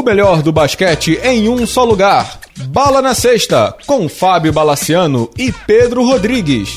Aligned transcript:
O 0.00 0.02
melhor 0.02 0.40
do 0.40 0.50
basquete 0.50 1.20
em 1.22 1.46
um 1.50 1.66
só 1.66 1.84
lugar. 1.84 2.40
Bala 2.68 3.02
na 3.02 3.14
Sexta, 3.14 3.76
com 3.86 4.08
Fábio 4.08 4.50
Balaciano 4.50 5.28
e 5.36 5.52
Pedro 5.52 6.02
Rodrigues. 6.02 6.70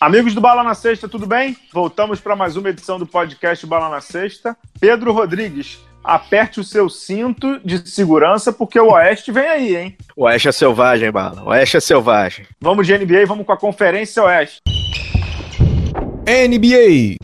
Amigos 0.00 0.36
do 0.36 0.40
Bala 0.40 0.62
na 0.62 0.74
Sexta, 0.74 1.08
tudo 1.08 1.26
bem? 1.26 1.56
Voltamos 1.72 2.20
para 2.20 2.36
mais 2.36 2.56
uma 2.56 2.70
edição 2.70 2.96
do 2.96 3.04
podcast 3.04 3.66
Bala 3.66 3.88
na 3.88 4.00
Sexta. 4.00 4.56
Pedro 4.78 5.12
Rodrigues, 5.12 5.80
aperte 6.04 6.60
o 6.60 6.64
seu 6.64 6.88
cinto 6.88 7.58
de 7.64 7.90
segurança, 7.90 8.52
porque 8.52 8.78
o 8.78 8.92
Oeste 8.92 9.32
vem 9.32 9.48
aí, 9.48 9.76
hein? 9.76 9.96
O 10.16 10.26
Oeste 10.26 10.46
é 10.46 10.52
selvagem, 10.52 11.10
Bala. 11.10 11.42
O 11.42 11.48
Oeste 11.48 11.76
é 11.76 11.80
selvagem. 11.80 12.46
Vamos 12.60 12.86
de 12.86 12.96
NBA, 12.96 13.26
vamos 13.26 13.44
com 13.44 13.52
a 13.52 13.58
Conferência 13.58 14.22
Oeste. 14.22 14.60
NBA. 16.24 17.16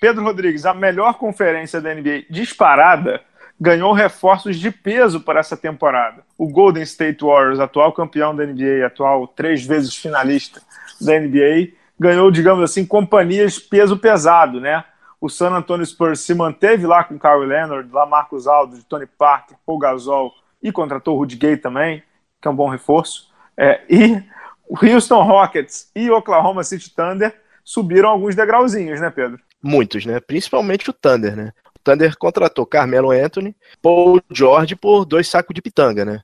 Pedro 0.00 0.24
Rodrigues, 0.24 0.64
a 0.64 0.72
melhor 0.72 1.14
conferência 1.14 1.80
da 1.80 1.94
NBA 1.94 2.24
disparada, 2.30 3.20
ganhou 3.60 3.92
reforços 3.92 4.58
de 4.58 4.70
peso 4.70 5.20
para 5.20 5.40
essa 5.40 5.56
temporada. 5.56 6.22
O 6.38 6.48
Golden 6.48 6.82
State 6.82 7.22
Warriors, 7.22 7.60
atual 7.60 7.92
campeão 7.92 8.34
da 8.34 8.46
NBA, 8.46 8.86
atual 8.86 9.28
três 9.28 9.64
vezes 9.64 9.94
finalista 9.94 10.62
da 10.98 11.20
NBA, 11.20 11.72
ganhou, 11.98 12.30
digamos 12.30 12.64
assim, 12.64 12.86
companhias 12.86 13.58
peso 13.58 13.98
pesado, 13.98 14.58
né? 14.58 14.82
O 15.20 15.28
San 15.28 15.50
Antonio 15.50 15.84
Spurs 15.84 16.20
se 16.20 16.32
manteve 16.32 16.86
lá 16.86 17.04
com 17.04 17.18
Kawhi 17.18 17.44
Leonard, 17.44 17.92
lá 17.92 18.06
Marcos 18.06 18.46
Aldo, 18.46 18.82
Tony 18.84 19.04
Parker, 19.04 19.58
Paul 19.66 19.78
Gasol 19.78 20.32
e 20.62 20.72
contratou 20.72 21.16
o 21.16 21.18
Rudy 21.18 21.36
Gay 21.36 21.58
também, 21.58 22.02
que 22.40 22.48
é 22.48 22.50
um 22.50 22.56
bom 22.56 22.70
reforço. 22.70 23.30
É, 23.54 23.82
e 23.90 24.22
o 24.66 24.78
Houston 24.82 25.22
Rockets 25.22 25.90
e 25.94 26.10
Oklahoma 26.10 26.64
City 26.64 26.88
Thunder 26.94 27.38
subiram 27.62 28.08
alguns 28.08 28.34
degrauzinhos, 28.34 28.98
né, 28.98 29.10
Pedro? 29.10 29.38
Muitos, 29.62 30.06
né? 30.06 30.20
Principalmente 30.20 30.88
o 30.88 30.92
Thunder, 30.92 31.36
né? 31.36 31.52
O 31.74 31.78
Thunder 31.82 32.16
contratou 32.16 32.66
Carmelo 32.66 33.10
Anthony, 33.10 33.54
Paul 33.82 34.20
George 34.30 34.76
por 34.76 35.04
dois 35.04 35.28
sacos 35.28 35.54
de 35.54 35.62
pitanga, 35.62 36.04
né? 36.04 36.20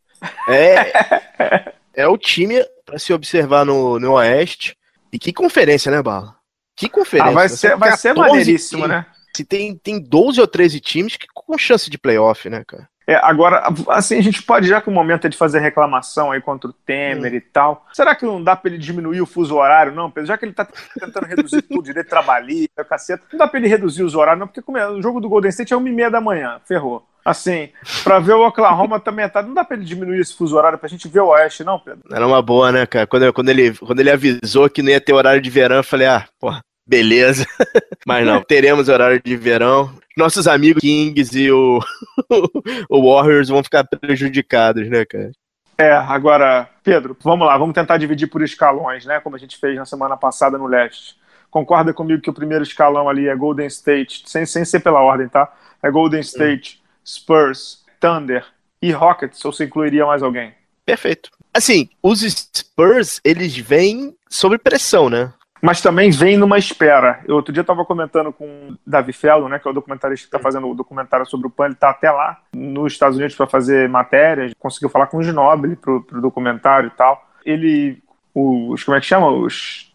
É, 0.49 1.73
é 2.03 2.09
o 2.09 2.17
time 2.17 2.65
para 2.85 2.99
se 2.99 3.13
observar 3.13 3.65
no, 3.65 3.99
no 3.99 4.13
Oeste. 4.13 4.77
E 5.13 5.19
que 5.19 5.33
conferência, 5.33 5.91
né, 5.91 6.03
Bala? 6.03 6.37
Que 6.75 6.89
conferência. 6.89 7.31
Ah, 7.31 7.35
vai 7.35 7.49
ser, 7.49 7.77
vai 7.77 7.97
ser 7.97 8.15
maneiríssimo, 8.15 8.87
né? 8.87 9.07
Se 9.35 9.45
tem, 9.45 9.77
tem 9.77 10.01
12 10.01 10.41
ou 10.41 10.47
13 10.47 10.81
times 10.81 11.17
que, 11.17 11.27
com 11.35 11.59
chance 11.59 11.91
de 11.91 11.99
playoff, 11.99 12.49
né, 12.49 12.65
cara? 12.67 12.89
É, 13.07 13.15
agora, 13.15 13.63
assim, 13.89 14.19
a 14.19 14.23
gente 14.23 14.43
pode, 14.43 14.67
já 14.67 14.81
que 14.81 14.89
o 14.89 14.93
momento 14.93 15.27
é 15.27 15.31
de 15.31 15.37
fazer 15.37 15.61
reclamação 15.61 16.33
aí 16.33 16.41
contra 16.41 16.69
o 16.69 16.73
Temer 16.73 17.33
hum. 17.33 17.37
e 17.37 17.41
tal, 17.41 17.87
será 17.93 18.17
que 18.17 18.27
não 18.27 18.43
dá 18.43 18.57
pra 18.57 18.69
ele 18.69 18.79
diminuir 18.79 19.21
o 19.21 19.27
fuso 19.27 19.55
horário, 19.55 19.93
não, 19.93 20.11
Pedro? 20.11 20.27
Já 20.27 20.37
que 20.37 20.45
ele 20.45 20.53
tá 20.53 20.67
tentando 20.99 21.27
reduzir 21.27 21.63
tudo, 21.69 21.85
direito 21.85 22.09
trabalhista, 22.09 22.85
caceta, 22.85 23.23
não 23.31 23.39
dá 23.39 23.47
pra 23.47 23.61
ele 23.61 23.69
reduzir 23.69 24.03
os 24.03 24.17
horários, 24.17 24.41
não, 24.41 24.49
porque 24.49 24.63
como 24.63 24.77
é, 24.77 24.89
o 24.91 25.01
jogo 25.01 25.21
do 25.21 25.29
Golden 25.29 25.51
State 25.51 25.73
é 25.73 25.77
uma 25.77 25.89
e 25.89 25.93
meia 25.93 26.11
da 26.11 26.21
manhã, 26.21 26.61
ferrou. 26.67 27.07
Assim, 27.25 27.71
pra 28.05 28.21
ver 28.21 28.35
o 28.35 28.47
Oklahoma 28.47 29.01
também 29.01 29.25
é 29.25 29.29
tarde, 29.29 29.49
não 29.49 29.55
dá 29.55 29.65
pra 29.65 29.77
ele 29.77 29.85
diminuir 29.85 30.21
esse 30.21 30.37
fuso 30.37 30.57
horário 30.57 30.79
pra 30.79 30.89
gente 30.89 31.09
ver 31.09 31.21
o 31.21 31.29
Oeste, 31.29 31.65
não, 31.65 31.77
Pedro? 31.77 32.03
Era 32.13 32.25
uma 32.25 32.41
boa, 32.41 32.71
né, 32.71 32.87
cara? 32.87 33.05
Quando, 33.05 33.33
quando, 33.33 33.49
ele, 33.49 33.75
quando 33.77 33.99
ele 33.99 34.13
avisou 34.13 34.71
que 34.71 34.81
não 34.81 34.91
ia 34.91 35.01
ter 35.01 35.13
horário 35.13 35.43
de 35.43 35.51
verão, 35.51 35.77
eu 35.77 35.85
falei, 35.85 36.07
ah, 36.07 36.25
porra, 36.39 36.61
beleza. 36.87 37.47
Mas 38.07 38.27
não, 38.27 38.43
teremos 38.45 38.89
horário 38.89 39.21
de 39.23 39.37
verão. 39.37 39.93
Nossos 40.17 40.47
amigos 40.47 40.81
Kings 40.81 41.39
e 41.39 41.51
o, 41.51 41.81
o 42.89 43.15
Warriors 43.15 43.49
vão 43.49 43.63
ficar 43.63 43.85
prejudicados, 43.85 44.89
né, 44.89 45.05
cara? 45.05 45.31
É, 45.79 45.93
agora, 45.93 46.71
Pedro, 46.83 47.15
vamos 47.21 47.47
lá, 47.47 47.59
vamos 47.59 47.75
tentar 47.75 47.99
dividir 47.99 48.29
por 48.29 48.43
escalões, 48.43 49.05
né? 49.05 49.21
Como 49.21 49.37
a 49.37 49.39
gente 49.39 49.59
fez 49.59 49.77
na 49.77 49.85
semana 49.85 50.17
passada 50.17 50.57
no 50.57 50.67
leste. 50.67 51.17
Concorda 51.51 51.93
comigo 51.93 52.23
que 52.23 52.31
o 52.31 52.35
primeiro 52.35 52.65
escalão 52.65 53.09
ali 53.09 53.29
é 53.29 53.37
Golden 53.37 53.67
State, 53.67 54.23
sem, 54.27 54.47
sem 54.47 54.65
ser 54.65 54.81
pela 54.81 55.03
ordem, 55.03 55.29
tá? 55.29 55.53
É 55.83 55.91
Golden 55.91 56.21
State, 56.21 56.81
hum. 56.83 56.87
Spurs, 57.05 57.85
Thunder 58.01 58.45
e 58.81 58.91
Rockets, 58.91 59.45
ou 59.45 59.53
você 59.53 59.65
incluiria 59.65 60.07
mais 60.07 60.23
alguém? 60.23 60.55
Perfeito. 60.85 61.31
Assim, 61.53 61.89
os 62.03 62.21
Spurs, 62.21 63.21
eles 63.25 63.57
vêm 63.57 64.15
sob 64.29 64.57
pressão, 64.59 65.11
né? 65.11 65.33
Mas 65.61 65.81
também 65.81 66.11
vem 66.11 66.37
numa 66.37 66.59
espera. 66.59 67.21
Eu 67.27 67.37
outro 67.37 67.53
dia 67.53 67.63
estava 67.63 67.85
comentando 67.85 68.33
com 68.33 68.45
o 68.45 68.79
Davi 68.87 69.13
Fellow, 69.13 69.49
né, 69.49 69.59
que 69.59 69.67
é 69.67 69.71
o 69.71 69.75
documentarista 69.75 70.29
que 70.29 70.37
está 70.37 70.39
fazendo 70.39 70.69
o 70.69 70.75
documentário 70.75 71.27
sobre 71.27 71.47
o 71.47 71.51
PAN, 71.51 71.67
ele 71.67 71.75
está 71.75 71.91
até 71.91 72.11
lá 72.11 72.39
nos 72.55 72.93
Estados 72.93 73.17
Unidos 73.17 73.35
para 73.35 73.47
fazer 73.47 73.89
matérias, 73.89 74.53
conseguiu 74.59 74.89
falar 74.89 75.07
com 75.07 75.19
o 75.19 75.23
Ginobili 75.23 75.77
para 75.77 75.93
o 75.93 76.21
documentário 76.21 76.89
e 76.89 76.97
tal. 76.97 77.25
Ele, 77.45 78.03
os, 78.35 78.83
como 78.85 78.97
é 78.97 79.01
que 79.01 79.07
chama? 79.07 79.29
Os 79.29 79.93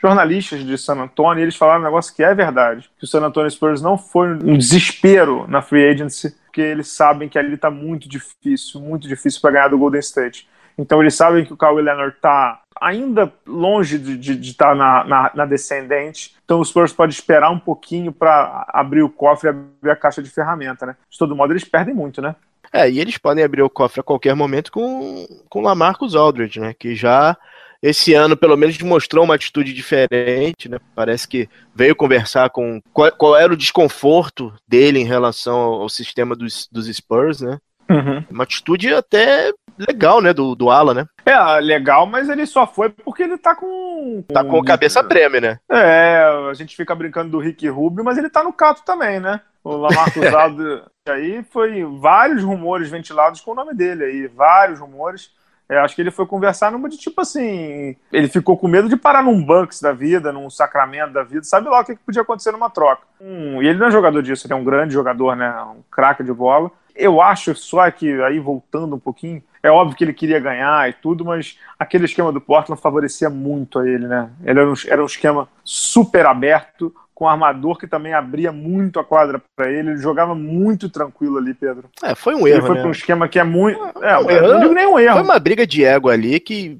jornalistas 0.00 0.64
de 0.64 0.76
San 0.76 0.96
Antonio, 0.96 1.42
eles 1.42 1.56
falaram 1.56 1.80
um 1.80 1.84
negócio 1.84 2.14
que 2.14 2.24
é 2.24 2.34
verdade, 2.34 2.90
que 2.98 3.04
o 3.04 3.06
San 3.06 3.20
Antonio 3.20 3.50
Spurs 3.50 3.80
não 3.80 3.96
foi 3.96 4.28
um 4.28 4.56
desespero 4.58 5.46
na 5.46 5.62
free 5.62 5.88
agency, 5.88 6.34
porque 6.44 6.60
eles 6.60 6.88
sabem 6.88 7.28
que 7.28 7.38
ali 7.38 7.54
está 7.54 7.70
muito 7.70 8.08
difícil, 8.08 8.80
muito 8.80 9.06
difícil 9.06 9.40
para 9.40 9.52
ganhar 9.52 9.68
do 9.68 9.78
Golden 9.78 10.00
State. 10.00 10.48
Então 10.76 11.00
eles 11.00 11.14
sabem 11.14 11.44
que 11.44 11.52
o 11.52 11.56
Kawhi 11.56 11.82
Leonard 11.82 12.16
está 12.16 12.61
ainda 12.80 13.32
longe 13.46 13.98
de 13.98 14.32
estar 14.40 14.68
tá 14.70 14.74
na, 14.74 15.04
na, 15.04 15.30
na, 15.34 15.46
descendente. 15.46 16.34
Então 16.44 16.60
o 16.60 16.64
Spurs 16.64 16.92
pode 16.92 17.12
esperar 17.12 17.50
um 17.50 17.58
pouquinho 17.58 18.12
para 18.12 18.66
abrir 18.68 19.02
o 19.02 19.10
cofre 19.10 19.48
e 19.48 19.50
abrir 19.50 19.90
a 19.90 19.96
caixa 19.96 20.22
de 20.22 20.30
ferramenta, 20.30 20.86
né? 20.86 20.96
De 21.08 21.18
todo 21.18 21.36
modo, 21.36 21.52
eles 21.52 21.64
perdem 21.64 21.94
muito, 21.94 22.20
né? 22.20 22.34
É, 22.72 22.90
e 22.90 22.98
eles 23.00 23.18
podem 23.18 23.44
abrir 23.44 23.62
o 23.62 23.70
cofre 23.70 24.00
a 24.00 24.04
qualquer 24.04 24.34
momento 24.34 24.72
com, 24.72 25.26
com 25.48 25.60
Lamarcus 25.60 26.14
Aldridge, 26.14 26.58
né? 26.58 26.74
Que 26.78 26.94
já 26.94 27.36
esse 27.82 28.14
ano, 28.14 28.36
pelo 28.36 28.56
menos, 28.56 28.78
mostrou 28.78 29.24
uma 29.24 29.34
atitude 29.34 29.72
diferente, 29.72 30.68
né? 30.68 30.78
Parece 30.94 31.26
que 31.26 31.48
veio 31.74 31.96
conversar 31.96 32.48
com 32.50 32.80
qual, 32.92 33.10
qual 33.12 33.36
era 33.36 33.52
o 33.52 33.56
desconforto 33.56 34.54
dele 34.66 35.00
em 35.00 35.04
relação 35.04 35.56
ao, 35.56 35.82
ao 35.82 35.88
sistema 35.88 36.36
dos, 36.36 36.68
dos 36.70 36.86
Spurs, 36.86 37.40
né? 37.40 37.58
Uhum. 37.90 38.24
Uma 38.30 38.44
atitude 38.44 38.94
até 38.94 39.52
legal, 39.86 40.20
né, 40.20 40.32
do, 40.32 40.54
do 40.54 40.70
Ala, 40.70 40.94
né? 40.94 41.06
É, 41.24 41.60
legal, 41.60 42.06
mas 42.06 42.28
ele 42.28 42.46
só 42.46 42.66
foi 42.66 42.88
porque 42.88 43.22
ele 43.22 43.38
tá 43.38 43.54
com. 43.54 44.24
Tá 44.28 44.44
com 44.44 44.62
cabeça 44.62 45.02
prêmio, 45.04 45.40
né? 45.40 45.58
É, 45.70 46.24
a 46.50 46.54
gente 46.54 46.76
fica 46.76 46.94
brincando 46.94 47.30
do 47.30 47.38
Rick 47.38 47.68
Rubio, 47.68 48.04
mas 48.04 48.18
ele 48.18 48.30
tá 48.30 48.42
no 48.42 48.52
cato 48.52 48.82
também, 48.84 49.20
né? 49.20 49.40
O 49.64 49.76
Lamarcus 49.76 50.26
Aldo 50.34 50.82
aí 51.08 51.44
foi 51.50 51.84
vários 51.98 52.42
rumores 52.42 52.88
ventilados 52.88 53.40
com 53.40 53.52
o 53.52 53.54
nome 53.54 53.74
dele 53.74 54.04
aí, 54.04 54.26
vários 54.26 54.80
rumores. 54.80 55.30
É, 55.68 55.78
acho 55.78 55.94
que 55.94 56.02
ele 56.02 56.10
foi 56.10 56.26
conversar 56.26 56.70
numa 56.70 56.88
de 56.88 56.98
tipo 56.98 57.20
assim. 57.20 57.96
Ele 58.12 58.28
ficou 58.28 58.58
com 58.58 58.68
medo 58.68 58.88
de 58.88 58.96
parar 58.96 59.22
num 59.22 59.42
Bucks 59.42 59.80
da 59.80 59.92
vida, 59.92 60.32
num 60.32 60.50
Sacramento 60.50 61.12
da 61.12 61.22
vida, 61.22 61.44
sabe 61.44 61.68
lá 61.68 61.80
o 61.80 61.84
que, 61.84 61.96
que 61.96 62.04
podia 62.04 62.22
acontecer 62.22 62.52
numa 62.52 62.68
troca. 62.68 63.02
Hum, 63.20 63.62
e 63.62 63.68
ele 63.68 63.78
não 63.78 63.86
é 63.86 63.90
jogador 63.90 64.22
disso, 64.22 64.46
ele 64.46 64.52
é 64.52 64.56
um 64.56 64.64
grande 64.64 64.92
jogador, 64.92 65.34
né? 65.34 65.50
Um 65.62 65.82
craque 65.90 66.22
de 66.22 66.32
bola. 66.32 66.70
Eu 66.94 67.22
acho 67.22 67.54
só 67.54 67.90
que, 67.90 68.20
aí 68.22 68.38
voltando 68.38 68.96
um 68.96 68.98
pouquinho, 68.98 69.42
é 69.62 69.70
óbvio 69.70 69.96
que 69.96 70.04
ele 70.04 70.12
queria 70.12 70.40
ganhar 70.40 70.88
e 70.88 70.92
tudo, 70.92 71.24
mas 71.24 71.58
aquele 71.78 72.04
esquema 72.04 72.32
do 72.32 72.40
Portland 72.40 72.80
favorecia 72.80 73.30
muito 73.30 73.78
a 73.78 73.88
ele, 73.88 74.06
né? 74.06 74.30
Ele 74.44 74.58
era 74.58 74.70
um, 74.70 74.74
era 74.88 75.02
um 75.02 75.06
esquema 75.06 75.48
super 75.62 76.26
aberto, 76.26 76.92
com 77.14 77.26
um 77.26 77.28
armador 77.28 77.78
que 77.78 77.86
também 77.86 78.14
abria 78.14 78.50
muito 78.50 78.98
a 78.98 79.04
quadra 79.04 79.40
para 79.54 79.70
ele, 79.70 79.90
ele 79.90 79.98
jogava 79.98 80.34
muito 80.34 80.88
tranquilo 80.88 81.38
ali, 81.38 81.54
Pedro. 81.54 81.88
É, 82.02 82.14
foi 82.14 82.34
um 82.34 82.46
erro. 82.46 82.58
Ele 82.58 82.66
foi 82.66 82.74
né? 82.74 82.80
para 82.80 82.88
um 82.88 82.92
esquema 82.92 83.28
que 83.28 83.38
é 83.38 83.44
muito. 83.44 83.80
É, 84.02 84.18
um 84.18 84.30
erro, 84.30 84.48
não 84.48 84.60
digo 84.60 84.74
nem 84.74 84.86
um 84.86 84.98
erro. 84.98 85.14
Foi 85.14 85.22
uma 85.22 85.38
briga 85.38 85.66
de 85.66 85.84
ego 85.84 86.08
ali 86.08 86.40
que 86.40 86.78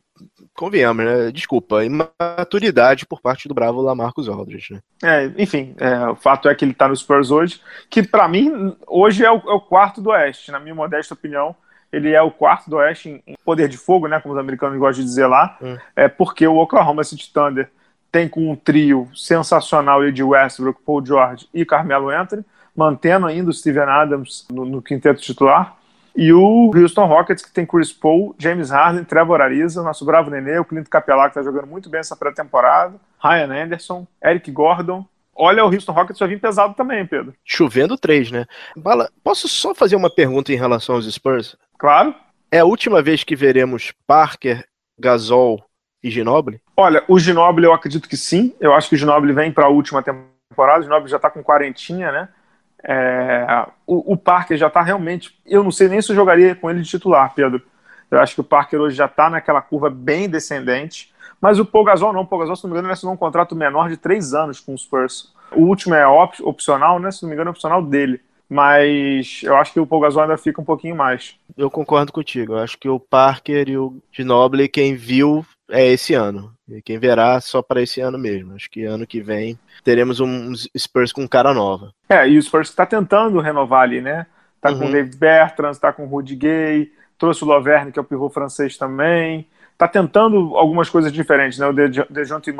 convenhamos, 0.54 1.04
né? 1.04 1.30
Desculpa, 1.30 1.84
imaturidade 1.84 3.06
por 3.06 3.20
parte 3.20 3.48
do 3.48 3.54
bravo 3.54 3.80
Lamarcus 3.80 4.28
Aldridge, 4.28 4.74
né? 4.74 4.80
É, 5.02 5.42
enfim, 5.42 5.74
é, 5.78 6.08
o 6.08 6.16
fato 6.16 6.48
é 6.48 6.54
que 6.54 6.64
ele 6.64 6.74
tá 6.74 6.88
no 6.88 6.96
Spurs 6.96 7.30
hoje, 7.30 7.60
que 7.88 8.02
para 8.02 8.28
mim, 8.28 8.76
hoje 8.86 9.24
é 9.24 9.30
o, 9.30 9.36
é 9.36 9.52
o, 9.54 9.60
quarto 9.60 10.00
do 10.00 10.10
Oeste, 10.10 10.50
na 10.50 10.60
minha 10.60 10.74
modesta 10.74 11.14
opinião. 11.14 11.54
Ele 11.92 12.12
é 12.12 12.22
o 12.22 12.30
quarto 12.30 12.70
do 12.70 12.76
Oeste 12.76 13.22
em, 13.26 13.36
poder 13.44 13.68
de 13.68 13.76
fogo, 13.76 14.08
né? 14.08 14.20
Como 14.20 14.34
os 14.34 14.40
americanos 14.40 14.78
gostam 14.78 15.04
de 15.04 15.08
dizer 15.08 15.26
lá. 15.26 15.56
Hum. 15.60 15.76
É 15.94 16.08
porque 16.08 16.46
o 16.46 16.56
Oklahoma 16.56 17.04
City 17.04 17.30
Thunder 17.32 17.70
tem 18.10 18.28
com 18.28 18.50
um 18.50 18.56
trio 18.56 19.08
sensacional 19.14 20.10
de 20.10 20.22
Westbrook, 20.22 20.80
Paul 20.84 21.04
George 21.04 21.48
e 21.52 21.64
Carmelo 21.64 22.10
Anthony, 22.10 22.44
mantendo 22.76 23.26
ainda 23.26 23.50
o 23.50 23.54
Steven 23.54 23.84
Adams 23.84 24.46
no, 24.50 24.64
no 24.64 24.82
quinteto 24.82 25.20
titular. 25.20 25.76
E 26.14 26.30
o 26.32 26.70
Houston 26.74 27.06
Rockets, 27.06 27.42
que 27.42 27.50
tem 27.50 27.64
Chris 27.64 27.90
Paul, 27.90 28.34
James 28.38 28.70
Harden, 28.70 29.04
Trevor 29.04 29.40
Ariza, 29.40 29.82
nosso 29.82 30.04
bravo 30.04 30.30
nenê, 30.30 30.58
o 30.58 30.64
Clint 30.64 30.86
Capela, 30.88 31.24
que 31.24 31.30
está 31.30 31.42
jogando 31.42 31.66
muito 31.66 31.88
bem 31.88 32.00
essa 32.00 32.14
pré-temporada, 32.14 32.96
Ryan 33.18 33.64
Anderson, 33.64 34.06
Eric 34.22 34.50
Gordon. 34.50 35.06
Olha, 35.34 35.64
o 35.64 35.72
Houston 35.72 35.92
Rockets 35.92 36.18
vai 36.18 36.28
vir 36.28 36.40
pesado 36.40 36.74
também, 36.74 37.06
Pedro. 37.06 37.34
Chovendo 37.44 37.96
três, 37.96 38.30
né? 38.30 38.46
Bala, 38.76 39.10
posso 39.24 39.48
só 39.48 39.74
fazer 39.74 39.96
uma 39.96 40.10
pergunta 40.10 40.52
em 40.52 40.56
relação 40.56 40.94
aos 40.94 41.12
Spurs? 41.12 41.56
Claro. 41.78 42.14
É 42.50 42.58
a 42.58 42.64
última 42.64 43.00
vez 43.02 43.24
que 43.24 43.34
veremos 43.34 43.92
Parker, 44.06 44.64
Gasol 44.98 45.64
e 46.02 46.10
Ginobili? 46.10 46.60
Olha, 46.76 47.02
o 47.08 47.18
Ginobili 47.18 47.66
eu 47.66 47.72
acredito 47.72 48.08
que 48.08 48.16
sim. 48.16 48.54
Eu 48.60 48.74
acho 48.74 48.88
que 48.88 48.94
o 48.94 48.98
Ginobili 48.98 49.32
vem 49.32 49.50
para 49.50 49.66
a 49.66 49.70
última 49.70 50.02
temporada. 50.02 50.80
O 50.80 50.82
Ginobili 50.82 51.10
já 51.10 51.16
está 51.16 51.30
com 51.30 51.42
quarentinha, 51.42 52.12
né? 52.12 52.28
É, 52.84 53.66
o, 53.86 54.12
o 54.12 54.16
Parker 54.16 54.56
já 54.56 54.66
está 54.66 54.82
realmente. 54.82 55.38
Eu 55.46 55.62
não 55.62 55.70
sei 55.70 55.88
nem 55.88 56.02
se 56.02 56.10
eu 56.10 56.16
jogaria 56.16 56.54
com 56.54 56.68
ele 56.68 56.82
de 56.82 56.88
titular, 56.88 57.32
Pedro. 57.34 57.62
Eu 58.10 58.20
acho 58.20 58.34
que 58.34 58.40
o 58.40 58.44
Parker 58.44 58.80
hoje 58.80 58.96
já 58.96 59.06
está 59.06 59.30
naquela 59.30 59.62
curva 59.62 59.88
bem 59.88 60.28
descendente. 60.28 61.11
Mas 61.42 61.58
o 61.58 61.64
Paul 61.64 61.84
Gasol 61.84 62.12
não. 62.12 62.20
O 62.20 62.26
Paul 62.26 62.42
Gasol, 62.42 62.54
se 62.54 62.62
não 62.62 62.70
me 62.70 62.74
engano, 62.74 62.86
ele 62.86 62.92
assinou 62.92 63.12
um 63.12 63.18
contrato 63.18 63.56
menor 63.56 63.88
de 63.88 63.96
três 63.96 64.32
anos 64.32 64.60
com 64.60 64.72
o 64.72 64.78
Spurs. 64.78 65.34
O 65.50 65.62
último 65.62 65.96
é 65.96 66.06
op 66.06 66.40
opcional, 66.44 67.00
né? 67.00 67.10
Se 67.10 67.22
não 67.22 67.28
me 67.28 67.34
engano, 67.34 67.48
é 67.48 67.50
opcional 67.50 67.82
dele. 67.82 68.20
Mas 68.48 69.40
eu 69.42 69.56
acho 69.56 69.72
que 69.72 69.80
o 69.80 69.86
Paul 69.86 70.02
Gasol 70.02 70.22
ainda 70.22 70.36
fica 70.36 70.60
um 70.60 70.64
pouquinho 70.64 70.94
mais. 70.94 71.34
Eu 71.56 71.68
concordo 71.68 72.12
contigo. 72.12 72.52
Eu 72.52 72.58
acho 72.58 72.78
que 72.78 72.88
o 72.88 73.00
Parker 73.00 73.68
e 73.68 73.76
o 73.76 73.96
Ginobili, 74.12 74.68
quem 74.68 74.94
viu 74.94 75.44
é 75.68 75.84
esse 75.88 76.14
ano. 76.14 76.52
E 76.68 76.80
quem 76.80 76.98
verá 76.98 77.40
só 77.40 77.60
para 77.60 77.82
esse 77.82 78.00
ano 78.00 78.18
mesmo. 78.18 78.54
Acho 78.54 78.70
que 78.70 78.84
ano 78.84 79.06
que 79.06 79.20
vem 79.20 79.58
teremos 79.82 80.20
um 80.20 80.52
Spurs 80.78 81.12
com 81.12 81.26
cara 81.26 81.52
nova. 81.52 81.92
É, 82.08 82.28
e 82.28 82.38
o 82.38 82.42
Spurs 82.42 82.68
está 82.68 82.86
tentando 82.86 83.40
renovar 83.40 83.82
ali, 83.82 84.00
né? 84.00 84.26
Tá 84.60 84.70
uhum. 84.70 84.78
com 84.78 84.86
o 84.86 84.92
David 84.92 85.16
Bertrand, 85.16 85.74
tá 85.74 85.92
com 85.92 86.04
o 86.04 86.08
Rudy 86.08 86.36
Gay, 86.36 86.92
trouxe 87.18 87.42
o 87.42 87.46
Loverne, 87.46 87.90
que 87.90 87.98
é 87.98 88.02
o 88.02 88.04
pivô 88.04 88.28
francês 88.30 88.76
também. 88.76 89.48
Tá 89.82 89.88
tentando 89.88 90.54
algumas 90.54 90.88
coisas 90.88 91.12
diferentes, 91.12 91.58
né? 91.58 91.66
O 91.66 91.72
DeJounte 91.72 92.54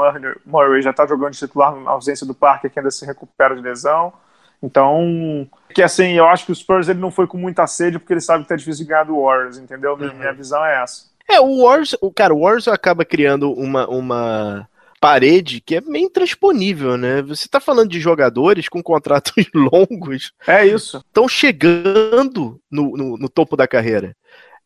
Murray 0.45 0.83
já 0.83 0.93
tá 0.93 1.07
jogando 1.07 1.35
titular 1.35 1.73
na 1.77 1.93
ausência 1.93 2.27
do 2.27 2.35
Parker, 2.35 2.69
que 2.69 2.81
ainda 2.81 2.91
se 2.91 3.07
recupera 3.07 3.55
de 3.55 3.63
lesão. 3.63 4.13
Então, 4.61 5.49
que 5.73 5.85
assim, 5.85 6.15
eu 6.15 6.27
acho 6.27 6.45
que 6.45 6.51
o 6.51 6.55
Spurs 6.57 6.89
ele 6.89 6.99
não 6.99 7.13
foi 7.13 7.29
com 7.29 7.39
muita 7.39 7.65
sede 7.69 7.97
porque 7.97 8.13
ele 8.13 8.21
sabe 8.21 8.43
que 8.43 8.49
tá 8.49 8.57
difícil 8.57 8.89
ganhar 8.89 9.05
do 9.05 9.23
Warriors, 9.23 9.57
entendeu? 9.57 9.93
Uhum. 9.93 10.13
Minha 10.15 10.33
visão 10.33 10.67
é 10.67 10.83
essa. 10.83 11.13
É, 11.29 11.41
o 11.41 11.63
Warriors, 11.65 11.95
o 12.01 12.11
cara, 12.11 12.35
o 12.35 12.41
Warriors 12.41 12.67
acaba 12.67 13.05
criando 13.05 13.53
uma, 13.53 13.87
uma 13.87 14.69
parede 15.01 15.61
que 15.61 15.75
é 15.77 15.81
meio 15.81 16.07
intransponível, 16.07 16.97
né? 16.97 17.23
Você 17.23 17.49
tá 17.49 17.61
falando 17.61 17.91
de 17.91 18.01
jogadores 18.01 18.69
com 18.69 18.83
contratos 18.83 19.47
longos. 19.55 20.33
É 20.45 20.67
isso. 20.67 20.99
Estão 20.99 21.29
chegando 21.29 22.61
no, 22.69 22.97
no, 22.97 23.17
no, 23.17 23.29
topo 23.29 23.57
da 23.57 23.69
carreira. 23.69 24.17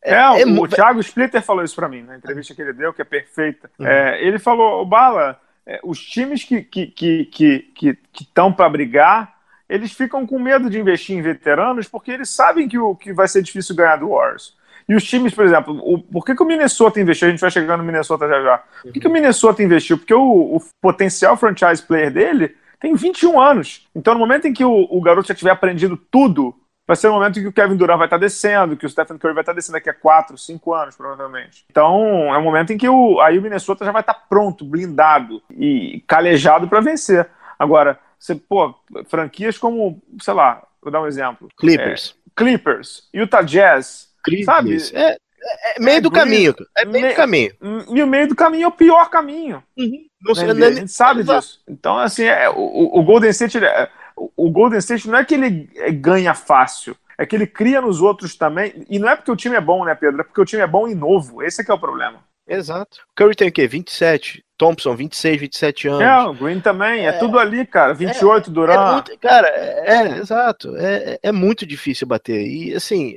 É, 0.03 0.13
é, 0.13 0.41
é 0.41 0.45
o 0.45 0.67
Thiago 0.67 0.99
Splitter 0.99 1.41
falou 1.41 1.63
isso 1.63 1.75
para 1.75 1.89
mim 1.89 2.03
na 2.03 2.17
entrevista 2.17 2.53
que 2.53 2.61
ele 2.61 2.73
deu, 2.73 2.93
que 2.93 3.01
é 3.01 3.05
perfeita. 3.05 3.69
Uhum. 3.79 3.87
É, 3.87 4.23
ele 4.23 4.39
falou, 4.39 4.85
Bala, 4.85 5.39
é, 5.65 5.79
os 5.83 5.99
times 5.99 6.43
que 6.43 6.55
estão 6.55 6.71
que, 6.71 7.25
que, 7.25 7.59
que, 7.75 7.97
que, 8.13 8.25
para 8.55 8.69
brigar 8.69 9.37
eles 9.69 9.91
ficam 9.91 10.25
com 10.25 10.39
medo 10.39 10.69
de 10.69 10.79
investir 10.79 11.17
em 11.17 11.21
veteranos 11.21 11.87
porque 11.87 12.11
eles 12.11 12.29
sabem 12.29 12.67
que, 12.67 12.77
o, 12.77 12.95
que 12.95 13.11
vai 13.11 13.27
ser 13.27 13.41
difícil 13.41 13.75
ganhar 13.75 13.97
do 13.97 14.09
Warriors. 14.09 14.55
E 14.87 14.95
os 14.95 15.03
times, 15.03 15.33
por 15.33 15.45
exemplo, 15.45 15.77
o, 15.83 15.99
por 15.99 16.23
que, 16.25 16.33
que 16.33 16.41
o 16.41 16.45
Minnesota 16.45 17.01
investiu? 17.01 17.27
A 17.27 17.31
gente 17.31 17.41
vai 17.41 17.51
chegar 17.51 17.77
no 17.77 17.83
Minnesota 17.83 18.27
já 18.27 18.41
já. 18.41 18.57
Por 18.81 18.93
que, 18.93 18.99
que 19.01 19.07
o 19.07 19.11
Minnesota 19.11 19.61
investiu? 19.61 19.97
Porque 19.97 20.13
o, 20.13 20.55
o 20.55 20.61
potencial 20.81 21.35
franchise 21.35 21.83
player 21.83 22.11
dele 22.11 22.55
tem 22.79 22.95
21 22.95 23.39
anos. 23.41 23.85
Então, 23.93 24.13
no 24.13 24.19
momento 24.19 24.47
em 24.47 24.53
que 24.53 24.63
o, 24.63 24.87
o 24.89 25.01
garoto 25.01 25.27
já 25.27 25.35
tiver 25.35 25.51
aprendido 25.51 25.97
tudo, 25.97 26.55
vai 26.87 26.95
ser 26.95 27.09
o 27.09 27.13
momento 27.13 27.37
em 27.37 27.41
que 27.41 27.47
o 27.49 27.53
Kevin 27.53 27.75
Durant 27.75 27.97
vai 27.97 28.07
estar 28.07 28.17
descendo, 28.17 28.77
que 28.77 28.85
o 28.85 28.89
Stephen 28.89 29.17
Curry 29.17 29.33
vai 29.33 29.41
estar 29.41 29.53
descendo 29.53 29.73
daqui 29.73 29.89
a 29.89 29.93
4, 29.93 30.37
5 30.37 30.73
anos, 30.73 30.95
provavelmente. 30.95 31.65
Então, 31.69 32.33
é 32.33 32.37
o 32.37 32.41
momento 32.41 32.71
em 32.71 32.77
que 32.77 32.87
o, 32.87 33.19
aí 33.19 33.37
o 33.37 33.41
Minnesota 33.41 33.83
já 33.83 33.91
vai 33.91 34.01
estar 34.01 34.13
pronto, 34.13 34.63
blindado 34.63 35.43
e 35.51 36.01
calejado 36.07 36.67
para 36.67 36.79
vencer. 36.79 37.29
Agora, 37.59 37.99
você, 38.17 38.35
pô, 38.35 38.73
franquias 39.07 39.57
como, 39.57 40.01
sei 40.21 40.33
lá, 40.33 40.63
vou 40.81 40.91
dar 40.91 41.01
um 41.01 41.07
exemplo. 41.07 41.49
Clippers. 41.57 42.15
É, 42.15 42.29
Clippers, 42.37 43.09
Utah 43.13 43.41
Jazz, 43.41 44.09
Clippers. 44.23 44.45
sabe? 44.45 44.77
É, 44.93 45.11
é, 45.13 45.77
é 45.77 45.79
meio 45.79 45.97
é, 45.97 46.01
do 46.01 46.11
caminho. 46.11 46.55
É 46.77 46.85
meio 46.85 47.05
me, 47.05 47.11
do 47.11 47.15
caminho. 47.15 47.51
E 47.93 48.03
o 48.03 48.07
meio 48.07 48.27
do 48.27 48.35
caminho 48.35 48.65
é 48.65 48.67
o 48.67 48.71
pior 48.71 49.09
caminho. 49.09 49.63
Uhum. 49.77 50.05
Não 50.21 50.35
sei, 50.35 50.53
né? 50.53 50.67
A 50.67 50.71
gente 50.71 50.91
sabe 50.91 51.23
disso. 51.23 51.61
Então, 51.67 51.97
assim, 51.97 52.23
é, 52.23 52.49
o, 52.49 52.99
o 52.99 53.03
Golden 53.03 53.29
State, 53.29 53.57
é, 53.63 53.89
o 54.35 54.49
Golden 54.49 54.79
State 54.79 55.07
não 55.07 55.19
é 55.19 55.25
que 55.25 55.35
ele 55.35 55.69
ganha 55.93 56.33
fácil, 56.33 56.95
é 57.17 57.25
que 57.25 57.35
ele 57.35 57.47
cria 57.47 57.81
nos 57.81 58.01
outros 58.01 58.35
também. 58.35 58.85
E 58.89 58.99
não 58.99 59.09
é 59.09 59.15
porque 59.15 59.31
o 59.31 59.35
time 59.35 59.55
é 59.55 59.61
bom, 59.61 59.85
né, 59.85 59.95
Pedro? 59.95 60.21
É 60.21 60.23
porque 60.23 60.41
o 60.41 60.45
time 60.45 60.61
é 60.61 60.67
bom 60.67 60.87
e 60.87 60.95
novo. 60.95 61.43
Esse 61.43 61.61
é 61.61 61.63
que 61.63 61.71
é 61.71 61.73
o 61.73 61.79
problema. 61.79 62.19
Exato. 62.47 62.99
Curry 63.15 63.35
tem 63.35 63.49
o 63.49 63.51
quê? 63.51 63.67
27. 63.67 64.43
Thompson, 64.57 64.95
26, 64.95 65.39
27 65.39 65.87
anos. 65.87 66.01
É, 66.01 66.17
o 66.29 66.33
Green 66.33 66.59
também, 66.59 67.05
é, 67.05 67.09
é 67.09 67.11
tudo 67.11 67.37
ali, 67.37 67.65
cara. 67.65 67.93
28 67.93 68.49
é, 68.49 68.53
Durant. 68.53 68.79
É 68.79 68.93
muito, 68.93 69.19
cara, 69.19 69.47
é, 69.49 69.83
é 69.87 70.17
exato. 70.17 70.75
É, 70.77 71.19
é 71.21 71.31
muito 71.31 71.65
difícil 71.65 72.07
bater. 72.07 72.41
E, 72.41 72.73
assim, 72.73 73.15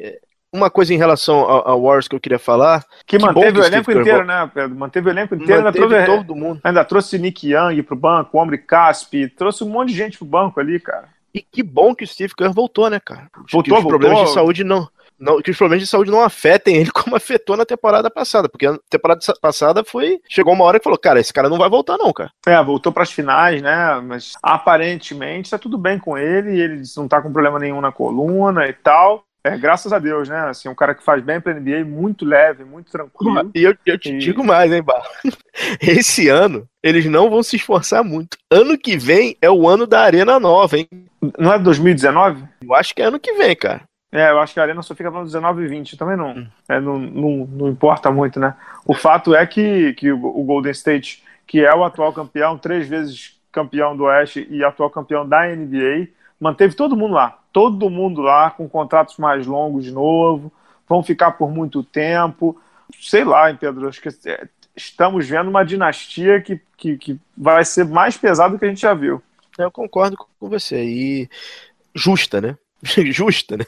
uma 0.53 0.71
coisa 0.71 0.93
em 0.93 0.97
relação 0.97 1.39
ao, 1.39 1.83
Wars 1.83 2.09
que 2.09 2.15
eu 2.15 2.21
queria 2.21 2.39
falar. 2.39 2.85
Que, 3.07 3.17
que 3.17 3.25
manteve 3.25 3.61
o 3.61 3.65
elenco 3.65 3.91
inteiro, 3.91 4.25
né, 4.25 4.51
Pedro? 4.53 4.77
Manteve 4.77 5.09
o 5.09 5.11
elenco 5.11 5.35
inteiro. 5.35 5.63
Manteve 5.63 5.85
ainda 5.85 6.05
trouxe, 6.05 6.19
todo 6.19 6.37
mundo. 6.37 6.61
Ainda 6.65 6.85
trouxe 6.85 7.19
Nick 7.19 7.53
Young 7.53 7.83
pro 7.83 7.97
banco, 7.97 8.39
Omri 8.39 8.59
Caspi, 8.59 9.29
trouxe 9.29 9.65
um 9.65 9.69
monte 9.69 9.89
de 9.89 9.97
gente 9.97 10.19
pro 10.19 10.27
banco 10.27 10.61
ali, 10.61 10.81
cara. 10.81 11.09
E 11.33 11.41
que 11.41 11.63
bom 11.63 11.95
que 11.95 12.03
o 12.03 12.07
Steve 12.07 12.35
Kerr 12.35 12.53
voltou, 12.53 12.91
né, 12.91 12.99
cara? 12.99 13.29
Voltou, 13.53 13.63
que 13.63 13.73
os 13.73 13.83
voltou. 13.83 13.99
problemas 13.99 14.29
de 14.29 14.35
saúde 14.35 14.65
não 14.65 14.89
não, 15.21 15.43
que 15.43 15.51
os 15.51 15.57
problemas 15.59 15.85
de 15.85 15.91
saúde 15.91 16.11
não 16.11 16.23
afetem 16.23 16.77
ele 16.77 16.91
como 16.91 17.15
afetou 17.15 17.55
na 17.57 17.67
temporada 17.67 18.11
passada, 18.11 18.49
porque 18.49 18.67
a 18.67 18.79
temporada 18.89 19.21
passada 19.41 19.85
foi. 19.85 20.19
Chegou 20.27 20.55
uma 20.55 20.65
hora 20.65 20.79
que 20.79 20.85
falou, 20.85 20.99
cara, 20.99 21.21
esse 21.21 21.33
cara 21.33 21.51
não 21.51 21.59
vai 21.59 21.69
voltar, 21.69 21.99
não, 21.99 22.11
cara. 22.11 22.33
É, 22.47 22.63
voltou 22.65 22.91
para 22.91 23.03
as 23.03 23.13
finais, 23.13 23.61
né? 23.61 24.01
Mas 24.03 24.33
aparentemente 24.43 25.51
tá 25.51 25.59
tudo 25.59 25.77
bem 25.77 25.99
com 25.99 26.17
ele, 26.17 26.59
ele 26.59 26.83
não 26.97 27.07
tá 27.07 27.21
com 27.21 27.31
problema 27.31 27.59
nenhum 27.59 27.83
na 27.83 27.93
coluna 27.93 28.67
e 28.67 28.73
tal. 28.73 29.25
É, 29.43 29.57
graças 29.57 29.93
a 29.93 29.99
Deus, 29.99 30.29
né? 30.29 30.39
Assim, 30.49 30.69
um 30.69 30.75
cara 30.75 30.95
que 30.95 31.03
faz 31.03 31.23
bem 31.23 31.41
pra 31.41 31.55
NBA, 31.55 31.85
muito 31.85 32.25
leve, 32.25 32.65
muito 32.65 32.91
tranquilo. 32.91 33.51
E 33.55 33.63
eu, 33.63 33.75
eu 33.87 33.99
te 33.99 34.13
e... 34.13 34.19
digo 34.19 34.45
mais, 34.45 34.71
hein, 34.71 34.83
Bar? 34.83 35.03
Esse 35.81 36.29
ano, 36.29 36.69
eles 36.83 37.07
não 37.07 37.31
vão 37.31 37.43
se 37.43 37.57
esforçar 37.57 38.05
muito. 38.05 38.37
Ano 38.51 38.77
que 38.77 38.99
vem 38.99 39.37
é 39.41 39.51
o 39.51 39.67
ano 39.67 39.87
da 39.87 40.03
Arena 40.03 40.39
Nova, 40.39 40.77
hein? 40.77 40.89
Não 41.39 41.53
é 41.53 41.59
2019? 41.59 42.45
Eu 42.63 42.75
acho 42.75 42.95
que 42.95 43.01
é 43.01 43.07
ano 43.07 43.19
que 43.19 43.33
vem, 43.33 43.57
cara. 43.57 43.83
É, 44.13 44.31
eu 44.31 44.41
acho 44.41 44.53
que 44.53 44.61
a 44.61 44.65
Arena 44.65 44.83
só 44.83 44.95
fica 44.95 45.11
falando 45.11 45.27
19 45.27 45.63
e 45.63 45.69
20, 45.69 45.97
também 45.97 46.17
não, 46.17 46.33
hum. 46.33 46.47
é, 46.69 46.81
não, 46.81 46.99
não, 46.99 47.47
não, 47.47 47.69
importa 47.69 48.11
muito, 48.11 48.41
né? 48.41 48.57
O 48.85 48.93
fato 48.93 49.35
é 49.35 49.47
que, 49.47 49.95
que 49.95 50.11
o 50.11 50.45
Golden 50.45 50.73
State, 50.73 51.23
que 51.47 51.65
é 51.65 51.73
o 51.73 51.85
atual 51.85 52.13
campeão, 52.13 52.59
três 52.59 52.89
vezes 52.89 53.41
campeão 53.53 53.97
do 53.97 54.05
Oeste 54.05 54.47
e 54.51 54.65
atual 54.65 54.91
campeão 54.91 55.29
da 55.29 55.47
NBA, 55.47 56.09
manteve 56.41 56.75
todo 56.75 56.97
mundo 56.97 57.15
lá, 57.15 57.39
todo 57.53 57.91
mundo 57.91 58.21
lá, 58.21 58.51
com 58.51 58.69
contratos 58.69 59.17
mais 59.17 59.47
longos 59.47 59.85
de 59.85 59.93
novo, 59.93 60.53
vão 60.89 61.03
ficar 61.03 61.33
por 61.33 61.51
muito 61.51 61.83
tempo, 61.83 62.61
sei 63.01 63.25
lá, 63.25 63.51
hein, 63.51 63.57
Pedro, 63.61 63.89
acho 63.89 64.01
que 64.01 64.09
é, 64.29 64.49
estamos 64.77 65.29
vendo 65.29 65.49
uma 65.49 65.65
dinastia 65.65 66.41
que, 66.41 66.61
que, 66.77 66.97
que 66.97 67.21
vai 67.37 67.65
ser 67.65 67.85
mais 67.85 68.17
pesada 68.17 68.55
do 68.55 68.59
que 68.59 68.65
a 68.65 68.69
gente 68.69 68.81
já 68.81 68.95
viu. 68.95 69.23
Eu 69.59 69.71
concordo 69.71 70.17
com 70.17 70.49
você, 70.49 70.83
e 70.83 71.29
justa, 71.95 72.41
né? 72.41 72.57
justa, 73.13 73.57
né? 73.57 73.65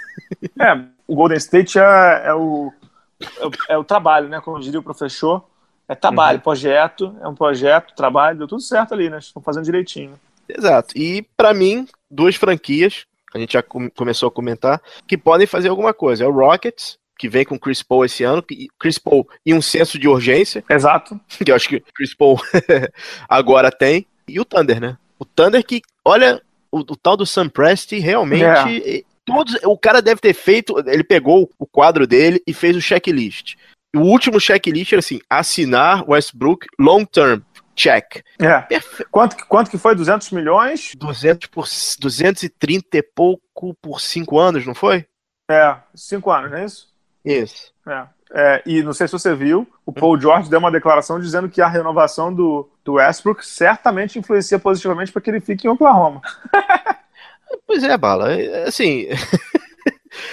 É, 0.58 0.84
o 1.06 1.14
Golden 1.14 1.36
State 1.36 1.78
é, 1.78 2.22
é, 2.26 2.34
o, 2.34 2.72
é, 3.20 3.46
o, 3.46 3.50
é 3.70 3.78
o 3.78 3.84
trabalho, 3.84 4.28
né? 4.28 4.40
Como 4.40 4.60
diria 4.60 4.80
o 4.80 4.82
professor. 4.82 5.44
É 5.88 5.94
trabalho, 5.94 6.38
uhum. 6.38 6.44
projeto, 6.44 7.14
é 7.20 7.28
um 7.28 7.34
projeto, 7.34 7.94
trabalho, 7.94 8.38
deu 8.38 8.48
tudo 8.48 8.62
certo 8.62 8.94
ali, 8.94 9.10
né? 9.10 9.18
Estão 9.18 9.42
fazendo 9.42 9.64
direitinho. 9.64 10.18
Exato. 10.48 10.96
E 10.96 11.22
para 11.36 11.52
mim, 11.52 11.86
duas 12.10 12.36
franquias, 12.36 13.04
a 13.34 13.38
gente 13.38 13.52
já 13.52 13.62
com, 13.62 13.90
começou 13.90 14.28
a 14.28 14.32
comentar, 14.32 14.80
que 15.06 15.16
podem 15.16 15.46
fazer 15.46 15.68
alguma 15.68 15.94
coisa. 15.94 16.24
É 16.24 16.26
o 16.26 16.32
Rockets, 16.32 16.98
que 17.18 17.28
vem 17.28 17.44
com 17.44 17.58
Chris 17.58 17.82
Paul 17.82 18.04
esse 18.04 18.24
ano, 18.24 18.44
Chris 18.78 18.98
Paul 18.98 19.28
e 19.44 19.54
um 19.54 19.62
senso 19.62 19.98
de 19.98 20.08
urgência. 20.08 20.64
Exato. 20.68 21.20
Que 21.44 21.50
eu 21.50 21.54
acho 21.54 21.68
que 21.68 21.80
Chris 21.94 22.14
Paul 22.14 22.40
agora 23.28 23.70
tem. 23.70 24.06
E 24.28 24.40
o 24.40 24.44
Thunder, 24.44 24.80
né? 24.80 24.96
O 25.18 25.24
Thunder 25.24 25.64
que, 25.64 25.82
olha, 26.04 26.40
o, 26.70 26.78
o 26.80 26.96
tal 26.96 27.16
do 27.16 27.26
Sam 27.26 27.48
Presti 27.48 27.98
realmente. 27.98 28.98
É. 28.98 29.02
Todos, 29.24 29.56
o 29.62 29.78
cara 29.78 30.02
deve 30.02 30.20
ter 30.20 30.34
feito. 30.34 30.74
Ele 30.86 31.04
pegou 31.04 31.48
o 31.58 31.66
quadro 31.66 32.06
dele 32.06 32.42
e 32.46 32.52
fez 32.52 32.76
o 32.76 32.80
checklist. 32.80 33.54
O 33.94 34.00
último 34.00 34.40
checklist 34.40 34.92
era 34.92 35.00
assim: 35.00 35.20
assinar 35.30 36.08
Westbrook 36.08 36.66
long 36.78 37.04
term. 37.04 37.40
Check. 37.82 38.22
É. 38.40 38.64
Quanto, 39.10 39.36
quanto 39.46 39.70
que 39.70 39.76
foi? 39.76 39.96
200 39.96 40.30
milhões? 40.30 40.92
200 40.96 41.48
por, 41.48 41.66
230 41.98 42.96
e 42.96 43.02
pouco 43.02 43.74
por 43.82 44.00
5 44.00 44.38
anos, 44.38 44.64
não 44.64 44.74
foi? 44.74 45.04
É, 45.50 45.76
5 45.92 46.30
anos, 46.30 46.50
não 46.52 46.58
é 46.58 46.64
isso? 46.64 46.88
Isso. 47.24 47.72
É. 47.88 48.06
É, 48.34 48.62
e 48.64 48.82
não 48.82 48.92
sei 48.94 49.06
se 49.06 49.12
você 49.12 49.34
viu, 49.34 49.68
o 49.84 49.92
Paul 49.92 50.18
George 50.18 50.48
deu 50.48 50.58
uma 50.58 50.70
declaração 50.70 51.20
dizendo 51.20 51.50
que 51.50 51.60
a 51.60 51.68
renovação 51.68 52.32
do, 52.32 52.70
do 52.82 52.94
Westbrook 52.94 53.44
certamente 53.44 54.18
influencia 54.18 54.58
positivamente 54.58 55.12
para 55.12 55.20
que 55.20 55.28
ele 55.28 55.40
fique 55.40 55.66
em 55.66 55.70
Oklahoma. 55.70 56.22
pois 57.66 57.82
é, 57.82 57.98
Bala. 57.98 58.28
Assim. 58.66 59.08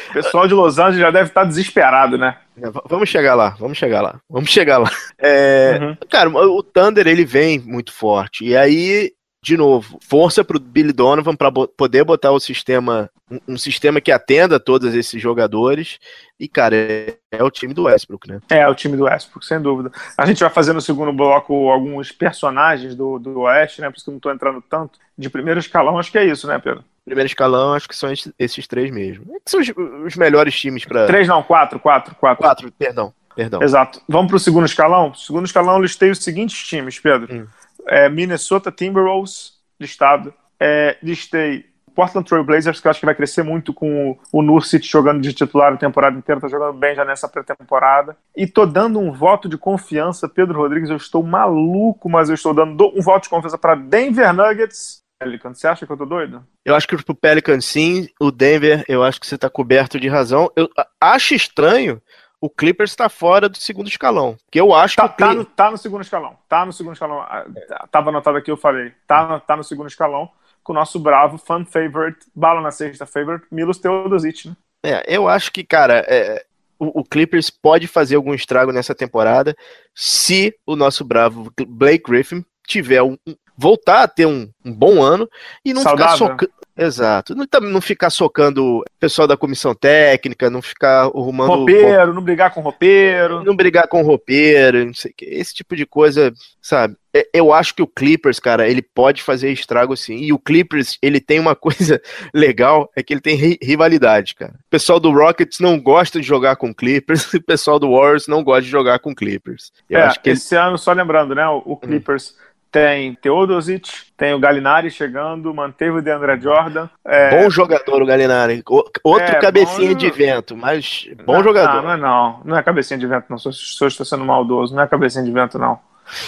o 0.09 0.13
pessoal 0.13 0.47
de 0.47 0.53
Los 0.53 0.79
Angeles 0.79 0.99
já 0.99 1.11
deve 1.11 1.29
estar 1.29 1.43
desesperado, 1.43 2.17
né? 2.17 2.37
É, 2.61 2.69
vamos 2.87 3.09
chegar 3.09 3.35
lá, 3.35 3.55
vamos 3.59 3.77
chegar 3.77 4.01
lá, 4.01 4.19
vamos 4.29 4.49
chegar 4.49 4.77
lá. 4.77 4.91
É, 5.17 5.77
uhum. 5.81 5.97
Cara, 6.09 6.29
o 6.29 6.63
Thunder 6.63 7.07
ele 7.07 7.25
vem 7.25 7.59
muito 7.59 7.91
forte. 7.93 8.45
E 8.45 8.55
aí 8.55 9.11
de 9.49 9.57
novo, 9.57 9.97
força 10.07 10.43
para 10.43 10.57
o 10.57 10.59
Billy 10.59 10.93
Donovan 10.93 11.35
para 11.35 11.51
poder 11.51 12.03
botar 12.03 12.31
o 12.31 12.39
sistema, 12.39 13.09
um, 13.31 13.53
um, 13.53 13.57
sistema 13.57 13.99
que 13.99 14.11
atenda 14.11 14.59
todos 14.59 14.93
esses 14.93 15.19
jogadores. 15.19 15.97
E, 16.39 16.47
cara, 16.47 16.75
é, 16.75 17.17
é, 17.31 17.43
o 17.43 17.49
time 17.49 17.73
do 17.73 17.85
Westbrook, 17.85 18.29
né? 18.29 18.41
É, 18.47 18.67
o 18.69 18.75
time 18.75 18.95
do 18.95 19.05
Westbrook, 19.05 19.43
sem 19.43 19.59
dúvida. 19.59 19.91
A 20.15 20.23
gente 20.27 20.39
vai 20.41 20.51
fazer 20.51 20.71
no 20.71 20.81
segundo 20.81 21.11
bloco 21.11 21.71
alguns 21.71 22.11
personagens 22.11 22.93
do, 22.93 23.17
do 23.17 23.39
Oeste, 23.39 23.81
né? 23.81 23.89
Por 23.89 23.95
isso 23.95 24.05
que 24.05 24.09
eu 24.09 24.13
não 24.13 24.17
estou 24.17 24.31
entrando 24.31 24.63
tanto. 24.69 24.99
De 25.17 25.31
primeiro 25.31 25.59
escalão, 25.59 25.97
acho 25.97 26.11
que 26.11 26.19
é 26.19 26.25
isso, 26.25 26.45
né, 26.45 26.59
Pedro? 26.59 26.83
Primeiro 27.03 27.25
escalão, 27.25 27.73
acho 27.73 27.89
que 27.89 27.95
são 27.95 28.13
esses, 28.37 28.67
três 28.67 28.91
mesmo. 28.91 29.35
É 29.35 29.39
que 29.39 29.49
são 29.49 29.59
os, 29.59 29.67
os 30.05 30.15
melhores 30.15 30.57
times 30.57 30.85
para. 30.85 31.07
Três 31.07 31.27
não, 31.27 31.41
quatro, 31.41 31.79
quatro, 31.79 32.13
quatro. 32.13 32.43
Quatro, 32.43 32.71
perdão. 32.73 33.11
perdão. 33.35 33.63
Exato. 33.63 33.99
Vamos 34.07 34.27
para 34.27 34.37
o 34.37 34.39
segundo 34.39 34.67
escalão? 34.67 35.11
Segundo 35.15 35.47
escalão, 35.47 35.77
eu 35.77 35.81
listei 35.81 36.11
os 36.11 36.19
seguintes 36.19 36.55
times, 36.67 36.99
Pedro. 36.99 37.33
Hum. 37.33 37.47
É, 37.89 38.07
Minnesota 38.07 38.71
Timberwolves, 38.71 39.53
listado. 39.79 40.33
É, 40.59 40.97
listei 41.01 41.65
Portland 41.99 42.27
Trail 42.27 42.45
Blazers, 42.45 42.79
que 42.79 42.87
eu 42.87 42.91
acho 42.91 42.99
que 43.01 43.05
vai 43.05 43.13
crescer 43.13 43.43
muito 43.43 43.73
com 43.73 44.17
o, 44.31 44.41
Nursit 44.41 44.87
jogando 44.89 45.21
de 45.21 45.33
titular 45.33 45.73
a 45.73 45.77
temporada 45.77 46.17
inteira, 46.17 46.39
tá 46.39 46.47
jogando 46.47 46.77
bem 46.77 46.95
já 46.95 47.03
nessa 47.03 47.27
pré-temporada. 47.27 48.15
E 48.33 48.47
tô 48.47 48.65
dando 48.65 48.99
um 48.99 49.11
voto 49.11 49.49
de 49.49 49.57
confiança, 49.57 50.29
Pedro 50.29 50.59
Rodrigues, 50.59 50.89
eu 50.89 50.95
estou 50.95 51.21
maluco, 51.21 52.09
mas 52.09 52.29
eu 52.29 52.35
estou 52.35 52.53
dando 52.53 52.87
um 52.95 53.01
voto 53.01 53.23
de 53.23 53.29
confiança 53.29 53.57
para 53.57 53.75
Denver 53.75 54.33
Nuggets. 54.33 54.99
Pelicans, 55.19 55.59
você 55.59 55.67
acha 55.67 55.85
que 55.85 55.91
eu 55.91 55.97
tô 55.97 56.05
doido? 56.05 56.41
Eu 56.63 56.73
acho 56.73 56.87
que 56.87 56.95
pro 57.03 57.13
Pelicans 57.13 57.65
sim, 57.65 58.07
o 58.21 58.31
Denver, 58.31 58.85
eu 58.87 59.03
acho 59.03 59.19
que 59.19 59.27
você 59.27 59.37
tá 59.37 59.49
coberto 59.49 59.99
de 59.99 60.07
razão. 60.07 60.49
Eu 60.55 60.69
acho 61.01 61.35
estranho 61.35 62.01
o 62.41 62.49
Clippers 62.49 62.91
está 62.91 63.09
fora 63.09 63.49
do 63.49 63.57
segundo 63.57 63.87
escalão. 63.87 64.37
Que 64.51 64.59
eu 64.59 64.73
acho 64.73 64.95
tá, 64.95 65.09
que. 65.09 65.17
Tá 65.17 65.33
no, 65.33 65.45
tá 65.45 65.71
no 65.71 65.77
segundo 65.77 66.01
escalão. 66.01 66.37
Tá 66.47 66.65
no 66.65 66.73
segundo 66.73 66.93
escalão. 66.93 67.19
Ah, 67.21 67.45
tava 67.91 68.09
anotado 68.09 68.37
aqui, 68.37 68.49
eu 68.49 68.57
falei. 68.57 68.93
Tá, 69.05 69.39
tá 69.39 69.57
no 69.57 69.63
segundo 69.63 69.87
escalão 69.87 70.29
com 70.63 70.73
o 70.73 70.75
nosso 70.75 70.99
bravo 70.99 71.37
fan 71.37 71.65
favorite, 71.65 72.27
bala 72.35 72.61
na 72.61 72.71
sexta 72.71 73.05
favorite, 73.05 73.47
Milos 73.51 73.79
Teodosic, 73.79 74.49
né? 74.49 74.55
É, 74.83 75.03
eu 75.07 75.27
acho 75.27 75.51
que, 75.51 75.63
cara, 75.63 76.05
é, 76.07 76.45
o, 76.77 77.01
o, 77.01 77.03
Clippers 77.03 77.49
pode 77.49 77.87
fazer 77.87 78.15
algum 78.15 78.33
estrago 78.33 78.71
nessa 78.71 78.95
temporada 78.95 79.55
se 79.93 80.55
o 80.65 80.75
nosso 80.75 81.03
bravo 81.03 81.51
Blake 81.67 82.03
Griffin 82.09 82.45
tiver 82.65 83.01
um, 83.01 83.17
voltar 83.59 84.03
a 84.03 84.07
ter 84.07 84.25
um, 84.25 84.49
um 84.63 84.71
bom 84.71 85.03
ano 85.03 85.29
e 85.65 85.73
não 85.73 85.81
Saudável. 85.81 86.13
ficar 86.13 86.29
socando. 86.29 86.51
Exato. 86.77 87.35
Não, 87.35 87.45
não 87.61 87.81
ficar 87.81 88.09
socando 88.09 88.77
o 88.77 88.85
pessoal 88.97 89.27
da 89.27 89.35
comissão 89.35 89.75
técnica, 89.75 90.49
não 90.49 90.61
ficar 90.61 91.07
arrumando. 91.07 91.49
Roupeiro, 91.49 92.13
não 92.13 92.21
brigar 92.21 92.53
com 92.53 92.61
roupeiro. 92.61 93.43
Não 93.43 93.53
brigar 93.53 93.87
com 93.89 94.01
roupeiro, 94.01 94.85
não 94.85 94.93
sei 94.93 95.11
o 95.11 95.13
que. 95.13 95.25
Esse 95.25 95.53
tipo 95.53 95.75
de 95.75 95.85
coisa, 95.85 96.33
sabe? 96.61 96.95
É, 97.13 97.27
eu 97.33 97.51
acho 97.51 97.75
que 97.75 97.81
o 97.81 97.87
Clippers, 97.87 98.39
cara, 98.39 98.69
ele 98.69 98.81
pode 98.81 99.21
fazer 99.21 99.51
estrago 99.51 99.97
sim. 99.97 100.19
E 100.19 100.31
o 100.31 100.39
Clippers, 100.39 100.97
ele 101.01 101.19
tem 101.19 101.37
uma 101.37 101.53
coisa 101.57 102.01
legal, 102.33 102.89
é 102.95 103.03
que 103.03 103.13
ele 103.13 103.19
tem 103.19 103.57
rivalidade, 103.61 104.33
cara. 104.35 104.53
O 104.53 104.69
pessoal 104.69 105.01
do 105.01 105.11
Rockets 105.11 105.59
não 105.59 105.77
gosta 105.77 106.21
de 106.21 106.25
jogar 106.25 106.55
com 106.55 106.73
Clippers, 106.73 107.33
o 107.33 107.43
pessoal 107.43 107.77
do 107.77 107.91
Warriors 107.91 108.25
não 108.25 108.41
gosta 108.41 108.61
de 108.61 108.69
jogar 108.69 108.99
com 108.99 109.13
Clippers. 109.13 109.73
Eu 109.89 109.99
é, 109.99 110.03
acho 110.03 110.21
que 110.21 110.29
esse 110.29 110.55
ele... 110.55 110.63
ano, 110.63 110.77
só 110.77 110.93
lembrando, 110.93 111.35
né, 111.35 111.45
o 111.45 111.75
Clippers. 111.75 112.29
Hum 112.29 112.48
tem 112.71 113.15
Teodosic, 113.15 113.89
tem 114.15 114.33
o 114.33 114.39
Galinari 114.39 114.91
chegando, 114.91 115.53
manteve 115.53 115.97
o 115.97 116.01
Deandre 116.01 116.39
Jordan. 116.39 116.87
É... 117.03 117.29
Bom 117.41 117.49
jogador 117.49 118.01
o 118.01 118.05
Galinari. 118.05 118.63
Outro 118.67 119.35
é, 119.35 119.39
cabecinha 119.39 119.91
bom... 119.91 119.95
de 119.95 120.09
vento, 120.11 120.55
mas 120.55 121.09
bom 121.25 121.37
não, 121.37 121.43
jogador. 121.43 121.75
Não, 121.75 121.83
não 121.83 121.91
é 121.91 121.97
não. 121.97 122.41
Não 122.45 122.57
é 122.57 122.63
cabecinha 122.63 122.99
de 122.99 123.07
vento, 123.07 123.25
não. 123.29 123.37
Se 123.37 123.49
eu 123.81 123.87
estou 123.87 124.05
sendo 124.05 124.23
maldoso, 124.23 124.75
não 124.75 124.83
é 124.83 124.87
cabecinha 124.87 125.23
de 125.23 125.31
vento, 125.31 125.57
não. 125.57 125.79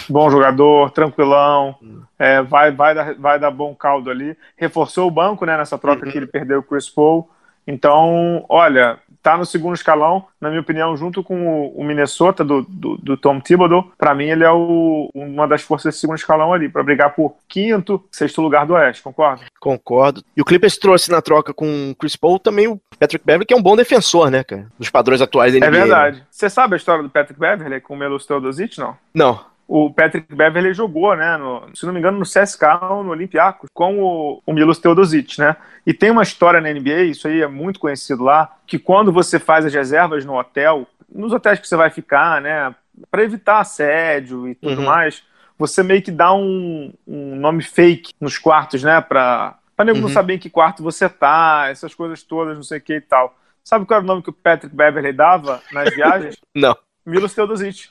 Bom 0.09 0.29
jogador, 0.29 0.91
tranquilão, 0.91 1.75
hum. 1.81 2.01
é, 2.17 2.41
vai, 2.41 2.71
vai, 2.71 2.93
dar, 2.93 3.13
vai 3.15 3.39
dar 3.39 3.51
bom 3.51 3.73
caldo 3.75 4.09
ali. 4.09 4.37
Reforçou 4.55 5.07
o 5.07 5.11
banco 5.11 5.45
né, 5.45 5.57
nessa 5.57 5.77
troca 5.77 6.05
uhum. 6.05 6.11
que 6.11 6.17
ele 6.17 6.27
perdeu 6.27 6.59
o 6.59 6.63
Chris 6.63 6.89
Paul. 6.89 7.29
Então, 7.65 8.45
olha, 8.49 8.99
tá 9.21 9.37
no 9.37 9.45
segundo 9.45 9.75
escalão, 9.75 10.25
na 10.39 10.49
minha 10.49 10.61
opinião, 10.61 10.95
junto 10.97 11.23
com 11.23 11.67
o 11.67 11.83
Minnesota 11.83 12.43
do, 12.43 12.63
do, 12.63 12.97
do 12.97 13.17
Tom 13.17 13.39
Thibodeau. 13.39 13.91
Para 13.97 14.15
mim, 14.15 14.25
ele 14.25 14.43
é 14.43 14.51
o, 14.51 15.09
uma 15.13 15.47
das 15.47 15.61
forças 15.61 15.91
desse 15.91 16.01
segundo 16.01 16.17
escalão 16.17 16.53
ali, 16.53 16.67
para 16.69 16.83
brigar 16.83 17.13
por 17.13 17.35
quinto, 17.47 18.03
sexto 18.11 18.41
lugar 18.41 18.65
do 18.65 18.73
Oeste, 18.73 19.03
concorda? 19.03 19.43
Concordo. 19.59 20.23
E 20.35 20.41
o 20.41 20.45
Clippers 20.45 20.77
trouxe 20.77 21.11
na 21.11 21.21
troca 21.21 21.53
com 21.53 21.91
o 21.91 21.95
Chris 21.95 22.15
Paul 22.15 22.39
também 22.39 22.67
o 22.67 22.79
Patrick 22.99 23.25
Beverly, 23.25 23.45
que 23.45 23.53
é 23.53 23.57
um 23.57 23.61
bom 23.61 23.75
defensor, 23.75 24.29
né, 24.29 24.43
cara? 24.43 24.67
Nos 24.77 24.89
padrões 24.89 25.21
atuais 25.21 25.53
da 25.53 25.59
NBA. 25.59 25.67
É 25.67 25.79
verdade. 25.81 26.23
Você 26.29 26.49
sabe 26.49 26.73
a 26.75 26.77
história 26.77 27.03
do 27.03 27.09
Patrick 27.09 27.39
Beverly 27.39 27.81
com 27.81 27.93
o 27.93 27.97
Melos 27.97 28.25
Teodosic, 28.25 28.79
não? 28.79 28.97
Não 29.13 29.50
o 29.73 29.89
Patrick 29.89 30.35
Beverly 30.35 30.73
jogou, 30.73 31.15
né, 31.15 31.37
no, 31.37 31.65
se 31.73 31.85
não 31.85 31.93
me 31.93 31.99
engano, 31.99 32.19
no 32.19 32.25
CSK, 32.25 32.61
no 33.05 33.11
Olympiacos, 33.11 33.69
com 33.73 34.03
o, 34.03 34.43
o 34.45 34.51
Milos 34.51 34.79
Teodosic, 34.79 35.39
né? 35.39 35.55
E 35.87 35.93
tem 35.93 36.11
uma 36.11 36.23
história 36.23 36.59
na 36.59 36.69
NBA, 36.69 37.03
isso 37.03 37.25
aí 37.25 37.41
é 37.41 37.47
muito 37.47 37.79
conhecido 37.79 38.21
lá, 38.21 38.53
que 38.67 38.77
quando 38.77 39.13
você 39.13 39.39
faz 39.39 39.65
as 39.65 39.73
reservas 39.73 40.25
no 40.25 40.37
hotel, 40.37 40.85
nos 41.09 41.31
hotéis 41.31 41.57
que 41.57 41.65
você 41.65 41.77
vai 41.77 41.89
ficar, 41.89 42.41
né, 42.41 42.75
para 43.09 43.23
evitar 43.23 43.61
assédio 43.61 44.45
e 44.49 44.55
tudo 44.55 44.81
uhum. 44.81 44.87
mais, 44.87 45.23
você 45.57 45.81
meio 45.81 46.01
que 46.01 46.11
dá 46.11 46.33
um, 46.33 46.91
um 47.07 47.37
nome 47.37 47.63
fake 47.63 48.11
nos 48.19 48.37
quartos, 48.37 48.83
né, 48.83 48.99
para 48.99 49.57
nego 49.85 49.99
uhum. 49.99 50.01
não 50.01 50.09
saber 50.09 50.33
em 50.33 50.39
que 50.39 50.49
quarto 50.49 50.83
você 50.83 51.07
tá, 51.07 51.67
essas 51.69 51.95
coisas 51.95 52.21
todas, 52.23 52.57
não 52.57 52.63
sei 52.63 52.79
o 52.79 52.81
que 52.81 52.95
e 52.95 53.01
tal. 53.01 53.37
Sabe 53.63 53.85
qual 53.85 53.99
era 53.99 54.03
o 54.03 54.07
nome 54.07 54.21
que 54.21 54.31
o 54.31 54.33
Patrick 54.33 54.75
Beverly 54.75 55.13
dava 55.13 55.61
nas 55.71 55.95
viagens? 55.95 56.35
não. 56.53 56.75
Milos 57.05 57.33
Teodosic. 57.33 57.89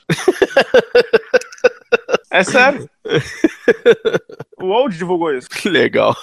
É 2.29 2.43
sério. 2.43 2.89
o 4.57 4.67
Old 4.67 4.97
divulgou 4.97 5.33
isso. 5.33 5.49
Que 5.49 5.67
legal. 5.67 6.15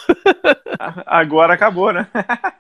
Agora 1.07 1.53
acabou, 1.53 1.93
né? 1.93 2.09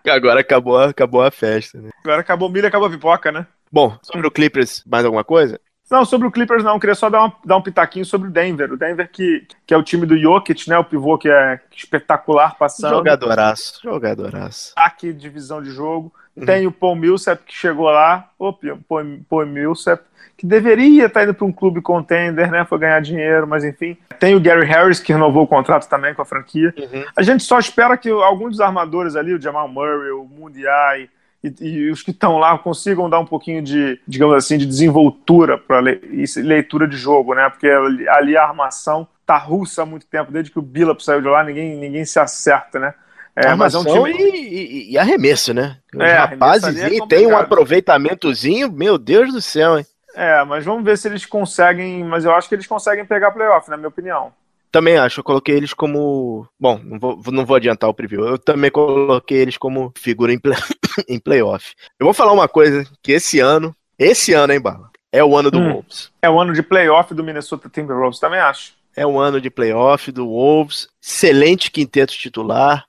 Agora 0.07 0.41
acabou, 0.41 0.79
acabou 0.79 1.23
a 1.23 1.31
festa, 1.31 1.81
né? 1.81 1.91
Agora 2.05 2.21
acabou 2.21 2.49
o 2.49 2.53
milho, 2.53 2.67
acabou 2.67 2.89
a 2.89 2.91
pipoca, 2.91 3.33
né? 3.33 3.47
Bom, 3.73 3.99
sobre 4.03 4.27
o 4.27 4.31
Clippers, 4.31 4.83
mais 4.87 5.05
alguma 5.05 5.25
coisa? 5.25 5.59
Não, 5.90 6.04
sobre 6.04 6.26
o 6.26 6.30
Clippers 6.30 6.62
não, 6.62 6.78
queria 6.78 6.95
só 6.95 7.09
dar, 7.09 7.21
uma, 7.21 7.33
dar 7.45 7.57
um 7.57 7.62
pitaquinho 7.62 8.04
sobre 8.04 8.28
o 8.28 8.30
Denver. 8.30 8.73
O 8.73 8.76
Denver 8.76 9.09
que, 9.11 9.47
que 9.66 9.73
é 9.73 9.76
o 9.76 9.83
time 9.83 10.04
do 10.04 10.18
Jokic, 10.18 10.68
né? 10.68 10.78
O 10.78 10.85
pivô 10.85 11.16
que 11.16 11.30
é 11.30 11.61
espetacular 11.75 12.57
passando. 12.59 12.97
Jogadoraço, 12.97 13.80
jogadoraço. 13.83 14.73
Aqui, 14.76 15.12
divisão 15.12 15.62
de 15.62 15.71
jogo. 15.71 16.12
Uhum. 16.37 16.45
Tem 16.45 16.66
o 16.66 16.73
Paul 16.73 16.95
Millsap 16.95 17.42
que 17.45 17.54
chegou 17.54 17.87
lá. 17.87 18.28
O 18.38 18.52
Paul, 18.52 19.21
Paul 19.28 19.47
Millsap 19.47 20.02
que 20.38 20.47
deveria 20.47 21.07
estar 21.07 21.25
indo 21.25 21.35
para 21.35 21.45
um 21.45 21.50
clube 21.50 21.83
contender, 21.83 22.49
né? 22.49 22.64
Foi 22.64 22.78
ganhar 22.78 23.00
dinheiro, 23.00 23.45
mas 23.45 23.64
enfim. 23.64 23.97
Tem 24.21 24.37
o 24.37 24.40
Gary 24.40 24.64
Harris, 24.64 25.00
que 25.00 25.12
renovou 25.12 25.42
o 25.42 25.49
contrato 25.49 25.88
também 25.88 26.14
com 26.14 26.23
a 26.23 26.25
franquia. 26.25 26.73
Uhum. 26.78 27.04
A 27.16 27.23
gente 27.23 27.42
só 27.42 27.59
espera 27.59 27.97
que 27.97 28.09
alguns 28.09 28.50
dos 28.50 28.61
armadores 28.61 29.16
ali, 29.16 29.35
o 29.35 29.42
Jamal 29.42 29.66
Murray, 29.66 30.12
o 30.12 30.25
Mundiai 30.25 31.11
e, 31.42 31.54
e, 31.61 31.90
os 31.90 32.02
que 32.02 32.11
estão 32.11 32.38
lá 32.38 32.59
consigam 32.59 33.09
dar 33.09 33.21
um 33.21 33.26
pouquinho 33.26 33.62
de, 33.62 34.00
digamos 34.07 34.35
assim, 34.35 34.59
de 34.59 34.66
desenvoltura 34.66 35.57
para 35.57 35.80
le, 35.80 36.00
leitura 36.37 36.88
de 36.88 36.97
jogo, 36.97 37.35
né? 37.35 37.49
Porque 37.49 37.68
ali 38.11 38.37
a 38.37 38.45
armação 38.45 39.07
tá 39.25 39.37
russa 39.37 39.83
há 39.83 39.87
muito 39.87 40.07
tempo, 40.07 40.33
desde 40.33 40.50
que 40.50 40.59
o 40.59 40.62
Billups 40.62 41.04
saiu 41.04 41.21
de 41.21 41.28
lá, 41.28 41.45
ninguém, 41.45 41.76
ninguém 41.76 42.04
se 42.04 42.18
acerta, 42.18 42.78
né? 42.78 42.95
É, 43.37 43.54
mas 43.54 43.75
é 43.75 43.78
um 43.78 43.85
time... 43.85 44.12
e, 44.12 44.92
e, 44.92 44.99
arremesso, 44.99 45.54
né? 45.54 45.76
Os 45.95 46.00
é, 46.00 46.12
rapazes 46.14 46.76
é 46.76 47.07
tem 47.07 47.25
um 47.26 47.37
aproveitamentozinho, 47.37 48.73
meu 48.73 48.99
Deus 48.99 49.33
do 49.33 49.40
céu, 49.40 49.78
hein? 49.78 49.87
É, 50.16 50.42
mas 50.45 50.64
vamos 50.64 50.85
ver 50.85 50.99
se 50.99 51.07
eles 51.07 51.25
conseguem. 51.25 52.02
Mas 52.02 52.25
eu 52.25 52.35
acho 52.35 52.49
que 52.49 52.54
eles 52.57 52.66
conseguem 52.66 53.04
pegar 53.04 53.30
playoff, 53.30 53.71
na 53.71 53.76
minha 53.76 53.88
opinião. 53.88 54.33
Também 54.71 54.97
acho, 54.97 55.21
eu 55.21 55.25
coloquei 55.25 55.57
eles 55.57 55.73
como. 55.73 56.47
Bom, 56.59 56.81
não 56.85 56.99
vou, 56.99 57.23
não 57.29 57.47
vou 57.47 57.57
adiantar 57.57 57.89
o 57.89 57.95
preview. 57.95 58.27
Eu 58.27 58.39
também 58.39 58.71
coloquei 58.71 59.39
eles 59.39 59.57
como 59.57 59.93
figura 59.97 60.33
em, 60.33 60.39
play... 60.39 60.57
em 61.09 61.19
playoff. 61.19 61.75
Eu 61.99 62.05
vou 62.05 62.15
falar 62.15 62.33
uma 62.33 62.49
coisa: 62.49 62.85
que 63.03 63.13
esse 63.13 63.41
ano, 63.41 63.75
esse 63.99 64.33
ano, 64.33 64.53
hein, 64.53 64.61
Bala? 64.61 64.91
É 65.11 65.25
o 65.25 65.37
ano 65.37 65.51
do 65.51 65.59
hum. 65.59 65.73
Wolves. 65.73 66.11
É 66.21 66.29
o 66.29 66.39
ano 66.39 66.53
de 66.53 66.63
playoff 66.63 67.15
do 67.15 67.25
Minnesota 67.25 67.69
Timberwolves, 67.69 68.21
também 68.21 68.41
acho. 68.41 68.77
É 68.95 69.07
o 69.07 69.19
ano 69.19 69.41
de 69.41 69.49
playoff 69.49 70.13
do 70.13 70.27
Wolves. 70.27 70.89
Excelente 71.03 71.71
quinteto 71.71 72.13
titular. 72.13 72.85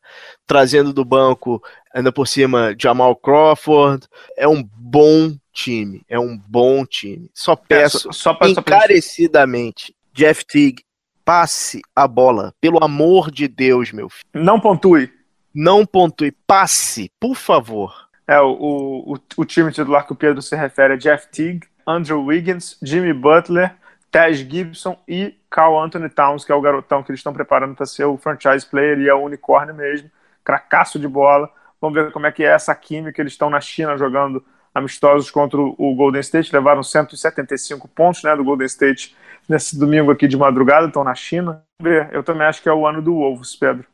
Trazendo 0.46 0.92
do 0.92 1.06
banco, 1.06 1.62
ainda 1.94 2.12
por 2.12 2.28
cima, 2.28 2.76
Jamal 2.78 3.16
Crawford. 3.16 4.06
É 4.36 4.48
um 4.48 4.62
bom 4.62 5.34
time, 5.54 6.04
é 6.10 6.20
um 6.20 6.38
bom 6.38 6.86
time. 6.86 7.30
Só 7.34 7.56
peço 7.56 8.10
é, 8.10 8.14
só, 8.14 8.34
só 8.34 8.48
encarecidamente, 8.48 9.96
Jeff 10.14 10.46
Teague, 10.46 10.84
passe 11.30 11.80
a 11.96 12.08
bola, 12.08 12.56
pelo 12.60 12.84
amor 12.84 13.30
de 13.30 13.48
Deus, 13.48 13.92
meu 13.92 14.10
filho. 14.10 14.26
Não 14.34 14.60
pontue. 14.60 15.14
Não 15.54 15.86
pontue, 15.86 16.32
passe, 16.48 17.12
por 17.20 17.36
favor. 17.36 18.10
É, 18.28 18.42
o, 18.42 19.14
o, 19.14 19.16
o 19.38 19.46
time 19.46 19.72
titular 19.72 20.08
que 20.08 20.12
o 20.12 20.16
Pedro 20.16 20.42
se 20.42 20.56
refere 20.56 20.96
é 20.96 20.98
Jeff 20.98 21.28
Teague, 21.28 21.68
Andrew 21.86 22.26
Wiggins, 22.26 22.80
Jimmy 22.82 23.14
Butler, 23.14 23.76
Taj 24.10 24.44
Gibson 24.44 24.98
e 25.08 25.36
Carl 25.52 25.80
Anthony 25.80 26.10
Towns, 26.10 26.44
que 26.44 26.52
é 26.52 26.56
o 26.56 26.62
garotão 26.62 27.04
que 27.04 27.12
eles 27.12 27.20
estão 27.20 27.32
preparando 27.32 27.76
para 27.76 27.86
ser 27.86 28.06
o 28.06 28.18
franchise 28.18 28.66
player 28.66 28.98
e 28.98 29.08
é 29.08 29.14
o 29.14 29.22
unicórnio 29.22 29.76
mesmo, 29.76 30.10
cracaço 30.44 30.98
de 30.98 31.08
bola. 31.08 31.48
Vamos 31.80 31.94
ver 31.94 32.12
como 32.12 32.26
é 32.26 32.32
que 32.32 32.44
é 32.44 32.48
essa 32.48 32.74
química. 32.74 33.22
Eles 33.22 33.34
estão 33.34 33.52
na 33.52 33.62
China 33.62 33.96
jogando 34.00 34.44
amistosos 34.74 35.30
contra 35.30 35.62
o 35.62 35.96
Golden 35.96 36.22
State, 36.22 36.52
levaram 36.52 36.82
175 36.82 37.88
pontos 37.88 38.24
né, 38.24 38.36
do 38.36 38.44
Golden 38.44 38.66
State 38.66 39.16
nesse 39.50 39.78
domingo 39.78 40.12
aqui 40.12 40.28
de 40.28 40.38
madrugada, 40.38 40.88
estão 40.88 41.04
na 41.04 41.16
China. 41.16 41.64
Eu 42.12 42.24
também 42.24 42.46
acho 42.46 42.62
que 42.62 42.70
é 42.70 42.74
o 42.74 42.86
ano 42.86 43.02
do 43.02 43.16
Wolves, 43.16 43.56
Pedro. 43.56 43.86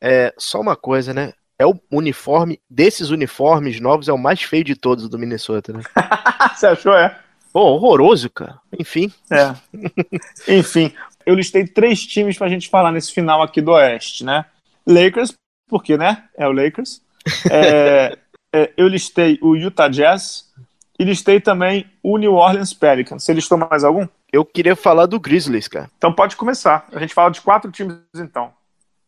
É, 0.00 0.32
só 0.36 0.60
uma 0.60 0.76
coisa, 0.76 1.14
né? 1.14 1.32
É 1.58 1.66
o 1.66 1.74
uniforme, 1.90 2.60
desses 2.68 3.10
uniformes 3.10 3.80
novos, 3.80 4.08
é 4.08 4.12
o 4.12 4.18
mais 4.18 4.42
feio 4.42 4.64
de 4.64 4.74
todos 4.76 5.08
do 5.08 5.18
Minnesota, 5.18 5.72
né? 5.72 5.82
Você 6.54 6.66
achou, 6.66 6.94
é? 6.94 7.18
Pô, 7.52 7.60
horroroso, 7.60 8.30
cara. 8.30 8.58
Enfim. 8.78 9.12
É. 9.30 9.54
Enfim, 10.56 10.92
eu 11.26 11.34
listei 11.34 11.66
três 11.66 12.06
times 12.06 12.38
pra 12.38 12.48
gente 12.48 12.68
falar 12.68 12.92
nesse 12.92 13.12
final 13.12 13.42
aqui 13.42 13.60
do 13.60 13.72
Oeste, 13.72 14.24
né? 14.24 14.44
Lakers, 14.86 15.34
porque, 15.68 15.96
né? 15.96 16.24
É 16.36 16.46
o 16.46 16.52
Lakers. 16.52 17.02
É, 17.50 18.16
é, 18.54 18.72
eu 18.76 18.88
listei 18.88 19.38
o 19.42 19.54
Utah 19.54 19.88
Jazz, 19.88 20.50
E 20.98 21.04
listei 21.04 21.40
também 21.40 21.86
o 22.02 22.16
New 22.16 22.34
Orleans 22.34 22.72
Pelicans. 22.72 23.24
Você 23.24 23.32
listou 23.32 23.58
mais 23.58 23.84
algum? 23.84 24.06
Eu 24.32 24.44
queria 24.44 24.76
falar 24.76 25.06
do 25.06 25.18
Grizzlies, 25.18 25.68
cara. 25.68 25.90
Então 25.96 26.12
pode 26.12 26.36
começar. 26.36 26.86
A 26.92 26.98
gente 27.00 27.14
fala 27.14 27.30
de 27.30 27.40
quatro 27.40 27.70
times 27.70 27.96
então. 28.14 28.52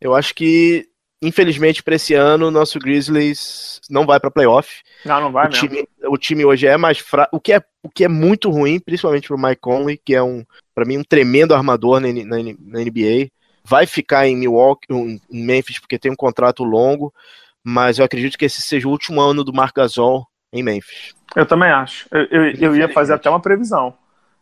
Eu 0.01 0.15
acho 0.17 0.35
que, 0.35 0.89
infelizmente, 1.23 1.83
para 1.83 1.95
esse 1.95 2.13
ano, 2.13 2.49
o 2.49 2.51
nosso 2.51 2.79
Grizzlies 2.81 3.81
não 3.89 4.05
vai 4.05 4.19
para 4.19 4.33
playoff. 4.33 4.83
Não, 5.05 5.21
não 5.21 5.33
vai 5.33 5.47
o 5.47 5.51
mesmo. 5.51 5.69
Time, 5.69 5.89
o 6.07 6.19
time 6.19 6.45
hoje 6.45 6.67
é 6.67 6.77
mais 6.77 6.99
fraco, 6.99 7.37
o 7.37 7.41
que 7.41 7.53
é, 7.53 7.63
o 7.85 7.89
que 7.89 8.05
é 8.05 8.09
muito 8.09 8.51
ruim, 8.51 8.81
principalmente 8.81 9.29
pro 9.29 9.39
Mike 9.39 9.61
Conley, 9.61 10.01
que 10.05 10.15
é 10.15 10.23
um, 10.23 10.45
para 10.75 10.85
mim, 10.85 10.99
um 10.99 11.05
tremendo 11.05 11.55
armador 11.55 12.01
na, 12.01 12.09
na, 12.09 12.37
na, 12.43 12.81
NBA. 12.81 13.31
Vai 13.65 13.87
ficar 13.87 14.27
em 14.27 14.37
Milwaukee, 14.37 14.89
em 14.91 15.21
Memphis, 15.31 15.79
porque 15.79 16.01
tem 16.01 16.11
um 16.11 16.17
contrato 16.17 16.65
longo, 16.65 17.15
mas 17.63 18.01
eu 18.01 18.05
acredito 18.05 18.37
que 18.37 18.45
esse 18.45 18.61
seja 18.61 18.89
o 18.89 18.91
último 18.91 19.21
ano 19.21 19.45
do 19.45 19.53
Marc 19.53 19.77
Gasol 19.77 20.27
em 20.53 20.65
Memphis. 20.65 21.15
Eu 21.37 21.47
também 21.47 21.71
acho. 21.71 22.09
Eu, 22.11 22.25
eu, 22.25 22.55
eu 22.57 22.77
ia 22.77 22.89
fazer 22.89 23.15
até 23.15 23.31
uma 23.31 23.41
previsão. 23.41 23.95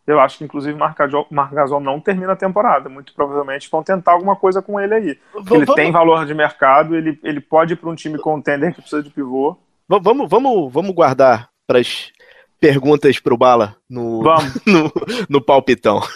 Eu 0.06 0.18
acho 0.18 0.38
que, 0.38 0.44
inclusive, 0.44 0.76
Marc 0.78 0.98
Gasol 1.52 1.80
não 1.80 2.00
termina 2.00 2.32
a 2.32 2.36
temporada. 2.36 2.88
Muito 2.88 3.14
provavelmente 3.14 3.70
vão 3.70 3.82
tentar 3.82 4.12
alguma 4.12 4.34
coisa 4.34 4.60
com 4.60 4.80
ele 4.80 4.94
aí. 4.94 5.08
ele 5.08 5.18
vamos... 5.34 5.74
tem 5.74 5.92
valor 5.92 6.26
de 6.26 6.34
mercado, 6.34 6.96
ele, 6.96 7.18
ele 7.22 7.40
pode 7.40 7.74
ir 7.74 7.76
para 7.76 7.90
um 7.90 7.94
time 7.94 8.18
contender 8.18 8.74
que 8.74 8.80
precisa 8.80 9.02
de 9.02 9.10
pivô. 9.10 9.56
Vamos, 9.88 10.28
vamos, 10.28 10.72
vamos 10.72 10.94
guardar 10.94 11.50
para 11.66 11.78
as 11.78 12.12
perguntas 12.60 13.18
para 13.18 13.34
o 13.34 13.38
Bala 13.38 13.76
no, 13.88 14.22
no, 14.66 14.92
no 15.28 15.40
palpitão. 15.40 16.00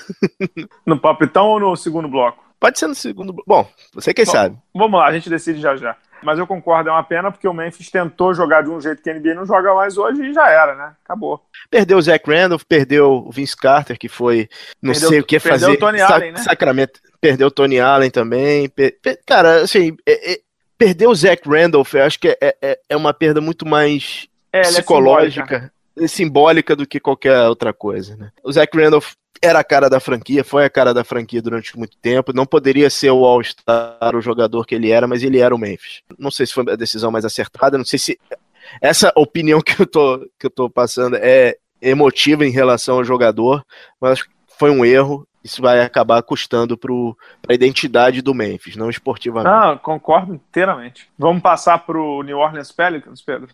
No 0.87 0.99
palpitão 0.99 1.47
ou 1.47 1.59
no 1.59 1.77
segundo 1.77 2.07
bloco? 2.07 2.45
Pode 2.61 2.79
ser 2.79 2.87
no 2.87 2.95
segundo 2.95 3.33
bloco. 3.33 3.49
Bom, 3.49 3.67
você 3.95 4.13
quem 4.13 4.25
Bom, 4.25 4.31
sabe. 4.31 4.57
Vamos 4.75 5.01
lá, 5.01 5.07
a 5.07 5.13
gente 5.13 5.31
decide 5.31 5.61
já 5.61 5.77
já. 5.77 5.97
Mas 6.23 6.39
eu 6.39 6.47
concordo, 6.47 6.89
é 6.89 6.93
uma 6.93 7.03
pena 7.03 7.31
porque 7.31 7.47
o 7.47 7.53
Memphis 7.53 7.91
tentou 7.91 8.33
jogar 8.35 8.63
de 8.63 8.71
um 8.71 8.81
jeito 8.81 9.03
que 9.03 9.11
a 9.11 9.15
NBA 9.15 9.35
não 9.35 9.45
joga 9.45 9.75
mais 9.75 9.99
hoje 9.99 10.23
e 10.23 10.33
já 10.33 10.49
era, 10.49 10.75
né? 10.75 10.93
Acabou. 11.05 11.43
Perdeu 11.71 11.99
o 11.99 12.03
Zach 12.03 12.25
Randolph, 12.31 12.63
perdeu 12.67 13.25
o 13.27 13.31
Vince 13.31 13.57
Carter, 13.57 13.99
que 13.99 14.09
foi, 14.09 14.49
não 14.83 14.93
Perdeu- 14.93 15.09
sei 15.11 15.21
o 15.21 15.25
que 15.25 15.39
perdeu 15.39 15.61
fazer. 15.67 15.73
o 15.73 15.79
Tony 15.79 15.99
Sa- 15.99 16.15
Allen, 16.15 16.33
né? 16.33 16.39
Sacramento. 16.39 17.01
Perdeu 17.21 17.49
o 17.49 17.51
Tony 17.51 17.79
Allen 17.81 18.11
também. 18.11 18.69
Per- 18.71 18.97
cara, 19.27 19.63
assim, 19.63 19.97
é- 20.07 20.33
é- 20.35 20.39
perder 20.79 21.07
o 21.07 21.15
Zach 21.15 21.43
Randolph, 21.49 21.95
eu 21.95 22.05
acho 22.05 22.19
que 22.19 22.29
é, 22.41 22.57
é, 22.63 22.79
é 22.89 22.97
uma 22.97 23.13
perda 23.13 23.41
muito 23.41 23.67
mais 23.67 24.27
É, 24.53 24.61
é 24.61 24.63
psicológica, 24.63 25.71
e 25.71 25.74
simbólica 26.07 26.75
do 26.75 26.87
que 26.87 27.01
qualquer 27.01 27.49
outra 27.49 27.73
coisa, 27.73 28.17
né? 28.17 28.31
O 28.43 28.53
Zach 28.53 28.77
Randolph 28.77 29.13
era 29.43 29.59
a 29.59 29.65
cara 29.65 29.91
da 29.91 30.01
franquia, 30.01 30.43
foi 30.43 30.65
a 30.65 30.71
cara 30.71 30.95
da 30.95 31.05
franquia 31.05 31.43
durante 31.43 31.77
muito 31.79 31.97
tempo, 31.99 32.33
não 32.33 32.47
poderia 32.47 32.89
ser 32.89 33.11
o 33.11 33.25
All-Star, 33.25 34.15
o 34.15 34.21
jogador 34.21 34.67
que 34.67 34.75
ele 34.75 34.91
era, 34.91 35.07
mas 35.07 35.23
ele 35.23 35.39
era 35.39 35.55
o 35.55 35.59
Memphis. 35.59 36.03
Não 36.19 36.31
sei 36.31 36.47
se 36.47 36.55
foi 36.55 36.65
a 36.73 36.77
decisão 36.77 37.11
mais 37.11 37.25
acertada, 37.25 37.77
não 37.77 37.85
sei 37.85 37.99
se 37.99 38.19
essa 38.81 39.13
opinião 39.15 39.61
que 39.61 39.81
eu 39.81 39.87
tô, 39.87 40.19
que 40.39 40.47
eu 40.47 40.51
tô 40.51 40.71
passando 40.71 41.17
é 41.17 41.57
emotiva 41.81 42.47
em 42.47 42.51
relação 42.51 42.97
ao 42.97 43.05
jogador, 43.05 43.65
mas 44.01 44.25
foi 44.59 44.71
um 44.71 44.85
erro, 44.85 45.27
isso 45.43 45.61
vai 45.61 45.83
acabar 45.83 46.23
custando 46.23 46.79
para 46.79 46.93
a 47.49 47.53
identidade 47.53 48.23
do 48.23 48.33
Memphis, 48.33 48.77
não 48.77 48.89
esportivamente. 48.89 49.55
Ah, 49.55 49.79
concordo 49.83 50.35
inteiramente. 50.35 51.11
Vamos 51.19 51.43
passar 51.43 51.85
pro 51.85 52.23
New 52.23 52.39
Orleans 52.39 52.73
Pelicans, 52.73 53.21
Pedro. 53.21 53.49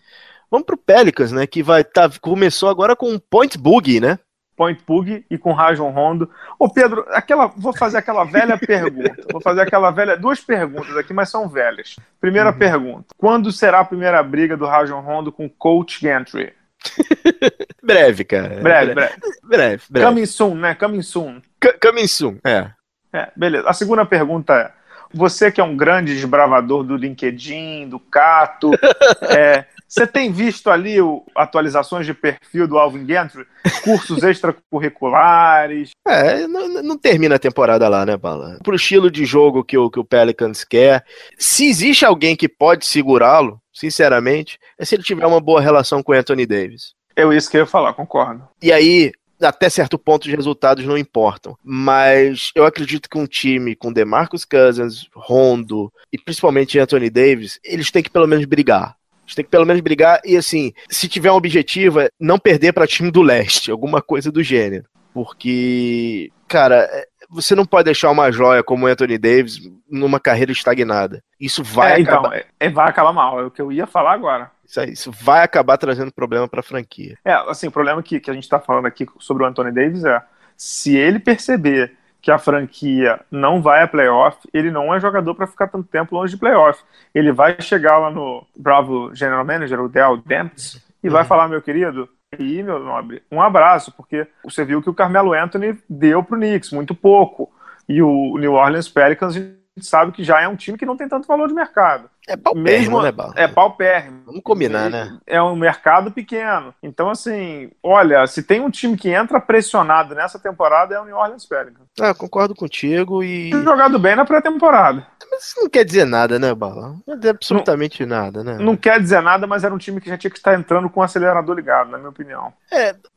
Vamos 0.50 0.66
pro 0.66 0.76
Pelicans, 0.76 1.32
né, 1.32 1.46
que 1.46 1.62
vai 1.62 1.84
tá, 1.84 2.10
começou 2.20 2.68
agora 2.68 2.96
com 2.96 3.08
um 3.10 3.18
point 3.18 3.56
boogie, 3.56 4.00
né? 4.00 4.18
Point 4.56 4.82
Pug 4.82 5.24
e 5.30 5.38
com 5.38 5.54
Rajon 5.54 5.88
Rondo. 5.88 6.30
Ô, 6.58 6.68
Pedro, 6.68 7.06
aquela, 7.12 7.46
vou 7.46 7.72
fazer 7.74 7.96
aquela 7.96 8.24
velha 8.24 8.58
pergunta. 8.58 9.16
Vou 9.32 9.40
fazer 9.40 9.62
aquela 9.62 9.90
velha. 9.90 10.18
Duas 10.18 10.38
perguntas 10.38 10.94
aqui, 10.98 11.14
mas 11.14 11.30
são 11.30 11.48
velhas. 11.48 11.96
Primeira 12.20 12.52
pergunta: 12.52 13.06
Quando 13.16 13.50
será 13.50 13.80
a 13.80 13.84
primeira 13.86 14.22
briga 14.22 14.58
do 14.58 14.66
Rajon 14.66 15.00
Rondo 15.00 15.32
com 15.32 15.48
Coach 15.48 16.02
Gantry? 16.02 16.52
Breve, 17.82 18.22
cara. 18.24 18.60
Breve, 18.60 18.94
breve. 18.94 19.14
Breve, 19.42 19.82
breve. 19.88 20.06
Coming 20.06 20.26
soon, 20.26 20.54
né? 20.56 20.74
Coming 20.74 21.02
soon. 21.02 21.40
C- 21.62 21.78
Coming 21.80 22.06
soon, 22.06 22.38
é. 22.44 22.70
É, 23.12 23.28
beleza. 23.34 23.66
A 23.66 23.72
segunda 23.72 24.04
pergunta 24.04 24.52
é: 24.54 24.70
Você 25.14 25.50
que 25.50 25.60
é 25.60 25.64
um 25.64 25.74
grande 25.76 26.12
desbravador 26.14 26.84
do 26.84 26.96
LinkedIn, 26.96 27.88
do 27.88 27.98
Cato, 27.98 28.70
é, 29.22 29.64
você 29.90 30.06
tem 30.06 30.30
visto 30.30 30.70
ali 30.70 31.00
o, 31.00 31.24
atualizações 31.34 32.06
de 32.06 32.14
perfil 32.14 32.68
do 32.68 32.78
Alvin 32.78 33.04
Gantry? 33.04 33.44
Cursos 33.82 34.22
extracurriculares? 34.22 35.90
É, 36.06 36.46
não, 36.46 36.68
não 36.80 36.96
termina 36.96 37.34
a 37.34 37.40
temporada 37.40 37.88
lá, 37.88 38.06
né, 38.06 38.16
Bala? 38.16 38.60
Pro 38.62 38.76
estilo 38.76 39.10
de 39.10 39.24
jogo 39.24 39.64
que 39.64 39.76
o, 39.76 39.90
que 39.90 39.98
o 39.98 40.04
Pelicans 40.04 40.62
quer, 40.62 41.04
se 41.36 41.68
existe 41.68 42.04
alguém 42.04 42.36
que 42.36 42.48
pode 42.48 42.86
segurá-lo, 42.86 43.60
sinceramente, 43.72 44.60
é 44.78 44.84
se 44.84 44.94
ele 44.94 45.02
tiver 45.02 45.26
uma 45.26 45.40
boa 45.40 45.60
relação 45.60 46.04
com 46.04 46.12
o 46.12 46.14
Anthony 46.14 46.46
Davis. 46.46 46.94
Eu 47.16 47.32
isso 47.32 47.50
que 47.50 47.56
eu 47.56 47.62
ia 47.62 47.66
falar, 47.66 47.92
concordo. 47.92 48.48
E 48.62 48.72
aí, 48.72 49.10
até 49.42 49.68
certo 49.68 49.98
ponto, 49.98 50.26
os 50.26 50.32
resultados 50.32 50.84
não 50.84 50.96
importam. 50.96 51.56
Mas 51.64 52.52
eu 52.54 52.64
acredito 52.64 53.08
que 53.10 53.18
um 53.18 53.26
time 53.26 53.74
com 53.74 53.92
DeMarcus 53.92 54.44
Cousins, 54.44 55.08
Rondo 55.14 55.92
e 56.12 56.18
principalmente 56.18 56.78
Anthony 56.78 57.10
Davis, 57.10 57.58
eles 57.64 57.90
têm 57.90 58.04
que 58.04 58.10
pelo 58.10 58.28
menos 58.28 58.44
brigar. 58.44 58.99
Eles 59.30 59.34
têm 59.36 59.44
que 59.44 59.50
pelo 59.50 59.64
menos 59.66 59.80
brigar 59.80 60.20
e, 60.24 60.36
assim, 60.36 60.72
se 60.88 61.08
tiver 61.08 61.30
um 61.30 61.36
objetivo, 61.36 62.00
é 62.00 62.10
não 62.18 62.38
perder 62.38 62.72
para 62.72 62.86
time 62.86 63.10
do 63.10 63.22
leste, 63.22 63.70
alguma 63.72 64.02
coisa 64.02 64.30
do 64.30 64.42
gênero. 64.42 64.84
Porque, 65.14 66.30
cara, 66.48 66.88
é- 66.90 67.06
você 67.28 67.54
não 67.54 67.64
pode 67.64 67.84
deixar 67.84 68.10
uma 68.10 68.32
joia 68.32 68.62
como 68.62 68.86
o 68.86 68.88
Anthony 68.88 69.16
Davis 69.16 69.60
numa 69.88 70.18
carreira 70.18 70.50
estagnada. 70.50 71.22
Isso 71.38 71.62
vai 71.62 71.92
é, 71.92 72.00
então, 72.00 72.18
acabar. 72.18 72.36
é, 72.36 72.46
é, 72.58 72.68
vai 72.68 72.88
acabar 72.88 73.12
mal, 73.12 73.38
é 73.40 73.44
o 73.44 73.50
que 73.52 73.62
eu 73.62 73.70
ia 73.70 73.86
falar 73.86 74.14
agora. 74.14 74.50
Isso, 74.66 74.80
aí, 74.80 74.92
isso 74.92 75.12
vai 75.12 75.44
acabar 75.44 75.78
trazendo 75.78 76.12
problema 76.12 76.48
pra 76.48 76.62
franquia. 76.62 77.16
É, 77.24 77.32
assim, 77.48 77.68
o 77.68 77.72
problema 77.72 78.02
que, 78.02 78.18
que 78.18 78.30
a 78.30 78.34
gente 78.34 78.42
está 78.42 78.58
falando 78.58 78.86
aqui 78.86 79.06
sobre 79.20 79.44
o 79.44 79.46
Anthony 79.46 79.70
Davis 79.70 80.04
é 80.04 80.20
se 80.56 80.96
ele 80.96 81.20
perceber 81.20 81.96
que 82.20 82.30
a 82.30 82.38
franquia 82.38 83.20
não 83.30 83.62
vai 83.62 83.82
a 83.82 83.88
playoff, 83.88 84.38
ele 84.52 84.70
não 84.70 84.94
é 84.94 85.00
jogador 85.00 85.34
para 85.34 85.46
ficar 85.46 85.68
tanto 85.68 85.88
tempo 85.88 86.14
longe 86.14 86.34
de 86.34 86.40
playoff. 86.40 86.82
Ele 87.14 87.32
vai 87.32 87.56
chegar 87.60 87.98
lá 87.98 88.10
no 88.10 88.46
Bravo 88.56 89.14
General 89.14 89.44
Manager, 89.44 89.80
o 89.80 89.88
Del 89.88 90.18
Dempsey, 90.18 90.80
e 91.02 91.08
vai 91.08 91.22
Uhum. 91.22 91.28
falar, 91.28 91.48
meu 91.48 91.62
querido, 91.62 92.08
e 92.38 92.62
meu 92.62 92.78
nobre, 92.78 93.22
um 93.32 93.40
abraço, 93.42 93.92
porque 93.96 94.26
você 94.44 94.64
viu 94.64 94.80
que 94.82 94.90
o 94.90 94.94
Carmelo 94.94 95.32
Anthony 95.32 95.78
deu 95.88 96.22
pro 96.22 96.36
Knicks, 96.36 96.70
muito 96.72 96.94
pouco. 96.94 97.50
E 97.88 98.00
o 98.02 98.36
New 98.38 98.52
Orleans 98.52 98.88
Pelicans, 98.88 99.34
sabe 99.84 100.12
que 100.12 100.24
já 100.24 100.40
é 100.40 100.48
um 100.48 100.56
time 100.56 100.76
que 100.78 100.86
não 100.86 100.96
tem 100.96 101.08
tanto 101.08 101.26
valor 101.26 101.48
de 101.48 101.54
mercado. 101.54 102.08
É 102.28 102.36
pau 102.36 102.54
Mesmo- 102.54 103.02
né? 103.02 103.12
É 103.34 103.48
paupérrimo. 103.48 104.22
Vamos 104.24 104.42
combinar, 104.44 104.88
né? 104.88 105.18
É 105.26 105.42
um 105.42 105.56
mercado 105.56 106.12
pequeno. 106.12 106.72
Então, 106.82 107.10
assim, 107.10 107.70
olha, 107.82 108.26
se 108.26 108.42
tem 108.42 108.60
um 108.60 108.70
time 108.70 108.96
que 108.96 109.10
entra 109.10 109.40
pressionado 109.40 110.14
nessa 110.14 110.38
temporada 110.38 110.94
é 110.94 111.00
o 111.00 111.04
New 111.04 111.16
Orleans 111.16 111.44
Pelicans. 111.46 111.88
Ah, 112.00 112.14
concordo 112.14 112.54
contigo 112.54 113.24
e. 113.24 113.50
Tem 113.50 113.64
jogado 113.64 113.98
bem 113.98 114.14
na 114.14 114.24
pré-temporada. 114.24 115.06
Mas 115.30 115.46
isso 115.46 115.60
não 115.60 115.68
quer 115.68 115.84
dizer 115.84 116.04
nada, 116.04 116.38
né, 116.38 116.54
Bala? 116.54 116.90
Não 116.90 117.02
quer 117.04 117.16
dizer 117.16 117.30
absolutamente 117.30 118.06
nada, 118.06 118.44
né? 118.44 118.58
Não 118.58 118.76
quer 118.76 119.00
dizer 119.00 119.22
nada, 119.22 119.46
mas 119.46 119.64
era 119.64 119.74
um 119.74 119.78
time 119.78 120.00
que 120.00 120.08
já 120.08 120.18
tinha 120.18 120.30
que 120.30 120.38
estar 120.38 120.54
entrando 120.54 120.88
com 120.90 121.00
o 121.00 121.02
acelerador 121.02 121.54
ligado, 121.56 121.90
na 121.90 121.98
minha 121.98 122.10
opinião. 122.10 122.52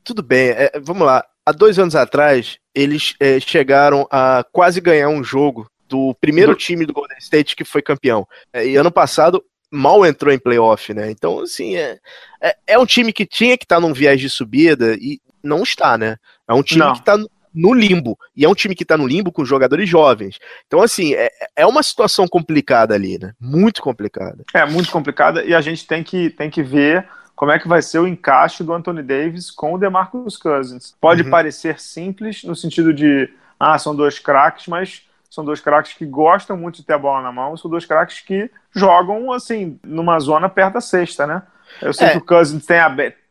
Tudo 0.04 0.22
bem, 0.24 0.50
é, 0.50 0.72
vamos 0.82 1.06
lá. 1.06 1.24
Há 1.46 1.52
dois 1.52 1.78
anos 1.78 1.96
atrás, 1.96 2.58
eles 2.74 3.16
é, 3.20 3.38
chegaram 3.40 4.08
a 4.10 4.46
quase 4.52 4.80
ganhar 4.80 5.10
um 5.10 5.24
jogo 5.24 5.66
do 5.94 6.16
primeiro 6.20 6.56
time 6.56 6.86
do 6.88 6.94
Golden 6.94 7.18
State 7.20 7.56
que 7.56 7.64
foi 7.64 7.82
campeão. 7.84 8.28
É, 8.52 8.66
e 8.68 8.76
ano 8.76 8.92
passado 8.92 9.44
mal 9.70 10.04
entrou 10.06 10.34
em 10.34 10.40
playoff, 10.40 10.92
né? 10.94 11.12
Então, 11.12 11.40
assim, 11.40 11.76
é, 11.76 12.00
é, 12.42 12.56
é 12.68 12.80
um 12.80 12.86
time 12.86 13.14
que 13.14 13.26
tinha 13.26 13.56
que 13.58 13.66
estar 13.66 13.80
num 13.80 13.94
viés 13.94 14.20
de 14.20 14.30
subida 14.30 14.96
e 14.96 15.20
não 15.44 15.62
está, 15.62 15.98
né? 15.98 16.18
É 16.48 16.54
um 16.54 16.64
time 16.64 16.80
Não. 16.82 16.94
que 16.94 17.00
está 17.00 17.16
no 17.54 17.74
limbo. 17.74 18.18
E 18.36 18.44
é 18.44 18.50
um 18.50 18.56
time 18.56 18.74
que 18.76 18.84
está 18.84 18.98
no 18.98 19.06
limbo 19.08 19.32
com 19.32 19.46
jogadores 19.46 19.88
jovens. 19.88 20.40
Então, 20.68 20.82
assim, 20.82 21.14
é, 21.14 21.30
é 21.56 21.66
uma 21.66 21.84
situação 21.84 22.28
complicada 22.28 22.94
ali, 22.96 23.20
né? 23.20 23.34
Muito 23.40 23.82
complicada. 23.82 24.44
É 24.54 24.66
muito 24.66 24.92
complicada 24.92 25.44
e 25.44 25.54
a 25.54 25.62
gente 25.62 25.86
tem 25.86 26.04
que, 26.04 26.30
tem 26.32 26.50
que 26.50 26.64
ver 26.64 27.08
como 27.36 27.52
é 27.52 27.60
que 27.60 27.68
vai 27.68 27.82
ser 27.82 28.00
o 28.00 28.08
encaixe 28.08 28.64
do 28.64 28.74
Anthony 28.74 29.02
Davis 29.04 29.50
com 29.52 29.74
o 29.74 29.78
DeMarcus 29.78 30.38
Cousins. 30.38 30.96
Pode 31.02 31.24
Uhum. 31.24 31.30
parecer 31.32 31.80
simples 31.80 32.44
no 32.44 32.56
sentido 32.56 32.94
de, 32.94 33.28
ah, 33.60 33.78
são 33.80 33.96
dois 33.96 34.20
craques, 34.20 34.68
mas 34.68 35.02
são 35.34 35.44
dois 35.44 35.60
craques 35.60 35.94
que 35.94 36.06
gostam 36.06 36.56
muito 36.56 36.76
de 36.76 36.84
ter 36.84 36.94
a 36.94 36.98
bola 37.00 37.24
na 37.24 37.32
mão, 37.32 37.58
são 37.58 37.70
dois 37.72 37.88
craques 37.88 38.20
que 38.22 38.52
jogam, 38.72 39.32
assim, 39.34 39.80
numa 39.84 40.20
zona 40.20 40.48
perto 40.48 40.74
da 40.76 40.82
sexta, 40.82 41.26
né? 41.26 41.42
Eu 41.82 41.92
sei 41.92 42.08
É. 42.08 42.12
que 42.12 42.18
o 42.20 42.26
Cousins 42.26 42.64
tem, 42.68 42.78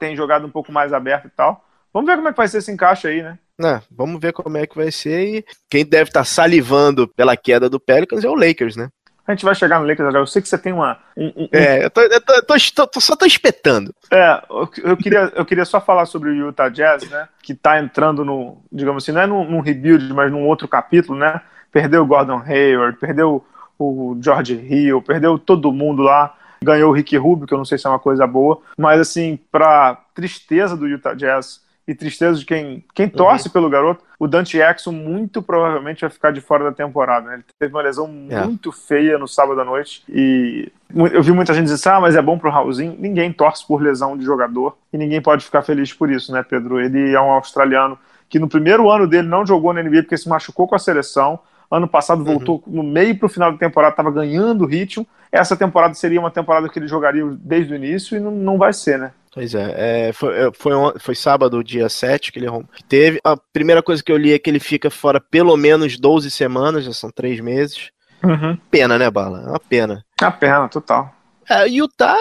tem 0.01 0.17
jogado 0.17 0.45
um 0.45 0.51
pouco 0.51 0.73
mais 0.73 0.93
aberto 0.93 1.27
e 1.27 1.31
tal. 1.31 1.65
Vamos 1.95 2.11
ver 2.11 2.17
como 2.17 2.27
é 2.29 2.33
que 2.33 2.37
vai 2.39 2.49
ser 2.49 2.59
esse 2.59 2.73
encaixe 2.73 3.07
aí, 3.07 3.23
né? 3.23 3.39
né, 3.57 3.81
vamos 3.89 4.21
ver 4.21 4.33
como 4.33 4.57
é 4.57 4.67
que 4.67 4.75
vai 4.77 4.91
ser. 4.91 5.21
E 5.37 5.45
quem 5.71 5.85
deve 5.87 6.11
estar 6.11 6.25
salivando 6.25 7.07
pela 7.07 7.37
queda 7.37 7.71
do 7.71 7.79
Pelicans 7.79 8.25
é 8.25 8.29
o 8.29 8.35
Lakers, 8.35 8.75
né? 8.75 8.89
A 9.25 9.31
gente 9.33 9.45
vai 9.45 9.55
chegar 9.55 9.79
no 9.79 9.87
Lakers 9.87 10.13
já. 10.13 10.19
Eu 10.19 10.27
sei 10.27 10.43
que 10.43 10.49
você 10.49 10.59
tem 10.59 10.73
uma. 10.73 10.99
um- 11.17 11.45
um- 11.45 11.49
É, 11.53 11.85
eu, 11.85 11.89
tô, 11.91 12.01
eu 12.01 12.21
tô- 12.21 12.35
eu 12.35 12.43
tô- 12.75 12.87
tô- 12.89 13.01
só 13.01 13.15
tô 13.15 13.25
espetando. 13.25 13.95
É, 14.11 14.43
eu, 14.51 14.69
eu 14.83 14.97
queria, 14.97 15.33
eu 15.37 15.45
queria 15.45 15.65
só 15.65 15.81
falar 15.81 16.07
sobre 16.07 16.31
o 16.31 16.35
Utah 16.49 16.69
Jazz, 16.69 17.09
né? 17.09 17.29
Que 17.41 17.55
tá 17.55 17.79
entrando 17.79 18.25
no, 18.25 18.61
digamos 18.73 19.05
assim, 19.05 19.13
não 19.13 19.21
é 19.21 19.27
num, 19.29 19.49
num 19.49 19.61
rebuild, 19.61 20.13
mas 20.13 20.33
num 20.33 20.45
outro 20.49 20.67
capítulo, 20.67 21.17
né? 21.17 21.41
Perdeu 21.73 22.03
o 22.03 22.07
Gordon 22.07 22.43
Hayward, 22.47 22.99
perdeu 22.99 23.45
o 23.79 24.17
George 24.21 24.55
Hill, 24.55 25.03
perdeu 25.03 25.39
todo 25.39 25.73
mundo 25.73 26.03
lá. 26.03 26.35
ganhou 26.63 26.91
o 26.91 26.95
Ricky 26.95 27.17
Rubio, 27.17 27.47
que 27.47 27.55
eu 27.55 27.59
não 27.59 27.65
sei 27.65 27.79
se 27.79 27.87
é 27.87 27.91
uma 27.91 27.99
coisa 27.99 28.25
boa, 28.27 28.61
mas 28.79 29.01
assim, 29.01 29.39
para 29.51 29.99
tristeza 30.15 30.77
do 30.77 30.87
Utah 30.87 31.15
Jazz 31.15 31.63
e 31.87 31.95
tristeza 31.95 32.39
de 32.39 32.45
quem, 32.45 32.85
quem 32.95 33.07
uhum. 33.07 33.13
torce 33.13 33.49
uhum. 33.49 33.53
pelo 33.53 33.69
garoto, 33.69 34.05
o 34.19 34.29
Dante 34.29 34.57
Jackson 34.57 34.93
muito 34.93 35.43
provavelmente 35.43 36.03
vai 36.03 36.11
ficar 36.11 36.31
de 36.31 36.41
fora 36.41 36.65
da 36.65 36.73
temporada. 36.73 37.27
Né? 37.27 37.35
Ele 37.35 37.45
teve 37.59 37.75
uma 37.75 37.83
lesão 37.83 38.09
é. 38.31 38.45
muito 38.45 38.71
feia 38.71 39.19
no 39.19 39.27
sábado 39.27 39.61
à 39.61 39.65
noite 39.65 40.05
e 40.09 40.71
eu 40.95 41.23
vi 41.23 41.33
muita 41.33 41.53
gente 41.53 41.65
dizer 41.65 41.75
assim, 41.75 41.89
ah, 41.89 42.01
mas 42.01 42.15
é 42.15 42.23
bom 42.23 42.39
pro 42.39 42.51
Raulzinho. 42.51 42.95
Ninguém 42.99 43.33
torce 43.33 43.67
por 43.67 43.83
lesão 43.83 44.17
de 44.17 44.25
jogador 44.25 44.77
e 44.93 44.99
ninguém 44.99 45.21
pode 45.21 45.45
ficar 45.45 45.63
feliz 45.63 45.93
por 45.93 46.09
isso, 46.11 46.33
né, 46.33 46.45
Pedro? 46.49 46.81
Ele 46.81 47.13
é 47.13 47.21
um 47.21 47.33
australiano 47.33 47.99
que 48.29 48.39
no 48.39 48.49
primeiro 48.49 48.89
ano 48.89 49.07
dele 49.07 49.27
não 49.27 49.45
jogou 49.45 49.73
na 49.73 49.83
NBA 49.83 50.03
porque 50.03 50.17
se 50.17 50.29
machucou 50.29 50.69
com 50.69 50.77
a 50.77 50.79
seleção. 50.79 51.41
Ano 51.73 51.89
passado 51.89 52.23
voltou 52.23 52.63
uhum. 52.67 52.77
no 52.77 52.83
meio 52.83 53.17
para 53.17 53.27
o 53.27 53.31
final 53.31 53.51
da 53.51 53.59
temporada, 53.59 53.93
estava 53.93 54.11
ganhando 54.11 54.67
ritmo. 54.67 55.07
Essa 55.31 55.57
temporada 55.57 55.95
seria 55.95 56.21
uma 56.21 56.31
temporada 56.31 56.69
que 56.69 56.79
ele 56.79 56.87
jogaria 56.87 57.25
desde 57.41 57.73
o 57.73 57.77
início 57.77 58.17
e 58.17 58.21
não, 58.21 58.31
não 58.31 58.59
vai 58.59 58.75
ser, 58.75 58.99
né? 58.99 59.13
Pois 59.33 59.55
é, 59.55 60.09
é 60.09 60.13
foi, 60.13 60.39
é, 60.39 60.51
foi, 60.53 60.73
foi, 60.99 61.15
sábado, 61.15 61.65
dia 61.65 61.89
7, 61.89 62.31
que 62.31 62.39
ele 62.39 62.49
teve. 62.87 63.19
A 63.25 63.35
primeira 63.37 63.83
coisa 63.83 64.05
que 64.05 64.13
eu 64.13 64.19
li 64.19 64.35
é 64.35 64.39
que 64.39 64.51
ele 64.51 64.61
fica 64.61 64.91
fora 64.91 65.19
pelo 65.19 65.57
menos 65.57 65.99
12 65.99 66.31
semanas, 66.31 66.85
já 66.85 66.93
são 66.93 67.11
três 67.11 67.41
meses. 67.41 67.91
Uhum. 68.23 68.57
Pena, 68.71 68.99
né, 68.99 69.11
Bala? 69.11 69.43
É 69.47 69.49
uma 69.49 69.61
pena. 69.61 70.05
É 70.21 70.25
uma 70.25 70.33
pena, 70.33 70.69
total. 70.69 71.11
É, 71.53 71.69
Utah, 71.69 72.17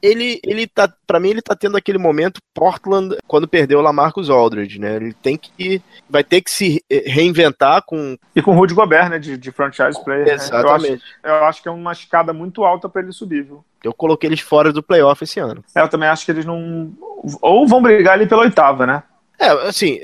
ele, 0.00 0.40
ele 0.44 0.68
tá, 0.68 0.92
para 1.04 1.18
mim, 1.18 1.30
ele 1.30 1.42
tá 1.42 1.56
tendo 1.56 1.76
aquele 1.76 1.98
momento 1.98 2.40
Portland 2.54 3.16
quando 3.26 3.48
perdeu 3.48 3.80
o 3.80 3.82
Lamarcus 3.82 4.30
Aldridge, 4.30 4.78
né? 4.78 4.94
Ele 4.94 5.12
tem 5.12 5.36
que, 5.36 5.82
vai 6.08 6.22
ter 6.22 6.40
que 6.42 6.50
se 6.50 6.84
reinventar 6.88 7.82
com 7.84 8.16
e 8.36 8.40
com 8.40 8.52
o 8.52 8.54
Rudy 8.54 8.72
Gobert, 8.72 9.10
né, 9.10 9.18
de, 9.18 9.36
de 9.36 9.50
franchise 9.50 10.02
player. 10.04 10.28
Exatamente. 10.28 10.92
Né? 10.92 11.00
Eu, 11.24 11.34
acho, 11.34 11.42
eu 11.42 11.44
acho 11.46 11.62
que 11.62 11.68
é 11.68 11.72
uma 11.72 11.92
escada 11.92 12.32
muito 12.32 12.62
alta 12.64 12.88
para 12.88 13.02
ele 13.02 13.12
subir, 13.12 13.42
viu? 13.42 13.64
Eu 13.82 13.92
coloquei 13.92 14.28
eles 14.28 14.40
fora 14.40 14.72
do 14.72 14.82
playoff 14.82 15.24
esse 15.24 15.40
ano. 15.40 15.64
É, 15.74 15.80
eu 15.80 15.88
também 15.88 16.08
acho 16.08 16.24
que 16.24 16.30
eles 16.30 16.44
não 16.44 16.92
ou 17.40 17.66
vão 17.66 17.82
brigar 17.82 18.14
ali 18.14 18.26
pela 18.26 18.42
oitava, 18.42 18.86
né? 18.86 19.02
É, 19.40 19.48
assim, 19.66 19.98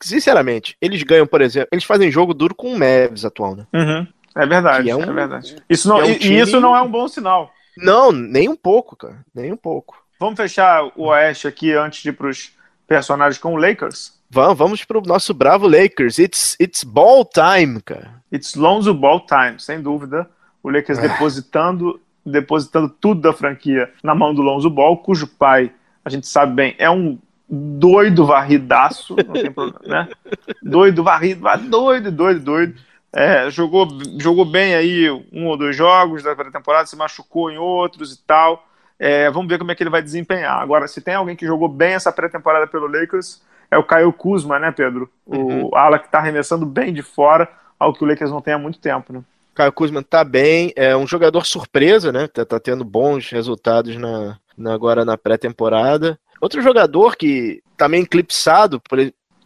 sinceramente, 0.00 0.74
eles 0.80 1.02
ganham, 1.02 1.26
por 1.26 1.42
exemplo, 1.42 1.68
eles 1.70 1.84
fazem 1.84 2.10
jogo 2.10 2.32
duro 2.32 2.54
com 2.54 2.72
o 2.72 2.78
Mavs 2.78 3.24
atual, 3.24 3.54
né? 3.54 3.66
Uhum. 3.74 4.06
É 4.34 4.46
verdade, 4.46 4.88
é, 4.88 4.96
um, 4.96 5.02
é, 5.02 5.12
verdade. 5.12 5.56
Isso 5.68 5.88
não, 5.88 6.00
é 6.00 6.04
um 6.04 6.10
e, 6.10 6.18
time... 6.18 6.40
isso 6.40 6.60
não 6.60 6.74
é 6.74 6.80
um 6.80 6.90
bom 6.90 7.06
sinal. 7.06 7.52
Não, 7.82 8.12
nem 8.12 8.48
um 8.48 8.56
pouco, 8.56 8.96
cara. 8.96 9.24
Nem 9.34 9.52
um 9.52 9.56
pouco. 9.56 10.02
Vamos 10.18 10.36
fechar 10.36 10.84
o 10.96 11.06
Oeste 11.06 11.46
aqui 11.46 11.72
antes 11.72 12.02
de 12.02 12.08
ir 12.08 12.12
pros 12.12 12.52
personagens 12.86 13.38
com 13.38 13.54
o 13.54 13.56
Lakers? 13.56 14.18
Vamos, 14.30 14.58
vamos 14.58 14.84
pro 14.84 15.00
nosso 15.02 15.32
bravo 15.32 15.66
Lakers. 15.66 16.18
It's, 16.18 16.56
it's 16.60 16.84
ball 16.84 17.24
time, 17.24 17.80
cara. 17.80 18.22
It's 18.32 18.54
Lonzo 18.54 18.92
ball 18.92 19.24
time, 19.24 19.58
sem 19.58 19.80
dúvida. 19.80 20.28
O 20.62 20.70
Lakers 20.70 20.98
é. 20.98 21.08
depositando, 21.08 22.00
depositando 22.24 22.88
tudo 22.88 23.20
da 23.20 23.32
franquia 23.32 23.92
na 24.02 24.14
mão 24.14 24.34
do 24.34 24.42
Lonzo 24.42 24.68
Ball, 24.68 24.96
cujo 24.98 25.26
pai, 25.26 25.72
a 26.04 26.10
gente 26.10 26.26
sabe 26.26 26.54
bem, 26.54 26.74
é 26.78 26.90
um 26.90 27.18
doido 27.48 28.26
varridaço, 28.26 29.16
não 29.16 29.32
tem 29.32 29.50
problema, 29.50 29.80
né? 29.86 30.08
Doido 30.62 31.02
varrido, 31.02 31.42
doido, 31.70 32.12
doido, 32.12 32.40
doido. 32.40 32.74
É, 33.12 33.50
jogou, 33.50 33.88
jogou 34.18 34.44
bem 34.44 34.74
aí 34.74 35.10
um 35.32 35.46
ou 35.46 35.56
dois 35.56 35.74
jogos 35.74 36.22
da 36.22 36.36
pré-temporada, 36.36 36.86
se 36.86 36.96
machucou 36.96 37.50
em 37.50 37.58
outros 37.58 38.12
e 38.12 38.22
tal. 38.26 38.66
É, 38.98 39.30
vamos 39.30 39.48
ver 39.48 39.58
como 39.58 39.70
é 39.70 39.74
que 39.74 39.82
ele 39.82 39.90
vai 39.90 40.02
desempenhar. 40.02 40.60
Agora, 40.60 40.88
se 40.88 41.00
tem 41.00 41.14
alguém 41.14 41.36
que 41.36 41.46
jogou 41.46 41.68
bem 41.68 41.94
essa 41.94 42.12
pré-temporada 42.12 42.66
pelo 42.66 42.86
Lakers, 42.86 43.40
é 43.70 43.78
o 43.78 43.84
Caio 43.84 44.12
Kuzma, 44.12 44.58
né, 44.58 44.72
Pedro? 44.72 45.10
O 45.24 45.36
uhum. 45.36 45.70
ala 45.74 45.98
que 45.98 46.06
está 46.06 46.18
arremessando 46.18 46.66
bem 46.66 46.92
de 46.92 47.02
fora, 47.02 47.48
ao 47.78 47.92
que 47.92 48.02
o 48.02 48.06
Lakers 48.06 48.30
não 48.30 48.40
tem 48.40 48.54
há 48.54 48.58
muito 48.58 48.78
tempo, 48.78 49.12
né? 49.12 49.22
Caio 49.54 49.72
Kuzma 49.72 50.02
tá 50.02 50.22
bem, 50.22 50.72
é 50.76 50.96
um 50.96 51.06
jogador 51.06 51.44
surpresa, 51.46 52.12
né? 52.12 52.28
Tá, 52.28 52.44
tá 52.44 52.60
tendo 52.60 52.84
bons 52.84 53.30
resultados 53.30 53.96
na, 53.96 54.38
na 54.56 54.74
agora 54.74 55.04
na 55.04 55.16
pré-temporada. 55.16 56.18
Outro 56.40 56.62
jogador 56.62 57.16
que 57.16 57.62
também 57.76 58.02
tá 58.02 58.06
eclipsado, 58.06 58.80
por, 58.80 58.98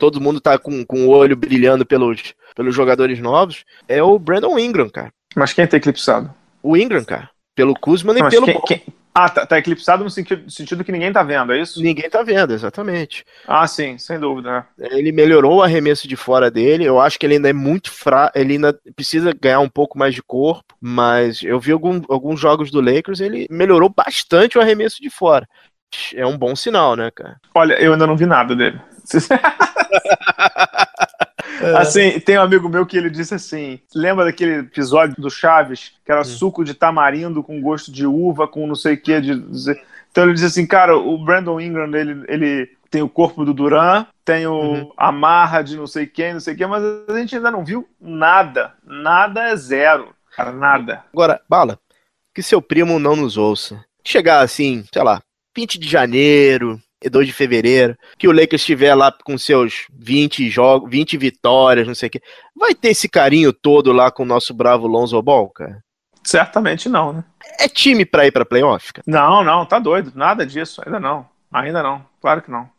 todo 0.03 0.21
mundo 0.21 0.41
tá 0.41 0.59
com, 0.59 0.85
com 0.85 1.07
o 1.07 1.11
olho 1.11 1.37
brilhando 1.37 1.87
pelos, 1.87 2.35
pelos 2.57 2.75
jogadores 2.75 3.21
novos, 3.21 3.65
é 3.87 4.03
o 4.03 4.19
Brandon 4.19 4.59
Ingram, 4.59 4.91
cara. 4.91 5.12
Mas 5.37 5.53
quem 5.53 5.65
tá 5.65 5.77
eclipsado? 5.77 6.35
O 6.61 6.77
Ingram, 6.77 7.05
cara. 7.05 7.31
Pelo 7.55 7.73
Kuzma 7.73 8.12
e 8.19 8.29
pelo. 8.29 8.47
Quem, 8.47 8.61
quem... 8.62 8.83
Ah, 9.15 9.29
tá, 9.29 9.47
tá, 9.47 9.59
eclipsado 9.59 10.03
no 10.03 10.11
sentido, 10.11 10.51
sentido, 10.51 10.83
que 10.83 10.91
ninguém 10.91 11.12
tá 11.12 11.23
vendo, 11.23 11.53
é 11.53 11.61
isso? 11.61 11.81
Ninguém 11.81 12.11
tá 12.11 12.21
vendo, 12.25 12.53
exatamente. 12.53 13.25
Ah, 13.47 13.65
sim, 13.69 13.97
sem 13.97 14.19
dúvida. 14.19 14.67
É. 14.77 14.99
Ele 14.99 15.12
melhorou 15.12 15.59
o 15.59 15.62
arremesso 15.62 16.09
de 16.09 16.17
fora 16.17 16.51
dele. 16.51 16.85
Eu 16.85 16.99
acho 16.99 17.17
que 17.17 17.25
ele 17.25 17.37
ainda 17.37 17.51
é 17.51 17.53
muito 17.53 17.93
fraco. 17.93 18.37
Ele 18.37 18.55
ainda 18.55 18.77
precisa 18.97 19.33
ganhar 19.41 19.61
um 19.61 19.69
pouco 19.69 19.97
mais 19.97 20.17
de 20.17 20.23
corpo. 20.23 20.75
Mas 20.81 21.45
eu 21.45 21.61
vi 21.61 21.71
algum, 21.71 22.03
alguns 22.09 22.41
jogos 22.41 22.73
do 22.73 22.81
Lakers, 22.81 23.21
ele 23.21 23.47
melhorou 23.49 23.88
bastante 23.88 24.59
o 24.59 24.61
arremesso 24.61 25.01
de 25.01 25.11
fora. 25.11 25.47
É 26.12 26.27
um 26.27 26.37
bom 26.37 26.57
sinal, 26.57 26.97
né, 26.97 27.09
cara? 27.15 27.37
Olha, 27.55 27.75
eu 27.75 27.93
ainda 27.93 28.07
não 28.07 28.17
vi 28.17 28.27
nada 28.27 28.57
dele. 28.57 28.81
É. 31.61 31.76
Assim, 31.78 32.18
tem 32.20 32.38
um 32.38 32.42
amigo 32.42 32.68
meu 32.68 32.85
que 32.85 32.96
ele 32.96 33.11
disse 33.11 33.35
assim: 33.35 33.81
lembra 33.94 34.24
daquele 34.24 34.61
episódio 34.61 35.14
do 35.18 35.31
Chaves, 35.31 35.92
que 36.05 36.11
era 36.11 36.22
hum. 36.22 36.24
suco 36.24 36.64
de 36.64 36.74
tamarindo 36.74 37.42
com 37.42 37.61
gosto 37.61 37.92
de 37.92 38.07
uva, 38.07 38.48
com 38.48 38.66
não 38.66 38.74
sei 38.74 38.94
o 38.94 39.00
que. 39.00 39.20
De... 39.20 39.33
Então 40.11 40.24
ele 40.24 40.35
disse 40.35 40.46
assim, 40.46 40.66
cara, 40.66 40.96
o 40.96 41.16
Brandon 41.18 41.61
Ingram, 41.61 41.94
ele, 41.94 42.24
ele 42.26 42.70
tem 42.90 43.02
o 43.02 43.09
corpo 43.09 43.44
do 43.44 43.55
Duran, 43.55 44.07
tem 44.24 44.46
o 44.46 44.52
uhum. 44.52 44.92
a 44.96 45.11
marra 45.11 45.62
de 45.62 45.76
não 45.76 45.87
sei 45.87 46.07
quem, 46.07 46.35
não 46.35 46.40
sei 46.40 46.55
quem, 46.55 46.66
mas 46.66 46.83
a 47.09 47.18
gente 47.18 47.35
ainda 47.35 47.50
não 47.50 47.64
viu 47.64 47.88
nada. 48.00 48.74
Nada 48.85 49.44
é 49.48 49.57
zero. 49.57 50.14
Cara, 50.37 50.52
nada. 50.52 51.05
Agora, 51.12 51.40
Bala, 51.48 51.78
que 52.35 52.42
seu 52.42 52.61
primo 52.61 52.98
não 52.98 53.16
nos 53.16 53.37
ouça. 53.37 53.83
Chegar 54.05 54.40
assim, 54.40 54.85
sei 54.92 55.02
lá, 55.02 55.22
20 55.57 55.78
de 55.78 55.88
janeiro, 55.88 56.81
2 57.11 57.27
de 57.27 57.33
fevereiro, 57.33 57.97
que 58.19 58.29
o 58.29 58.33
Lakers 58.33 58.62
estiver 58.62 58.95
lá 58.95 59.12
com 59.25 59.37
seus 59.37 59.87
20 59.93 60.49
jogos, 60.49 60.91
20 60.91 61.17
vitórias, 61.17 61.87
não 61.87 61.95
sei 61.95 62.09
o 62.09 62.11
quê, 62.11 62.23
vai 62.57 62.75
ter 62.75 62.88
esse 62.88 63.09
carinho 63.09 63.53
todo 63.53 63.93
lá 63.93 64.11
com 64.11 64.23
o 64.23 64.27
nosso 64.27 64.53
bravo 64.55 64.87
Lonzo 64.87 65.21
Ball, 65.23 65.49
cara? 65.51 65.83
Certamente 66.25 66.88
não, 66.88 67.12
né? 67.12 67.25
É 67.59 67.69
time 67.69 68.05
pra 68.05 68.27
ir 68.27 68.31
pra 68.31 68.45
playoff, 68.45 68.93
cara? 68.93 69.05
Não, 69.07 69.43
não, 69.43 69.67
tá 69.67 69.79
doido. 69.79 70.12
Nada 70.15 70.47
disso, 70.47 70.81
ainda 70.85 71.01
não. 71.01 71.27
Ainda 71.53 71.83
não, 71.83 72.05
claro 72.21 72.41
que 72.41 72.51
não. 72.51 72.71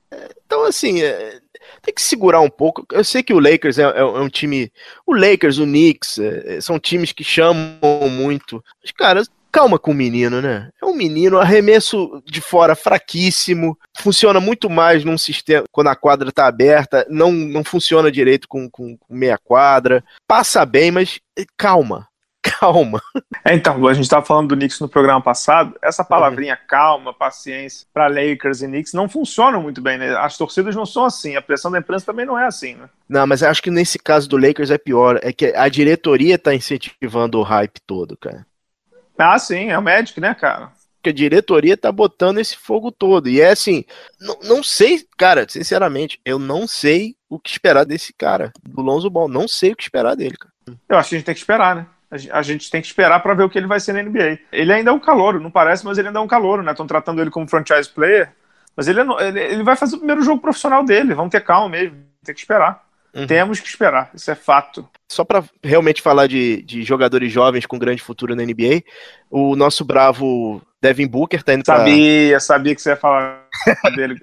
Então, 0.45 0.65
assim, 0.65 1.01
é, 1.01 1.39
tem 1.81 1.93
que 1.93 2.01
segurar 2.01 2.41
um 2.41 2.49
pouco. 2.49 2.85
Eu 2.91 3.03
sei 3.03 3.23
que 3.23 3.33
o 3.33 3.39
Lakers 3.39 3.77
é, 3.77 3.83
é, 3.83 3.99
é 3.99 4.03
um 4.03 4.29
time. 4.29 4.71
O 5.05 5.15
Lakers, 5.15 5.57
o 5.57 5.65
Knicks, 5.65 6.19
é, 6.19 6.61
são 6.61 6.79
times 6.79 7.11
que 7.11 7.23
chamam 7.23 8.09
muito. 8.09 8.63
Mas, 8.81 8.91
cara, 8.91 9.23
calma 9.53 9.77
com 9.77 9.91
o 9.91 9.93
menino, 9.93 10.41
né? 10.41 10.69
É 10.81 10.85
um 10.85 10.95
menino, 10.95 11.37
arremesso 11.37 12.23
de 12.25 12.41
fora 12.41 12.75
fraquíssimo, 12.75 13.77
funciona 13.95 14.39
muito 14.39 14.67
mais 14.67 15.05
num 15.05 15.17
sistema 15.17 15.63
quando 15.71 15.87
a 15.87 15.95
quadra 15.95 16.31
tá 16.31 16.47
aberta, 16.47 17.05
não, 17.07 17.31
não 17.31 17.63
funciona 17.63 18.11
direito 18.11 18.47
com, 18.47 18.67
com, 18.67 18.97
com 18.97 19.13
meia 19.15 19.37
quadra, 19.37 20.03
passa 20.27 20.65
bem, 20.65 20.89
mas 20.89 21.19
eh, 21.37 21.45
calma. 21.55 22.07
Calma. 22.59 23.01
É, 23.45 23.53
então, 23.53 23.87
a 23.87 23.93
gente 23.93 24.03
estava 24.03 24.25
falando 24.25 24.49
do 24.49 24.55
Knicks 24.57 24.81
no 24.81 24.89
programa 24.89 25.21
passado. 25.21 25.77
Essa 25.81 26.03
palavrinha 26.03 26.55
uhum. 26.55 26.67
calma, 26.67 27.13
paciência, 27.13 27.87
para 27.93 28.07
Lakers 28.07 28.61
e 28.61 28.67
Knicks 28.67 28.91
não 28.91 29.07
funciona 29.07 29.57
muito 29.59 29.81
bem, 29.81 29.97
né? 29.97 30.13
As 30.17 30.37
torcidas 30.37 30.75
não 30.75 30.85
são 30.85 31.05
assim, 31.05 31.37
a 31.37 31.41
pressão 31.41 31.71
da 31.71 31.79
imprensa 31.79 32.05
também 32.05 32.25
não 32.25 32.37
é 32.37 32.45
assim, 32.45 32.75
né? 32.75 32.89
Não, 33.07 33.25
mas 33.25 33.43
acho 33.43 33.63
que 33.63 33.71
nesse 33.71 33.97
caso 33.97 34.27
do 34.27 34.35
Lakers 34.35 34.71
é 34.71 34.77
pior. 34.77 35.21
É 35.23 35.31
que 35.31 35.53
a 35.55 35.69
diretoria 35.69 36.37
tá 36.37 36.53
incentivando 36.53 37.39
o 37.39 37.43
hype 37.43 37.79
todo, 37.87 38.17
cara. 38.17 38.45
Ah, 39.17 39.37
sim, 39.37 39.69
é 39.69 39.77
o 39.77 39.81
Magic, 39.81 40.19
né, 40.19 40.33
cara? 40.33 40.71
Que 41.01 41.09
a 41.09 41.13
diretoria 41.13 41.75
tá 41.75 41.91
botando 41.91 42.39
esse 42.39 42.55
fogo 42.55 42.91
todo. 42.91 43.27
E 43.29 43.41
é 43.41 43.51
assim, 43.51 43.83
não, 44.19 44.39
não 44.43 44.63
sei, 44.63 45.05
cara, 45.17 45.45
sinceramente, 45.49 46.19
eu 46.23 46.39
não 46.39 46.65
sei 46.65 47.15
o 47.29 47.37
que 47.39 47.49
esperar 47.49 47.85
desse 47.85 48.13
cara, 48.13 48.51
do 48.63 48.81
Lonzo 48.81 49.09
Ball. 49.09 49.27
Não 49.27 49.47
sei 49.47 49.73
o 49.73 49.75
que 49.75 49.83
esperar 49.83 50.15
dele, 50.15 50.35
cara. 50.37 50.53
Eu 50.87 50.97
acho 50.97 51.09
que 51.09 51.15
a 51.15 51.17
gente 51.17 51.25
tem 51.25 51.35
que 51.35 51.41
esperar, 51.41 51.75
né? 51.75 51.85
A 52.31 52.41
gente 52.43 52.69
tem 52.69 52.79
que 52.79 52.87
esperar 52.87 53.19
para 53.21 53.33
ver 53.33 53.43
o 53.43 53.49
que 53.49 53.57
ele 53.57 53.67
vai 53.67 53.79
ser 53.79 53.93
na 53.93 54.03
NBA. 54.03 54.37
Ele 54.51 54.71
ainda 54.71 54.91
é 54.91 54.93
um 54.93 54.99
calouro, 54.99 55.39
não 55.39 55.49
parece, 55.49 55.83
mas 55.83 55.97
ele 55.97 56.07
ainda 56.07 56.19
é 56.19 56.21
um 56.21 56.27
calouro, 56.27 56.61
né? 56.61 56.71
Estão 56.71 56.85
tratando 56.85 57.19
ele 57.19 57.31
como 57.31 57.49
franchise 57.49 57.89
player. 57.89 58.31
Mas 58.75 58.87
ele, 58.87 59.01
é, 59.01 59.27
ele, 59.27 59.39
ele 59.39 59.63
vai 59.63 59.75
fazer 59.75 59.95
o 59.95 59.97
primeiro 59.97 60.21
jogo 60.21 60.39
profissional 60.39 60.85
dele. 60.85 61.15
Vamos 61.15 61.31
ter 61.31 61.41
calma 61.41 61.69
mesmo, 61.69 61.97
tem 62.23 62.35
que 62.35 62.41
esperar. 62.41 62.82
Uhum. 63.13 63.27
Temos 63.27 63.59
que 63.59 63.67
esperar, 63.67 64.09
isso 64.13 64.31
é 64.31 64.35
fato. 64.35 64.87
Só 65.07 65.23
para 65.23 65.43
realmente 65.63 66.01
falar 66.01 66.27
de, 66.27 66.63
de 66.63 66.81
jogadores 66.83 67.31
jovens 67.31 67.65
com 67.65 67.77
grande 67.77 68.01
futuro 68.01 68.35
na 68.35 68.43
NBA, 68.43 68.83
o 69.29 69.55
nosso 69.55 69.85
bravo 69.85 70.61
Devin 70.81 71.07
Booker 71.07 71.43
tá 71.43 71.53
indo 71.53 71.65
Sabia, 71.65 72.31
pra... 72.31 72.39
sabia 72.39 72.75
que 72.75 72.81
você 72.81 72.89
ia 72.89 72.95
falar 72.95 73.45
dele. 73.95 74.19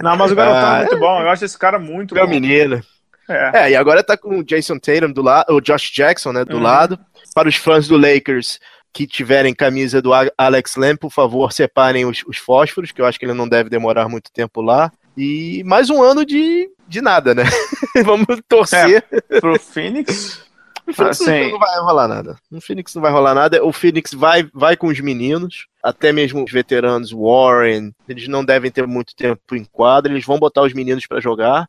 Não, 0.00 0.16
mas 0.16 0.30
o 0.30 0.36
garotão 0.36 0.60
é 0.60 0.64
ah, 0.64 0.76
é 0.76 0.78
muito 0.84 0.98
bom, 0.98 1.22
eu 1.22 1.28
acho 1.28 1.44
esse 1.44 1.58
cara 1.58 1.78
muito 1.78 2.14
Meu 2.14 2.24
bom. 2.24 2.30
menino. 2.30 2.80
É. 3.28 3.64
é. 3.64 3.70
e 3.70 3.76
agora 3.76 4.02
tá 4.02 4.16
com 4.16 4.38
o 4.38 4.44
Jason 4.44 4.78
Tatum 4.78 5.12
do 5.12 5.22
lado, 5.22 5.52
o 5.52 5.60
Josh 5.60 5.90
Jackson, 5.90 6.32
né, 6.32 6.44
do 6.44 6.56
uhum. 6.56 6.62
lado. 6.62 6.98
Para 7.34 7.48
os 7.48 7.56
fãs 7.56 7.86
do 7.86 7.96
Lakers 7.96 8.58
que 8.92 9.06
tiverem 9.06 9.54
camisa 9.54 10.02
do 10.02 10.10
Alex 10.36 10.76
Lamb, 10.76 10.98
por 10.98 11.10
favor, 11.12 11.52
separem 11.52 12.04
os, 12.04 12.22
os 12.26 12.38
fósforos, 12.38 12.90
que 12.90 13.00
eu 13.00 13.06
acho 13.06 13.18
que 13.18 13.24
ele 13.24 13.34
não 13.34 13.48
deve 13.48 13.70
demorar 13.70 14.08
muito 14.08 14.32
tempo 14.32 14.60
lá. 14.60 14.90
E 15.16 15.62
mais 15.64 15.90
um 15.90 16.02
ano 16.02 16.24
de, 16.24 16.68
de 16.88 17.00
nada, 17.00 17.34
né? 17.34 17.44
Vamos 18.04 18.26
torcer. 18.48 19.04
É, 19.30 19.40
pro 19.40 19.58
Phoenix. 19.58 20.44
No 20.86 20.94
Phoenix 20.94 21.20
Assim- 21.20 21.50
não 21.52 21.58
vai 21.58 21.78
rolar 21.80 22.08
nada. 22.08 22.36
No 22.50 22.60
Phoenix 22.60 22.94
não 22.94 23.02
vai 23.02 23.12
rolar 23.12 23.34
nada. 23.34 23.64
O 23.64 23.72
Phoenix 23.72 24.12
vai, 24.12 24.48
vai 24.52 24.76
com 24.76 24.88
os 24.88 24.98
meninos, 25.00 25.66
até 25.82 26.12
mesmo 26.12 26.42
os 26.44 26.50
veteranos, 26.50 27.12
Warren, 27.12 27.92
eles 28.08 28.26
não 28.28 28.44
devem 28.44 28.70
ter 28.70 28.86
muito 28.86 29.14
tempo 29.14 29.54
em 29.54 29.64
quadra, 29.64 30.12
eles 30.12 30.24
vão 30.24 30.38
botar 30.38 30.62
os 30.62 30.72
meninos 30.72 31.06
pra 31.06 31.20
jogar. 31.20 31.68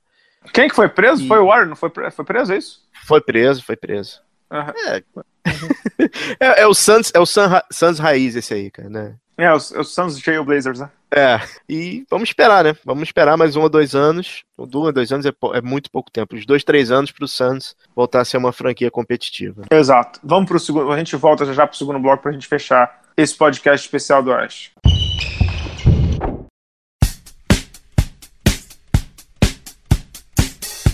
Quem 0.53 0.67
que 0.67 0.75
foi 0.75 0.89
preso? 0.89 1.23
E- 1.23 1.27
Foi 1.27 1.37
o 1.37 1.45
Warren, 1.47 1.67
não 1.69 1.75
foi, 1.75 1.89
pre- 1.91 2.09
foi 2.09 2.25
preso, 2.25 2.51
é 2.53 2.57
isso? 2.57 2.79
Foi 3.05 3.21
preso, 3.21 3.63
foi 3.63 3.75
preso. 3.75 4.19
Aham. 4.49 4.73
É, 4.87 5.03
é 6.61 6.67
o 6.67 6.73
Suns, 6.73 7.11
é 7.13 7.19
o 7.19 7.25
Sun, 7.25 7.43
Suns 7.71 7.99
raiz 7.99 8.35
esse 8.35 8.53
aí, 8.53 8.71
cara, 8.71 8.89
né? 8.89 9.15
É, 9.37 9.53
os, 9.53 9.71
os 9.71 9.93
Suns 9.93 10.19
Trailblazers, 10.21 10.79
né? 10.79 10.89
É, 11.13 11.39
e 11.67 12.05
vamos 12.09 12.29
esperar, 12.29 12.63
né? 12.63 12.75
Vamos 12.85 13.03
esperar 13.03 13.35
mais 13.37 13.55
um 13.55 13.61
ou 13.61 13.69
dois 13.69 13.93
anos. 13.93 14.43
Ou 14.57 14.65
dois 14.65 15.11
anos 15.11 15.25
é, 15.25 15.31
é 15.53 15.61
muito 15.61 15.91
pouco 15.91 16.09
tempo. 16.09 16.35
Os 16.35 16.45
dois, 16.45 16.63
três 16.63 16.89
anos 16.89 17.11
pro 17.11 17.27
Suns 17.27 17.75
voltar 17.95 18.21
a 18.21 18.25
ser 18.25 18.37
uma 18.37 18.53
franquia 18.53 18.89
competitiva. 18.89 19.63
Exato. 19.69 20.19
Vamos 20.23 20.47
pro 20.47 20.59
segundo. 20.59 20.91
A 20.91 20.97
gente 20.97 21.15
volta 21.15 21.45
já 21.45 21.53
já 21.53 21.67
pro 21.67 21.77
segundo 21.77 21.99
bloco 21.99 22.23
pra 22.23 22.31
gente 22.31 22.47
fechar 22.47 23.01
esse 23.17 23.35
podcast 23.35 23.85
especial 23.85 24.23
do 24.23 24.31
Oeste. 24.31 24.71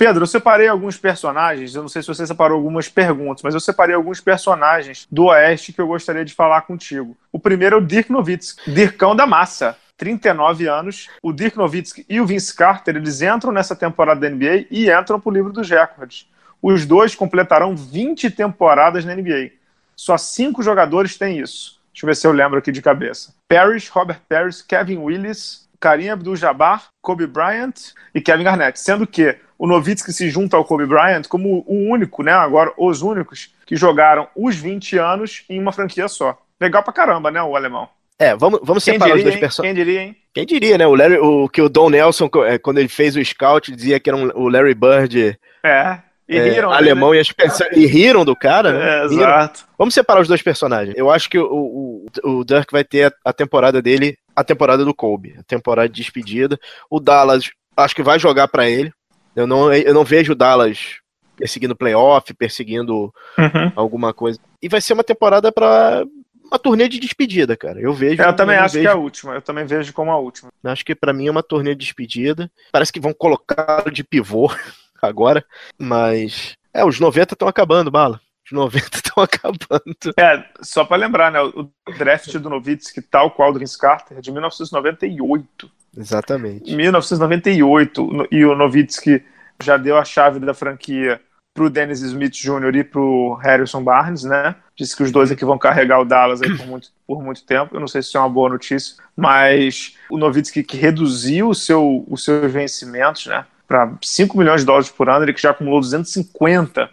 Pedro, 0.00 0.22
eu 0.22 0.26
separei 0.26 0.66
alguns 0.66 0.96
personagens, 0.96 1.74
eu 1.74 1.82
não 1.82 1.88
sei 1.90 2.00
se 2.00 2.08
você 2.08 2.26
separou 2.26 2.56
algumas 2.56 2.88
perguntas, 2.88 3.42
mas 3.42 3.52
eu 3.52 3.60
separei 3.60 3.94
alguns 3.94 4.18
personagens 4.18 5.06
do 5.12 5.26
Oeste 5.26 5.74
que 5.74 5.78
eu 5.78 5.86
gostaria 5.86 6.24
de 6.24 6.32
falar 6.32 6.62
contigo. 6.62 7.14
O 7.30 7.38
primeiro 7.38 7.76
é 7.76 7.78
o 7.78 7.82
Dirk 7.82 8.10
Nowitzki, 8.10 8.70
Dirkão 8.70 9.14
da 9.14 9.26
Massa. 9.26 9.76
39 9.98 10.66
anos, 10.66 11.10
o 11.22 11.34
Dirk 11.34 11.54
Nowitzki 11.58 12.06
e 12.08 12.18
o 12.18 12.24
Vince 12.24 12.56
Carter, 12.56 12.96
eles 12.96 13.20
entram 13.20 13.52
nessa 13.52 13.76
temporada 13.76 14.18
da 14.18 14.30
NBA 14.30 14.68
e 14.70 14.90
entram 14.90 15.20
para 15.20 15.28
o 15.28 15.34
livro 15.34 15.52
dos 15.52 15.68
recordes. 15.68 16.26
Os 16.62 16.86
dois 16.86 17.14
completarão 17.14 17.76
20 17.76 18.30
temporadas 18.30 19.04
na 19.04 19.14
NBA. 19.14 19.50
Só 19.94 20.16
cinco 20.16 20.62
jogadores 20.62 21.18
têm 21.18 21.40
isso. 21.40 21.78
Deixa 21.92 22.06
eu 22.06 22.08
ver 22.08 22.16
se 22.16 22.26
eu 22.26 22.32
lembro 22.32 22.58
aqui 22.58 22.72
de 22.72 22.80
cabeça. 22.80 23.34
Parrish, 23.46 23.90
Robert 23.90 24.22
Parrish, 24.26 24.62
Kevin 24.62 24.96
Willis, 24.96 25.68
Karim 25.80 26.10
Abdul-Jabbar, 26.10 26.88
Kobe 27.00 27.26
Bryant 27.26 27.72
e 28.14 28.20
Kevin 28.20 28.44
Garnett. 28.44 28.78
Sendo 28.78 29.06
que 29.06 29.34
o 29.58 29.66
Nowitzki 29.66 30.12
se 30.12 30.28
junta 30.30 30.56
ao 30.56 30.64
Kobe 30.64 30.86
Bryant 30.86 31.22
como 31.26 31.64
o 31.66 31.90
único, 31.90 32.22
né, 32.22 32.32
agora 32.32 32.72
os 32.76 33.02
únicos, 33.02 33.54
que 33.66 33.74
jogaram 33.76 34.28
os 34.36 34.54
20 34.56 34.98
anos 34.98 35.44
em 35.48 35.58
uma 35.58 35.72
franquia 35.72 36.06
só. 36.08 36.38
Legal 36.60 36.82
pra 36.82 36.92
caramba, 36.92 37.30
né, 37.30 37.42
o 37.42 37.56
alemão? 37.56 37.88
É, 38.18 38.36
vamos, 38.36 38.60
vamos 38.62 38.84
Quem 38.84 38.94
separar 38.94 39.12
os 39.12 39.16
diria, 39.16 39.24
dois 39.24 39.34
hein? 39.36 39.40
personagens. 39.40 39.74
Quem 39.76 39.84
diria, 39.84 40.02
hein? 40.02 40.16
Quem 40.34 40.46
diria, 40.46 40.76
né? 40.78 40.86
O, 40.86 40.94
Larry, 40.94 41.16
o 41.18 41.48
que 41.48 41.62
o 41.62 41.70
Don 41.70 41.88
Nelson, 41.88 42.28
é, 42.46 42.58
quando 42.58 42.76
ele 42.78 42.88
fez 42.88 43.16
o 43.16 43.24
scout, 43.24 43.74
dizia 43.74 43.98
que 43.98 44.10
era 44.10 44.16
um- 44.16 44.30
o 44.34 44.48
Larry 44.50 44.74
Bird 44.74 45.38
É. 45.64 45.98
E 46.30 46.36
é, 46.38 46.48
riram, 46.50 46.70
alemão 46.72 47.14
e, 47.14 47.18
as 47.18 47.32
pessoas- 47.32 47.68
e 47.76 47.86
riram 47.86 48.24
do 48.24 48.36
cara, 48.36 48.72
né? 48.72 48.78
né? 48.78 49.00
É, 49.00 49.04
exato. 49.06 49.64
Vamos 49.76 49.92
separar 49.94 50.20
os 50.20 50.28
dois 50.28 50.40
personagens. 50.42 50.94
Eu 50.96 51.10
acho 51.10 51.28
que 51.28 51.38
o, 51.38 52.06
o, 52.24 52.30
o 52.40 52.44
Dirk 52.44 52.70
vai 52.72 52.84
ter 52.84 53.06
a, 53.06 53.12
a 53.30 53.32
temporada 53.32 53.82
dele, 53.82 54.16
a 54.36 54.44
temporada 54.44 54.84
do 54.84 54.94
Kobe, 54.94 55.34
a 55.38 55.42
temporada 55.42 55.88
de 55.88 56.00
despedida. 56.00 56.58
O 56.88 57.00
Dallas, 57.00 57.50
acho 57.76 57.94
que 57.96 58.02
vai 58.02 58.18
jogar 58.18 58.46
pra 58.48 58.68
ele. 58.70 58.92
Eu 59.34 59.46
não, 59.46 59.72
eu 59.72 59.92
não 59.94 60.04
vejo 60.04 60.32
o 60.32 60.36
Dallas 60.36 60.96
perseguindo 61.36 61.74
playoff, 61.76 62.32
perseguindo 62.34 63.12
Uhum. 63.38 63.72
alguma 63.74 64.12
coisa. 64.12 64.38
E 64.62 64.68
vai 64.68 64.80
ser 64.80 64.92
uma 64.92 65.02
temporada 65.04 65.50
pra 65.50 66.04
uma 66.44 66.58
turnê 66.58 66.88
de 66.88 66.98
despedida, 66.98 67.56
cara. 67.56 67.80
Eu 67.80 67.94
vejo. 67.94 68.20
Eu 68.20 68.34
também 68.36 68.56
não 68.56 68.64
acho 68.64 68.72
que 68.74 68.78
vejo- 68.80 68.90
é 68.90 68.92
a 68.92 68.96
última. 68.96 69.34
Eu 69.34 69.40
também 69.40 69.64
vejo 69.64 69.92
como 69.92 70.10
a 70.10 70.18
última. 70.18 70.50
Acho 70.64 70.84
que 70.84 70.94
pra 70.94 71.12
mim 71.12 71.28
é 71.28 71.30
uma 71.30 71.42
turnê 71.42 71.74
de 71.74 71.84
despedida. 71.84 72.50
Parece 72.72 72.92
que 72.92 73.00
vão 73.00 73.14
colocá-lo 73.14 73.90
de 73.90 74.02
pivô 74.04 74.50
agora, 75.06 75.44
mas 75.78 76.56
é, 76.72 76.84
os 76.84 77.00
90 77.00 77.34
estão 77.34 77.48
acabando, 77.48 77.90
bala. 77.90 78.20
Os 78.44 78.52
90 78.52 78.96
estão 78.96 79.22
acabando. 79.24 80.14
É, 80.18 80.44
só 80.60 80.84
pra 80.84 80.96
lembrar, 80.96 81.30
né? 81.30 81.40
O 81.40 81.70
draft 81.96 82.32
do 82.38 82.50
Nowitzki, 82.50 83.02
tal 83.02 83.30
qual 83.30 83.52
do 83.52 83.58
Vince 83.58 83.78
Carter, 83.78 84.18
é 84.18 84.20
de 84.20 84.32
1998. 84.32 85.70
Exatamente. 85.96 86.74
1998. 86.74 88.28
E 88.30 88.44
o 88.44 88.54
Nowitzki 88.54 89.24
já 89.62 89.76
deu 89.76 89.96
a 89.98 90.04
chave 90.04 90.38
da 90.40 90.54
franquia 90.54 91.20
pro 91.52 91.68
Dennis 91.68 92.00
Smith 92.00 92.32
Jr. 92.32 92.76
e 92.76 92.84
pro 92.84 93.34
Harrison 93.42 93.82
Barnes, 93.82 94.24
né? 94.24 94.54
Disse 94.76 94.96
que 94.96 95.02
os 95.02 95.10
dois 95.10 95.30
aqui 95.30 95.44
vão 95.44 95.58
carregar 95.58 96.00
o 96.00 96.04
Dallas 96.04 96.40
aí 96.40 96.56
por 96.56 96.66
muito, 96.66 96.88
por 97.06 97.22
muito 97.22 97.44
tempo. 97.44 97.74
Eu 97.74 97.80
não 97.80 97.88
sei 97.88 98.02
se 98.02 98.08
isso 98.08 98.16
é 98.16 98.20
uma 98.20 98.28
boa 98.28 98.48
notícia, 98.48 98.96
mas 99.16 99.96
o 100.08 100.16
Nowitzki 100.16 100.62
que 100.62 100.76
reduziu 100.76 101.48
o 101.48 101.54
seu, 101.54 102.04
os 102.08 102.24
seus 102.24 102.50
vencimentos, 102.50 103.26
né? 103.26 103.44
Para 103.70 103.92
5 104.02 104.36
milhões 104.36 104.62
de 104.62 104.66
dólares 104.66 104.88
por 104.90 105.08
ano, 105.08 105.24
ele 105.24 105.32
que 105.32 105.40
já 105.40 105.50
acumulou 105.52 105.78
250 105.80 106.90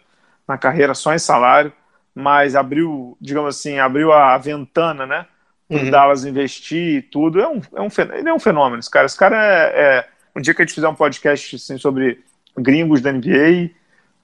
na 0.48 0.60
carreira 0.60 0.94
só 0.94 1.12
em 1.12 1.18
salário, 1.18 1.74
mas 2.14 2.56
abriu, 2.56 3.18
digamos 3.20 3.56
assim, 3.58 3.80
abriu 3.80 4.14
a 4.14 4.38
ventana, 4.38 5.08
né? 5.08 5.26
Para 5.68 5.80
Uhum. 5.80 5.90
Dallas 5.90 6.24
investir 6.24 6.98
e 7.00 7.02
tudo. 7.02 7.42
É 7.42 7.48
um, 7.48 7.60
é 7.76 7.82
um, 7.82 7.88
ele 8.16 8.30
é 8.30 8.34
um 8.34 8.40
fenômeno, 8.40 8.80
esse 8.80 8.92
cara. 8.92 9.08
Esse 9.08 9.18
cara 9.18 9.36
é, 9.44 9.98
é- 9.98 10.08
Um 10.36 10.40
dia 10.40 10.54
que 10.54 10.62
a 10.62 10.66
gente 10.66 10.76
fizer 10.76 10.88
um 10.88 10.94
podcast 10.94 11.56
assim, 11.56 11.80
sobre 11.80 12.20
gringos 12.56 13.02
da 13.02 13.12
NBA, 13.12 13.72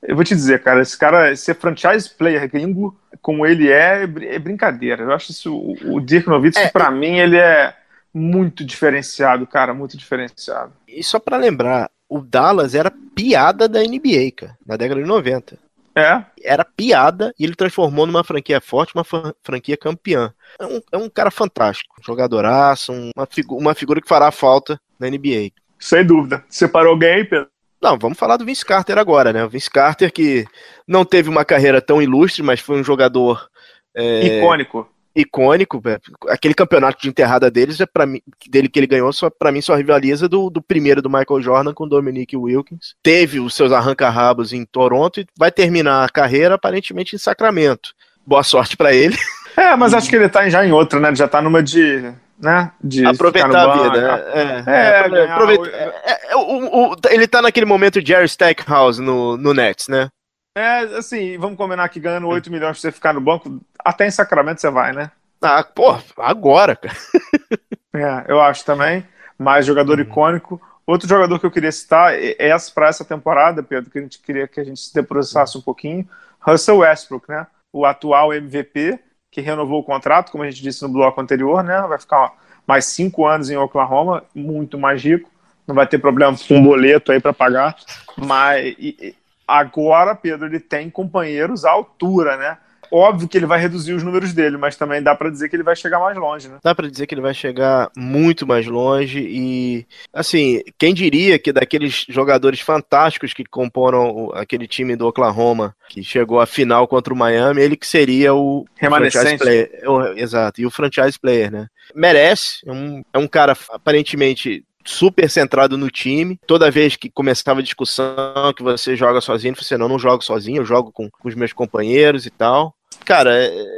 eu 0.04 0.16
vou 0.16 0.24
te 0.24 0.36
dizer, 0.36 0.62
cara, 0.62 0.80
esse 0.84 0.96
cara, 0.96 1.36
ser 1.36 1.56
franchise 1.56 2.08
player 2.08 2.48
gringo 2.48 2.96
como 3.20 3.48
ele 3.48 3.72
é, 3.72 4.04
é 4.04 4.36
é 4.36 4.40
brincadeira. 4.40 5.02
Eu 5.04 5.12
acho 5.12 5.32
isso, 5.32 5.76
o 5.86 6.00
Dirk 6.00 6.28
Nowitzki, 6.30 6.66
É. 6.66 6.70
pra 6.70 6.92
mim, 6.92 7.18
ele 7.18 7.38
é 7.38 7.74
muito 8.14 8.64
diferenciado, 8.64 9.46
cara, 9.48 9.74
muito 9.74 9.98
diferenciado. 9.98 10.74
E 10.88 11.04
só 11.04 11.20
pra 11.20 11.38
lembrar, 11.38 11.90
o 12.08 12.20
Dallas 12.22 12.76
era 12.76 12.92
piada 13.16 13.68
da 13.68 13.82
NBA, 13.82 14.32
cara, 14.36 14.58
na 14.66 14.76
década 14.78 15.02
de 15.02 15.08
90. 15.08 15.58
É, 15.96 16.24
Era 16.44 16.66
piada 16.66 17.32
e 17.38 17.44
ele 17.44 17.54
transformou 17.56 18.08
numa 18.08 18.24
franquia 18.24 18.60
forte, 18.60 18.96
uma 18.96 19.04
fran- 19.04 19.32
franquia 19.44 19.78
campeã. 19.78 20.34
É 20.60 20.66
um, 20.66 20.82
é 20.92 20.98
um 20.98 21.08
cara 21.10 21.30
fantástico, 21.30 21.96
um 22.00 22.04
jogadoraço, 22.04 22.92
um- 22.92 23.12
uma, 23.16 23.28
figu 23.30 23.56
uma 23.56 23.76
figura 23.76 24.02
que 24.02 24.08
fará 24.08 24.32
falta 24.32 24.80
na 25.00 25.08
NBA. 25.08 25.52
sem 25.80 26.04
dúvida. 26.06 26.44
Separou 26.50 26.94
alguém 26.94 27.14
aí, 27.14 27.24
Pedro? 27.26 27.48
Não, 27.82 28.00
vamos 28.00 28.18
falar 28.18 28.38
do 28.38 28.46
Vince 28.46 28.66
Carter 28.66 28.98
agora, 28.98 29.34
né? 29.34 29.44
O 29.46 29.50
Vince 29.50 29.70
Carter 29.70 30.12
que 30.12 30.46
não 30.88 31.04
teve 31.06 31.30
uma 31.30 31.44
carreira 31.46 31.82
tão 31.82 32.02
ilustre, 32.02 32.42
mas 32.42 32.60
foi 32.62 32.80
um 32.80 32.84
jogador 32.84 33.48
é, 33.96 34.38
Icônico. 34.40 34.90
Icônico. 35.16 35.82
é, 35.86 36.00
Aquele 36.30 36.54
campeonato 36.54 37.02
de 37.02 37.10
enterrada 37.10 37.50
deles 37.52 37.80
é 37.80 37.86
para 37.86 38.06
mim, 38.06 38.22
dele 38.50 38.68
que 38.70 38.80
ele 38.80 38.88
ganhou, 38.88 39.12
só 39.14 39.30
para 39.30 39.52
mim 39.52 39.62
só 39.62 39.76
rivaliza 39.76 40.28
do, 40.30 40.50
do 40.50 40.62
primeiro 40.62 41.02
do 41.02 41.10
Michael 41.10 41.42
Jordan 41.42 41.74
com 41.74 41.84
o 41.84 41.90
Dominique 41.90 42.36
Wilkins. 42.38 42.96
Teve 43.04 43.40
os 43.40 43.54
seus 43.56 43.72
arranca-rabos 43.72 44.54
em 44.54 44.66
Toronto 44.66 45.20
e 45.20 45.26
vai 45.38 45.52
terminar 45.52 46.04
a 46.06 46.10
carreira 46.10 46.56
aparentemente 46.56 47.16
em 47.16 47.20
Sacramento. 47.20 47.92
Boa 48.26 48.44
sorte 48.44 48.76
para 48.78 48.94
ele. 48.94 49.16
É, 49.56 49.76
mas 49.76 49.94
acho 49.94 50.10
que 50.10 50.16
ele 50.16 50.28
tá 50.28 50.50
já 50.50 50.66
em 50.66 50.72
outra, 50.72 51.00
né? 51.00 51.10
Ele 51.10 51.16
já 51.16 51.28
tá 51.28 51.40
numa 51.40 51.62
de. 51.62 52.12
Né? 52.40 52.72
De 52.84 53.06
Aproveitar 53.06 53.56
a 53.56 53.68
banco, 53.68 53.84
vida, 53.84 54.02
né? 54.02 54.64
É, 54.66 55.04
É, 55.04 55.08
o- 55.08 55.66
é, 55.68 55.94
é, 56.32 56.36
o- 56.36 56.92
o- 56.92 56.96
ele 57.12 57.28
tá 57.28 57.40
naquele 57.40 57.68
momento 57.68 58.04
Jerry 58.04 58.26
Stackhouse 58.26 59.00
no, 59.00 59.38
no 59.38 59.54
Nets, 59.54 59.88
né? 59.88 60.10
É, 60.56 60.80
assim, 60.98 61.38
vamos 61.38 61.58
combinar 61.58 61.90
que 61.90 62.00
ganhando 62.00 62.28
8 62.28 62.52
milhões 62.52 62.80
pra 62.80 62.82
você 62.82 62.92
ficar 62.92 63.14
no 63.14 63.22
banco, 63.22 63.60
até 63.84 64.06
em 64.06 64.12
Sacramento 64.12 64.62
você 64.62 64.70
vai, 64.70 64.94
né? 64.94 65.10
Ah, 65.42 65.64
pô, 65.64 65.98
agora, 66.18 66.76
cara. 66.76 66.96
É, 67.96 68.26
eu 68.28 68.42
acho 68.42 68.66
também. 68.66 69.06
Mas 69.38 69.68
jogador 69.68 70.00
icônico. 70.00 70.60
Outro 70.86 71.08
jogador 71.08 71.40
que 71.40 71.46
eu 71.46 71.52
queria 71.52 71.72
citar 71.72 72.12
é 72.16 72.50
para 72.74 72.88
essa 72.88 73.06
temporada, 73.06 73.62
Pedro, 73.62 73.92
que 73.92 74.00
a 74.00 74.02
gente 74.02 74.20
queria 74.20 74.48
que 74.48 74.60
a 74.60 74.64
gente 74.64 74.80
se 74.80 74.92
debruçasse 74.92 75.56
um 75.56 75.62
pouquinho, 75.62 76.10
Russell 76.40 76.80
Westbrook, 76.80 77.30
né? 77.30 77.46
O 77.72 77.86
atual 77.86 78.34
MVP, 78.34 79.00
que 79.30 79.42
renovou 79.42 79.80
o 79.80 79.84
contrato, 79.84 80.32
como 80.32 80.44
a 80.44 80.50
gente 80.50 80.64
disse 80.64 80.82
no 80.82 80.90
bloco 80.90 81.22
anterior, 81.22 81.64
né? 81.64 81.82
Vai 81.88 82.00
ficar 82.00 82.34
mais 82.66 82.86
cinco 82.86 83.28
anos 83.28 83.52
em 83.52 83.58
Oklahoma, 83.58 84.24
muito 84.34 84.78
mais 84.78 85.04
rico, 85.04 85.30
não 85.68 85.76
vai 85.76 85.86
ter 85.86 86.00
problema 86.00 86.36
com 86.48 86.56
um 86.56 86.64
boleto 86.64 87.12
aí 87.12 87.20
para 87.20 87.32
pagar. 87.32 87.76
Mas 88.18 88.76
e, 88.80 89.16
agora, 89.48 90.16
Pedro, 90.16 90.48
ele 90.48 90.60
tem 90.60 90.90
companheiros 90.90 91.66
à 91.66 91.72
altura, 91.72 92.38
né? 92.38 92.58
Óbvio 92.96 93.28
que 93.28 93.36
ele 93.36 93.48
vai 93.48 93.60
reduzir 93.60 93.94
os 93.94 94.04
números 94.04 94.34
dele, 94.34 94.56
mas 94.56 94.76
também 94.76 95.02
dá 95.02 95.16
para 95.16 95.32
dizer 95.32 95.50
que 95.50 95.56
ele 95.56 95.64
vai 95.64 95.76
chegar 95.76 96.00
mais 96.00 96.16
longe, 96.16 96.48
né? 96.48 96.60
Dá 96.64 96.76
para 96.76 96.88
dizer 96.88 97.08
que 97.08 97.16
ele 97.16 97.22
vai 97.22 97.34
chegar 97.34 97.90
muito 97.98 98.46
mais 98.46 98.68
longe 98.68 99.20
e 99.20 99.88
assim, 100.14 100.62
quem 100.78 100.94
diria 100.94 101.40
que 101.40 101.52
daqueles 101.52 102.06
jogadores 102.08 102.60
fantásticos 102.60 103.34
que 103.34 103.44
comporam 103.46 104.32
aquele 104.36 104.68
time 104.68 104.96
do 104.96 105.08
Oklahoma, 105.08 105.76
que 105.90 106.04
chegou 106.04 106.40
à 106.40 106.46
final 106.46 106.88
contra 106.88 107.12
o 107.12 107.18
Miami, 107.18 107.62
ele 107.62 107.76
que 107.76 107.88
seria 107.88 108.36
o 108.36 108.64
remanescente. 108.76 109.40
Player, 109.40 109.72
exato, 110.16 110.62
e 110.62 110.66
o 110.68 110.70
franchise 110.70 111.20
player, 111.20 111.52
né? 111.52 111.68
Merece, 111.96 112.60
é 112.64 112.72
um, 112.72 113.02
é 113.12 113.18
um 113.18 113.28
cara 113.28 113.58
aparentemente 113.72 114.64
super 114.86 115.30
centrado 115.30 115.78
no 115.78 115.90
time. 115.90 116.40
Toda 116.46 116.72
vez 116.72 116.96
que 116.96 117.10
começava 117.10 117.60
a 117.60 117.64
discussão 117.64 118.54
que 118.56 118.64
você 118.64 118.96
joga 118.96 119.22
sozinho, 119.22 119.56
você 119.56 119.78
não, 119.78 119.88
não 119.88 120.00
jogo 120.00 120.24
sozinho, 120.24 120.62
eu 120.62 120.66
jogo 120.66 120.92
com, 120.92 121.10
com 121.10 121.28
os 121.28 121.36
meus 121.36 121.54
companheiros 121.54 122.26
e 122.26 122.30
tal. 122.30 122.74
Cara, 123.06 123.34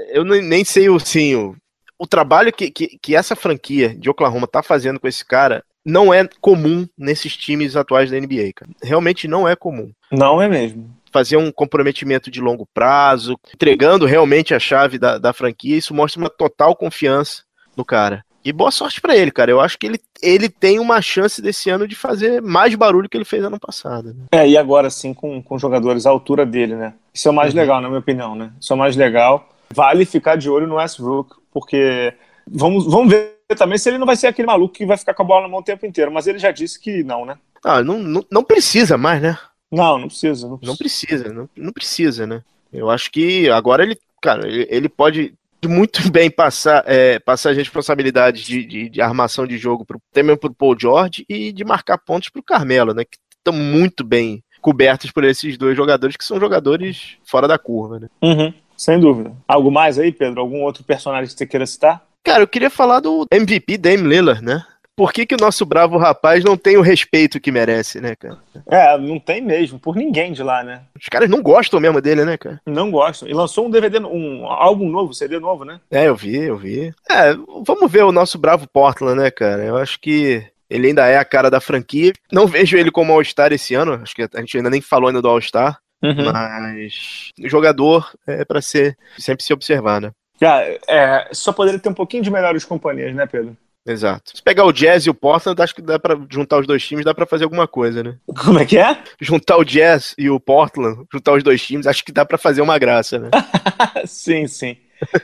eu 0.09 0.23
nem 0.23 0.63
sei 0.63 0.87
assim, 0.93 1.35
o, 1.35 1.55
o 1.97 2.05
trabalho 2.05 2.53
que, 2.53 2.69
que, 2.69 2.97
que 3.01 3.15
essa 3.15 3.35
franquia 3.35 3.95
de 3.97 4.09
Oklahoma 4.09 4.47
tá 4.47 4.61
fazendo 4.61 4.99
com 4.99 5.07
esse 5.07 5.23
cara 5.23 5.63
não 5.85 6.13
é 6.13 6.27
comum 6.41 6.87
nesses 6.97 7.37
times 7.37 7.75
atuais 7.75 8.09
da 8.09 8.19
NBA, 8.19 8.51
cara. 8.55 8.71
Realmente 8.81 9.27
não 9.27 9.47
é 9.47 9.55
comum. 9.55 9.91
Não 10.11 10.41
é 10.41 10.49
mesmo. 10.49 10.89
Fazer 11.11 11.37
um 11.37 11.51
comprometimento 11.51 12.31
de 12.31 12.41
longo 12.41 12.67
prazo, 12.73 13.39
entregando 13.53 14.05
realmente 14.05 14.53
a 14.53 14.59
chave 14.59 14.97
da, 14.97 15.17
da 15.17 15.31
franquia, 15.31 15.77
isso 15.77 15.93
mostra 15.93 16.19
uma 16.19 16.29
total 16.29 16.75
confiança 16.75 17.43
no 17.77 17.85
cara. 17.85 18.25
E 18.45 18.53
boa 18.53 18.69
sorte 18.69 19.01
para 19.01 19.17
ele, 19.17 19.31
cara. 19.31 19.49
Eu 19.49 19.59
acho 19.59 19.75
que 19.75 19.87
ele, 19.87 19.99
ele 20.21 20.47
tem 20.47 20.77
uma 20.77 21.01
chance 21.01 21.41
desse 21.41 21.67
ano 21.71 21.87
de 21.87 21.95
fazer 21.95 22.43
mais 22.43 22.75
barulho 22.75 23.09
que 23.09 23.17
ele 23.17 23.25
fez 23.25 23.43
ano 23.43 23.59
passado. 23.59 24.13
Né? 24.13 24.25
É, 24.33 24.47
e 24.47 24.55
agora 24.55 24.91
sim 24.91 25.15
com, 25.15 25.41
com 25.41 25.57
jogadores 25.57 26.05
à 26.05 26.11
altura 26.11 26.45
dele, 26.45 26.75
né? 26.75 26.93
Isso 27.11 27.27
é 27.27 27.31
o 27.31 27.33
mais 27.33 27.55
uhum. 27.55 27.59
legal, 27.59 27.81
na 27.81 27.87
minha 27.87 27.99
opinião, 27.99 28.35
né? 28.35 28.51
Isso 28.61 28.71
é 28.71 28.75
o 28.75 28.79
mais 28.79 28.95
legal. 28.95 29.49
Vale 29.73 30.05
ficar 30.05 30.35
de 30.35 30.47
olho 30.47 30.67
no 30.67 30.75
Westbrook, 30.75 31.35
porque 31.51 32.13
vamos, 32.47 32.85
vamos 32.85 33.09
ver 33.09 33.35
também 33.57 33.79
se 33.79 33.89
ele 33.89 33.97
não 33.97 34.05
vai 34.05 34.15
ser 34.15 34.27
aquele 34.27 34.45
maluco 34.45 34.75
que 34.75 34.85
vai 34.85 34.95
ficar 34.95 35.15
com 35.15 35.23
a 35.23 35.25
bola 35.25 35.41
na 35.41 35.47
mão 35.47 35.61
o 35.61 35.63
tempo 35.63 35.83
inteiro. 35.83 36.11
Mas 36.11 36.27
ele 36.27 36.37
já 36.37 36.51
disse 36.51 36.79
que 36.79 37.03
não, 37.03 37.25
né? 37.25 37.39
Ah, 37.63 37.83
não, 37.83 37.97
não, 37.97 38.23
não 38.31 38.43
precisa 38.43 38.95
mais, 38.95 39.23
né? 39.23 39.35
Não, 39.71 39.97
não 39.97 40.07
precisa. 40.07 40.47
Não 40.47 40.57
precisa, 40.59 40.69
não 40.69 40.77
precisa, 40.77 41.33
não, 41.33 41.49
não 41.57 41.73
precisa, 41.73 42.27
né? 42.27 42.43
Eu 42.71 42.91
acho 42.91 43.09
que 43.09 43.49
agora 43.49 43.81
ele, 43.81 43.97
cara, 44.21 44.47
ele, 44.47 44.67
ele 44.69 44.87
pode 44.87 45.33
muito 45.67 45.99
bem 46.11 46.29
passar, 46.29 46.83
é, 46.87 47.19
passar 47.19 47.51
as 47.51 47.57
responsabilidades 47.57 48.43
de, 48.43 48.65
de, 48.65 48.89
de, 48.89 49.01
armação 49.01 49.45
de 49.45 49.57
jogo 49.57 49.85
pro, 49.85 50.01
até 50.11 50.23
mesmo 50.23 50.39
para 50.39 50.51
o 50.51 50.55
Paul 50.55 50.75
George 50.79 51.25
e 51.27 51.51
de 51.51 51.63
marcar 51.63 51.97
pontos 51.97 52.29
para 52.29 52.39
o 52.39 52.43
Carmelo, 52.43 52.93
né? 52.93 53.03
Que 53.05 53.17
estão 53.37 53.53
muito 53.53 54.03
bem 54.03 54.43
cobertos 54.61 55.11
por 55.11 55.23
esses 55.23 55.57
dois 55.57 55.77
jogadores 55.77 56.17
que 56.17 56.25
são 56.25 56.39
jogadores 56.39 57.17
fora 57.23 57.47
da 57.47 57.57
curva, 57.57 57.99
né? 57.99 58.07
Uhum, 58.21 58.53
sem 58.75 58.99
dúvida. 58.99 59.31
Algo 59.47 59.71
mais 59.71 59.99
aí, 59.99 60.11
Pedro? 60.11 60.41
Algum 60.41 60.63
outro 60.63 60.83
personagem 60.83 61.27
que 61.27 61.37
você 61.37 61.45
queira 61.45 61.65
citar? 61.65 62.03
Cara, 62.23 62.41
eu 62.41 62.47
queria 62.47 62.71
falar 62.71 62.99
do 63.01 63.27
MVP 63.31 63.77
Dame 63.77 64.09
Lillard, 64.09 64.43
né? 64.43 64.65
Por 64.95 65.11
que, 65.11 65.25
que 65.25 65.35
o 65.35 65.39
nosso 65.39 65.65
bravo 65.65 65.97
rapaz 65.97 66.43
não 66.43 66.55
tem 66.55 66.77
o 66.77 66.81
respeito 66.81 67.39
que 67.39 67.51
merece, 67.51 67.99
né, 67.99 68.15
cara? 68.15 68.37
É, 68.67 68.97
não 68.97 69.19
tem 69.19 69.41
mesmo, 69.41 69.77
por 69.77 69.95
ninguém 69.95 70.31
de 70.31 70.41
lá, 70.41 70.63
né? 70.63 70.83
Os 70.99 71.09
caras 71.09 71.29
não 71.29 71.41
gostam 71.41 71.79
mesmo 71.79 72.01
dele, 72.01 72.23
né, 72.23 72.37
cara? 72.37 72.61
Não 72.65 72.89
gostam. 72.89 73.27
E 73.27 73.33
lançou 73.33 73.65
um 73.65 73.69
DVD, 73.69 73.99
um 73.99 74.45
álbum 74.47 74.89
novo, 74.89 75.13
CD 75.13 75.39
novo, 75.39 75.65
né? 75.65 75.79
É, 75.91 76.07
eu 76.07 76.15
vi, 76.15 76.37
eu 76.37 76.57
vi. 76.57 76.93
É, 77.09 77.33
vamos 77.65 77.91
ver 77.91 78.03
o 78.03 78.11
nosso 78.11 78.37
bravo 78.37 78.67
Portland, 78.67 79.21
né, 79.21 79.29
cara? 79.29 79.63
Eu 79.63 79.77
acho 79.77 79.99
que 79.99 80.45
ele 80.69 80.87
ainda 80.87 81.05
é 81.07 81.17
a 81.17 81.25
cara 81.25 81.49
da 81.51 81.59
franquia. 81.59 82.13
Não 82.31 82.47
vejo 82.47 82.77
ele 82.77 82.89
como 82.89 83.11
All-Star 83.11 83.51
esse 83.51 83.75
ano, 83.75 83.99
acho 84.01 84.15
que 84.15 84.23
a 84.23 84.39
gente 84.39 84.57
ainda 84.57 84.69
nem 84.69 84.81
falou 84.81 85.07
ainda 85.07 85.21
do 85.21 85.27
All-Star. 85.27 85.77
Uhum. 86.01 86.31
Mas 86.31 87.31
o 87.43 87.49
jogador 87.49 88.11
é 88.27 88.45
para 88.45 88.61
ser 88.61 88.97
sempre 89.17 89.43
se 89.43 89.53
observar, 89.53 89.99
né? 89.99 90.11
É, 90.41 90.79
é, 90.87 91.29
só 91.31 91.53
poderia 91.53 91.79
ter 91.79 91.89
um 91.89 91.93
pouquinho 91.93 92.23
de 92.23 92.31
melhores 92.31 92.65
companhias, 92.65 93.15
né, 93.15 93.25
Pedro? 93.25 93.55
Exato. 93.85 94.31
Se 94.35 94.41
pegar 94.41 94.65
o 94.65 94.73
Jazz 94.73 95.05
e 95.05 95.09
o 95.09 95.13
Portland, 95.13 95.61
acho 95.61 95.75
que 95.75 95.81
dá 95.81 95.99
para 95.99 96.19
juntar 96.29 96.59
os 96.59 96.65
dois 96.65 96.83
times, 96.83 97.05
dá 97.05 97.13
para 97.13 97.25
fazer 97.25 97.43
alguma 97.43 97.67
coisa, 97.67 98.01
né? 98.01 98.15
Como 98.43 98.57
é 98.57 98.65
que 98.65 98.77
é? 98.77 98.97
Juntar 99.21 99.57
o 99.57 99.63
Jazz 99.63 100.15
e 100.17 100.29
o 100.29 100.39
Portland, 100.39 101.05
juntar 101.11 101.33
os 101.33 101.43
dois 101.43 101.63
times, 101.63 101.85
acho 101.85 102.03
que 102.03 102.11
dá 102.11 102.25
para 102.25 102.37
fazer 102.37 102.61
uma 102.61 102.79
graça, 102.79 103.19
né? 103.19 103.29
sim, 104.05 104.47
sim. 104.47 104.75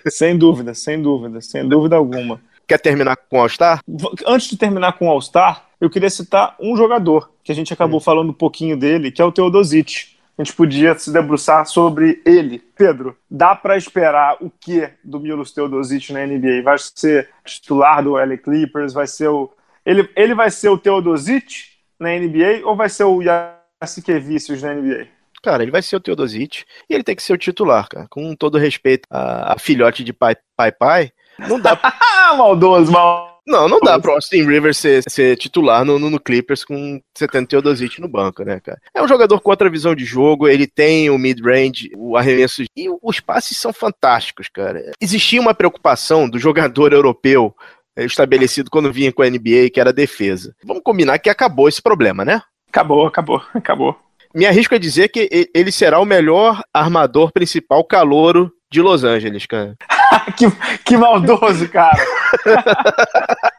sem 0.10 0.38
dúvida, 0.38 0.76
sem 0.76 1.02
dúvida, 1.02 1.41
sem 1.41 1.67
dúvida 1.67 1.95
alguma. 1.95 2.39
Quer 2.67 2.80
terminar 2.80 3.17
com 3.17 3.38
o 3.38 3.41
All-Star? 3.41 3.82
Antes 4.26 4.50
de 4.50 4.58
terminar 4.58 4.93
com 4.93 5.08
o 5.08 5.10
All-Star, 5.10 5.65
eu 5.80 5.89
queria 5.89 6.10
citar 6.10 6.56
um 6.60 6.78
jogador 6.78 7.32
que 7.43 7.52
a 7.52 7.56
gente 7.56 7.74
acabou 7.74 7.97
hum. 7.97 8.04
falando 8.04 8.30
um 8.30 8.34
pouquinho 8.34 8.78
dele, 8.78 9.12
que 9.12 9.21
é 9.21 9.26
o 9.26 9.32
Teodosic 9.32 10.11
a 10.38 10.44
gente 10.44 10.56
podia 10.56 10.98
se 10.98 11.12
debruçar 11.12 11.65
sobre 11.65 12.22
ele. 12.26 12.60
Pedro, 12.76 13.15
dá 13.30 13.56
para 13.56 13.78
esperar 13.78 14.38
o 14.41 14.50
que 14.50 14.89
do 15.04 15.20
Milos 15.20 15.52
Teodosic 15.52 16.12
na 16.12 16.26
NBA? 16.26 16.63
Vai 16.63 16.78
ser 16.78 17.30
titular 17.46 18.04
do 18.04 18.13
LA 18.13 18.38
Clippers? 18.38 18.94
Vai 18.94 19.08
ser 19.08 19.28
o 19.28 19.52
ele, 19.86 20.08
ele 20.15 20.36
vai 20.36 20.52
ser 20.52 20.70
o 20.70 20.78
Teodosic 20.78 21.72
na 22.00 22.10
NBA 22.10 22.62
ou 22.63 22.76
vai 22.76 22.89
ser 22.89 23.04
o 23.04 23.22
Jassikevicius 23.22 24.62
na 24.62 24.74
NBA? 24.74 25.08
Cara, 25.41 25.63
ele 25.63 25.72
vai 25.72 25.82
ser 25.82 25.96
o 25.96 26.00
Teodosic 26.00 26.63
e 26.88 26.94
ele 26.94 27.04
tem 27.04 27.15
que 27.15 27.24
ser 27.24 27.34
o 27.34 27.38
titular, 27.38 27.88
cara. 27.89 28.08
Com 28.10 28.36
todo 28.36 28.60
respeito 28.60 29.08
a, 29.10 29.54
a 29.54 29.60
filhote 29.60 30.04
de 30.04 30.13
pai 30.13 30.36
pai 30.56 30.72
pai, 30.72 31.12
não 31.39 31.60
dá. 31.60 31.80
maldoso, 32.38 32.91
mal 32.91 33.31
não, 33.52 33.68
não 33.68 33.80
dá 33.80 34.00
pro 34.00 34.14
Austin 34.14 34.44
Rivers 34.44 34.78
ser, 34.78 35.04
ser 35.08 35.36
titular 35.38 35.84
no, 35.86 36.00
no, 36.00 36.20
Clippers 36.20 36.64
com 36.64 37.00
70 37.16 37.48
Teodosic 37.48 38.00
no 38.00 38.08
banco, 38.08 38.44
né, 38.44 38.60
cara? 38.60 38.80
É 38.96 39.04
um 39.04 39.08
jogador 39.08 39.40
com 39.42 39.50
outra 39.50 39.70
visão 39.70 39.94
de 39.94 40.06
jogo, 40.06 40.48
ele 40.48 40.66
tem 40.66 41.10
o 41.10 41.18
mid-range, 41.18 41.92
o 41.96 42.16
arremesso, 42.18 42.64
e 42.76 42.88
os 43.02 43.20
passes 43.20 43.58
são 43.58 43.74
fantásticos, 43.74 44.48
cara. 44.48 44.92
Existia 45.00 45.42
uma 45.42 45.54
preocupação 45.54 46.30
do 46.30 46.40
jogador 46.40 46.94
europeu 46.94 47.54
eh, 47.96 48.06
estabelecido 48.06 48.72
quando 48.72 48.92
vinha 48.92 49.12
com 49.12 49.22
a 49.22 49.30
NBA, 49.30 49.70
que 49.72 49.80
era 49.80 49.90
a 49.90 49.94
defesa. 49.94 50.56
Vamos 50.64 50.84
combinar 50.84 51.20
que 51.20 51.30
acabou 51.30 51.68
esse 51.68 51.82
problema, 51.82 52.24
né? 52.24 52.42
Acabou, 52.70 53.06
acabou, 53.06 53.44
acabou. 53.54 53.98
Me 54.34 54.46
arrisco 54.46 54.74
a 54.74 54.80
dizer 54.80 55.10
que 55.10 55.50
ele 55.54 55.72
será 55.74 56.00
o 56.00 56.06
melhor 56.06 56.62
armador 56.74 57.34
principal 57.34 57.84
calouro 57.84 58.50
de 58.72 58.82
Los 58.82 59.04
Angeles, 59.04 59.46
cara. 59.46 59.76
que, 60.38 60.52
que 60.84 60.97
maldoso, 60.97 61.67
cara. 61.69 61.97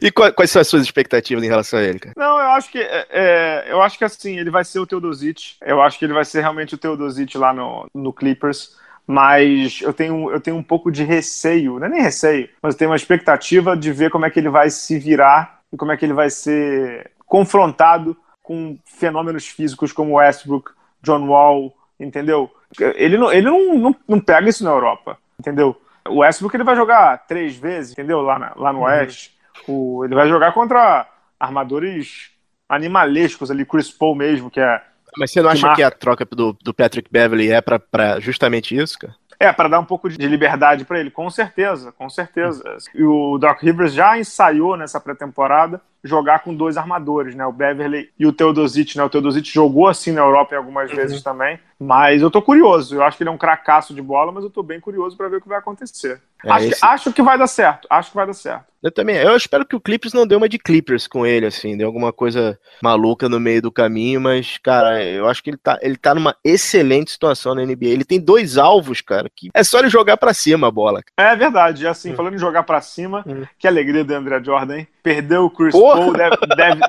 E 0.00 0.10
quais 0.10 0.50
são 0.50 0.62
as 0.62 0.68
suas 0.68 0.82
expectativas 0.82 1.44
em 1.44 1.48
relação 1.48 1.78
a 1.78 1.82
ele, 1.82 1.98
cara? 1.98 2.14
Não, 2.16 2.38
eu 2.38 2.50
acho 2.52 2.70
que 2.70 2.78
é, 2.78 3.06
é, 3.10 3.64
eu 3.68 3.82
acho 3.82 3.98
que 3.98 4.04
assim, 4.04 4.38
ele 4.38 4.50
vai 4.50 4.64
ser 4.64 4.78
o 4.78 4.86
Teodosic. 4.86 5.56
Eu 5.60 5.82
acho 5.82 5.98
que 5.98 6.04
ele 6.06 6.14
vai 6.14 6.24
ser 6.24 6.40
realmente 6.40 6.74
o 6.74 6.78
Teodosic 6.78 7.36
lá 7.36 7.52
no, 7.52 7.86
no 7.94 8.12
Clippers. 8.12 8.76
Mas 9.06 9.80
eu 9.82 9.92
tenho, 9.92 10.30
eu 10.30 10.40
tenho 10.40 10.56
um 10.56 10.62
pouco 10.62 10.90
de 10.90 11.02
receio, 11.02 11.78
não 11.78 11.86
é 11.86 11.90
nem 11.90 12.02
receio, 12.02 12.48
mas 12.62 12.74
eu 12.74 12.78
tenho 12.78 12.90
uma 12.90 12.96
expectativa 12.96 13.76
de 13.76 13.92
ver 13.92 14.08
como 14.08 14.24
é 14.24 14.30
que 14.30 14.38
ele 14.38 14.48
vai 14.48 14.70
se 14.70 14.98
virar 15.00 15.60
e 15.72 15.76
como 15.76 15.90
é 15.90 15.96
que 15.96 16.04
ele 16.04 16.12
vai 16.12 16.30
ser 16.30 17.10
confrontado 17.26 18.16
com 18.40 18.78
fenômenos 18.84 19.48
físicos 19.48 19.92
como 19.92 20.14
Westbrook, 20.14 20.70
John 21.02 21.26
Wall, 21.26 21.74
entendeu? 21.98 22.50
Ele 22.78 23.18
não, 23.18 23.32
ele 23.32 23.46
não, 23.46 23.74
não, 23.74 23.96
não 24.06 24.20
pega 24.20 24.48
isso 24.48 24.62
na 24.62 24.70
Europa, 24.70 25.18
entendeu? 25.40 25.80
O 26.08 26.18
Westbrook 26.18 26.54
ele 26.56 26.64
vai 26.64 26.76
jogar 26.76 27.26
três 27.26 27.56
vezes, 27.56 27.92
entendeu? 27.92 28.20
Lá, 28.20 28.38
na, 28.38 28.52
lá 28.56 28.72
no 28.72 28.80
uhum. 28.80 28.84
Oeste. 28.84 29.36
O, 29.66 30.04
ele 30.04 30.14
vai 30.14 30.28
jogar 30.28 30.52
contra 30.52 31.06
armadores 31.38 32.30
animalescos 32.68 33.50
ali, 33.50 33.64
Chris 33.64 33.90
Paul 33.90 34.14
mesmo, 34.14 34.50
que 34.50 34.60
é. 34.60 34.82
Mas 35.18 35.32
você 35.32 35.42
não 35.42 35.50
acha 35.50 35.68
que, 35.70 35.76
que 35.76 35.82
a 35.82 35.90
troca 35.90 36.24
do, 36.24 36.56
do 36.62 36.72
Patrick 36.72 37.10
Beverly 37.10 37.50
é 37.50 37.60
para 37.60 38.20
justamente 38.20 38.76
isso, 38.76 38.98
cara? 38.98 39.14
É, 39.40 39.50
para 39.50 39.70
dar 39.70 39.80
um 39.80 39.84
pouco 39.86 40.08
de 40.10 40.28
liberdade 40.28 40.84
para 40.84 41.00
ele, 41.00 41.10
com 41.10 41.30
certeza, 41.30 41.90
com 41.92 42.10
certeza. 42.10 42.62
E 42.94 43.02
o 43.02 43.38
Doc 43.38 43.62
Rivers 43.62 43.94
já 43.94 44.18
ensaiou 44.18 44.76
nessa 44.76 45.00
pré-temporada 45.00 45.80
jogar 46.04 46.40
com 46.40 46.54
dois 46.54 46.76
armadores, 46.76 47.34
né? 47.34 47.46
O 47.46 47.52
Beverly 47.52 48.10
e 48.18 48.26
o 48.26 48.34
Teodosic, 48.34 48.96
né? 48.96 49.02
O 49.02 49.08
Teodosic 49.08 49.50
jogou 49.50 49.88
assim 49.88 50.12
na 50.12 50.20
Europa 50.20 50.54
algumas 50.54 50.90
uhum. 50.90 50.96
vezes 50.96 51.22
também. 51.22 51.58
Mas 51.80 52.20
eu 52.20 52.30
tô 52.30 52.42
curioso. 52.42 52.94
Eu 52.96 53.02
acho 53.02 53.16
que 53.16 53.22
ele 53.22 53.30
é 53.30 53.32
um 53.32 53.38
cracaço 53.38 53.94
de 53.94 54.02
bola, 54.02 54.30
mas 54.30 54.44
eu 54.44 54.50
tô 54.50 54.62
bem 54.62 54.78
curioso 54.80 55.16
para 55.16 55.28
ver 55.28 55.36
o 55.36 55.40
que 55.40 55.48
vai 55.48 55.58
acontecer. 55.58 56.20
É, 56.44 56.50
acho, 56.50 56.66
esse- 56.66 56.80
que, 56.80 56.86
acho 56.86 57.12
que 57.12 57.22
vai 57.22 57.38
dar 57.38 57.46
certo. 57.46 57.86
Acho 57.90 58.10
que 58.10 58.16
vai 58.16 58.26
dar 58.26 58.32
certo. 58.34 58.70
Eu 58.82 58.90
também. 58.90 59.16
Eu 59.16 59.36
espero 59.36 59.66
que 59.66 59.76
o 59.76 59.80
Clippers 59.80 60.14
não 60.14 60.26
dê 60.26 60.34
uma 60.34 60.48
de 60.48 60.58
Clippers 60.58 61.06
com 61.06 61.26
ele, 61.26 61.44
assim, 61.44 61.76
dê 61.76 61.84
alguma 61.84 62.14
coisa 62.14 62.58
maluca 62.82 63.28
no 63.28 63.38
meio 63.38 63.60
do 63.60 63.70
caminho, 63.70 64.18
mas, 64.22 64.56
cara, 64.56 65.04
eu 65.04 65.28
acho 65.28 65.42
que 65.42 65.50
ele 65.50 65.58
tá, 65.58 65.78
ele 65.82 65.96
tá 65.98 66.14
numa 66.14 66.34
excelente 66.42 67.10
situação 67.10 67.54
na 67.54 67.62
NBA. 67.62 67.88
Ele 67.88 68.06
tem 68.06 68.18
dois 68.18 68.56
alvos, 68.56 69.02
cara, 69.02 69.28
que 69.36 69.50
é 69.54 69.62
só 69.62 69.80
ele 69.80 69.90
jogar 69.90 70.16
pra 70.16 70.32
cima 70.32 70.68
a 70.68 70.70
bola. 70.70 71.02
É 71.18 71.36
verdade. 71.36 71.84
E 71.84 71.86
assim, 71.86 72.12
Hum. 72.12 72.16
falando 72.16 72.34
em 72.34 72.38
jogar 72.38 72.62
pra 72.62 72.80
cima, 72.80 73.22
Hum. 73.26 73.44
que 73.58 73.68
alegria 73.68 74.02
do 74.02 74.14
André 74.14 74.42
Jordan, 74.42 74.78
hein? 74.78 74.88
Perdeu 75.02 75.44
o 75.44 75.50
Chris 75.50 75.72
Porra! 75.72 76.00
Paul, 76.00 76.12
deve, 76.14 76.36
deve, 76.56 76.80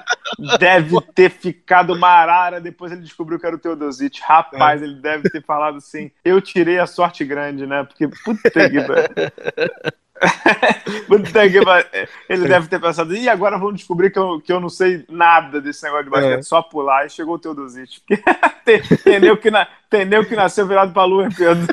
deve 0.59 1.01
ter 1.13 1.29
ficado 1.29 1.93
uma 1.93 2.07
arara. 2.07 2.61
Depois 2.61 2.91
ele 2.93 3.01
descobriu 3.01 3.37
que 3.37 3.45
era 3.45 3.55
o 3.55 3.59
Teodosic. 3.59 4.21
Rapaz, 4.21 4.80
ele 4.83 4.95
deve 4.95 5.29
ter 5.29 5.43
falado 5.43 5.77
assim: 5.77 6.11
eu 6.23 6.41
tirei 6.41 6.79
a 6.79 6.87
sorte 6.87 7.23
grande, 7.25 7.65
né? 7.65 7.83
Porque 7.83 8.07
puta 8.07 8.49
que. 8.49 8.61
Puta 11.07 11.49
que. 11.49 11.57
Ele 12.29 12.47
deve 12.47 12.67
ter 12.67 12.79
pensado, 12.79 13.15
e 13.15 13.27
agora 13.27 13.57
vamos 13.57 13.77
descobrir 13.77 14.11
que 14.11 14.19
eu, 14.19 14.39
que 14.39 14.53
eu 14.53 14.59
não 14.59 14.69
sei 14.69 15.03
nada 15.09 15.59
desse 15.59 15.83
negócio 15.83 16.05
de 16.05 16.09
basquete, 16.11 16.39
É. 16.39 16.43
só 16.43 16.61
pular. 16.61 17.05
E 17.05 17.09
chegou 17.09 17.35
o 17.35 17.39
Teodosic. 17.39 18.01
Nego 19.19 19.37
que 19.37 19.49
na, 19.49 19.67
que 19.89 20.35
nasceu 20.35 20.67
virado 20.67 20.93
pra 20.93 21.05
lua, 21.05 21.27
Pedro? 21.35 21.67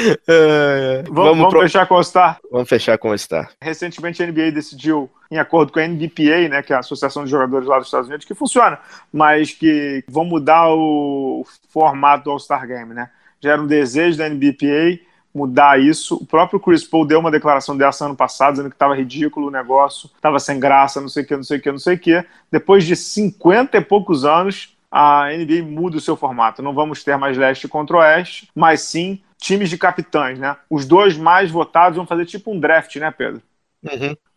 É, 0.28 1.02
Vamos, 1.02 1.14
vamos, 1.14 1.38
vamos 1.38 1.48
pro- 1.50 1.60
fechar 1.62 1.86
com 1.86 1.94
o 1.96 2.02
Star. 2.04 2.38
vamos 2.50 2.68
fechar 2.68 2.98
com 2.98 3.10
o 3.10 3.18
Star. 3.18 3.50
Recentemente 3.60 4.22
a 4.22 4.26
NBA 4.26 4.50
decidiu, 4.52 5.10
em 5.30 5.38
acordo 5.38 5.72
com 5.72 5.78
a 5.80 5.82
NBPA, 5.86 6.48
né, 6.48 6.62
que 6.62 6.72
é 6.72 6.76
a 6.76 6.80
Associação 6.80 7.24
de 7.24 7.30
Jogadores 7.30 7.66
lá 7.68 7.78
dos 7.78 7.86
Estados 7.88 8.08
Unidos, 8.08 8.26
que 8.26 8.34
funciona, 8.34 8.78
mas 9.12 9.52
que 9.52 10.04
vão 10.08 10.24
mudar 10.24 10.68
o 10.70 11.44
formato 11.68 12.24
do 12.24 12.30
All-Star 12.30 12.66
Game, 12.66 12.94
né? 12.94 13.10
Já 13.40 13.52
era 13.52 13.62
um 13.62 13.66
desejo 13.66 14.18
da 14.18 14.28
NBPA 14.28 14.98
mudar 15.34 15.80
isso. 15.80 16.16
O 16.16 16.26
próprio 16.26 16.58
Chris 16.60 16.84
Paul 16.84 17.06
deu 17.06 17.20
uma 17.20 17.30
declaração 17.30 17.76
dessa 17.76 18.04
ano 18.04 18.16
passado, 18.16 18.52
dizendo 18.52 18.68
que 18.70 18.74
estava 18.76 18.94
ridículo 18.96 19.46
o 19.46 19.50
negócio, 19.50 20.10
estava 20.14 20.38
sem 20.38 20.58
graça, 20.60 21.00
não 21.00 21.08
sei 21.08 21.22
o 21.22 21.26
que, 21.26 21.36
não 21.36 21.42
sei 21.44 21.58
o 21.58 21.60
que, 21.62 21.70
não 21.72 21.78
sei 21.78 21.94
o 21.94 21.98
que. 21.98 22.24
Depois 22.50 22.84
de 22.84 22.94
50 22.96 23.76
e 23.78 23.80
poucos 23.80 24.24
anos, 24.24 24.76
a 24.90 25.28
NBA 25.30 25.62
muda 25.62 25.96
o 25.96 26.00
seu 26.00 26.16
formato. 26.16 26.62
Não 26.62 26.74
vamos 26.74 27.02
ter 27.04 27.16
mais 27.16 27.38
leste 27.38 27.68
contra 27.68 27.98
oeste, 27.98 28.48
mas 28.54 28.80
sim 28.82 29.20
times 29.40 29.70
de 29.70 29.78
capitães, 29.78 30.38
né? 30.38 30.56
Os 30.68 30.86
dois 30.86 31.16
mais 31.16 31.50
votados 31.50 31.96
vão 31.96 32.06
fazer 32.06 32.26
tipo 32.26 32.52
um 32.52 32.60
draft, 32.60 32.94
né, 32.96 33.10
Pedro? 33.10 33.42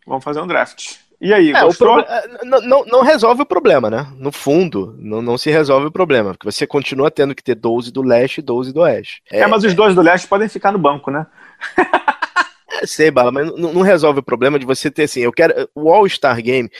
Vamos 0.06 0.24
fazer 0.24 0.40
um 0.40 0.46
draft. 0.46 0.96
E 1.20 1.32
aí, 1.32 1.52
É, 1.52 1.62
o 1.62 1.66
gostou? 1.66 1.88
proble- 1.94 2.06
é, 2.08 2.44
não, 2.44 2.60
não, 2.60 2.84
não 2.84 3.02
resolve 3.02 3.42
o 3.42 3.46
problema, 3.46 3.88
né? 3.88 4.06
No 4.18 4.30
fundo, 4.32 4.94
não, 4.98 5.22
não 5.22 5.38
se 5.38 5.50
resolve 5.50 5.86
o 5.86 5.92
problema, 5.92 6.32
porque 6.32 6.50
você 6.50 6.66
continua 6.66 7.10
tendo 7.10 7.34
que 7.34 7.42
ter 7.42 7.54
12 7.54 7.90
do 7.92 8.02
leste 8.02 8.38
e 8.38 8.42
12 8.42 8.72
do 8.72 8.80
oeste. 8.80 9.22
É, 9.30 9.46
mas 9.46 9.64
os 9.64 9.72
dois 9.74 9.94
do 9.94 10.02
leste 10.02 10.26
podem 10.28 10.48
ficar 10.48 10.72
no 10.72 10.78
banco, 10.78 11.10
né? 11.10 11.26
É, 12.80 12.86
sei, 12.86 13.10
Bala, 13.10 13.30
mas 13.30 13.46
não, 13.46 13.72
não 13.72 13.82
resolve 13.82 14.20
o 14.20 14.22
problema 14.22 14.58
de 14.58 14.66
você 14.66 14.90
ter 14.90 15.04
assim, 15.04 15.20
eu 15.20 15.32
quero 15.32 15.68
o 15.74 15.92
All-Star 15.92 16.40
Game. 16.42 16.70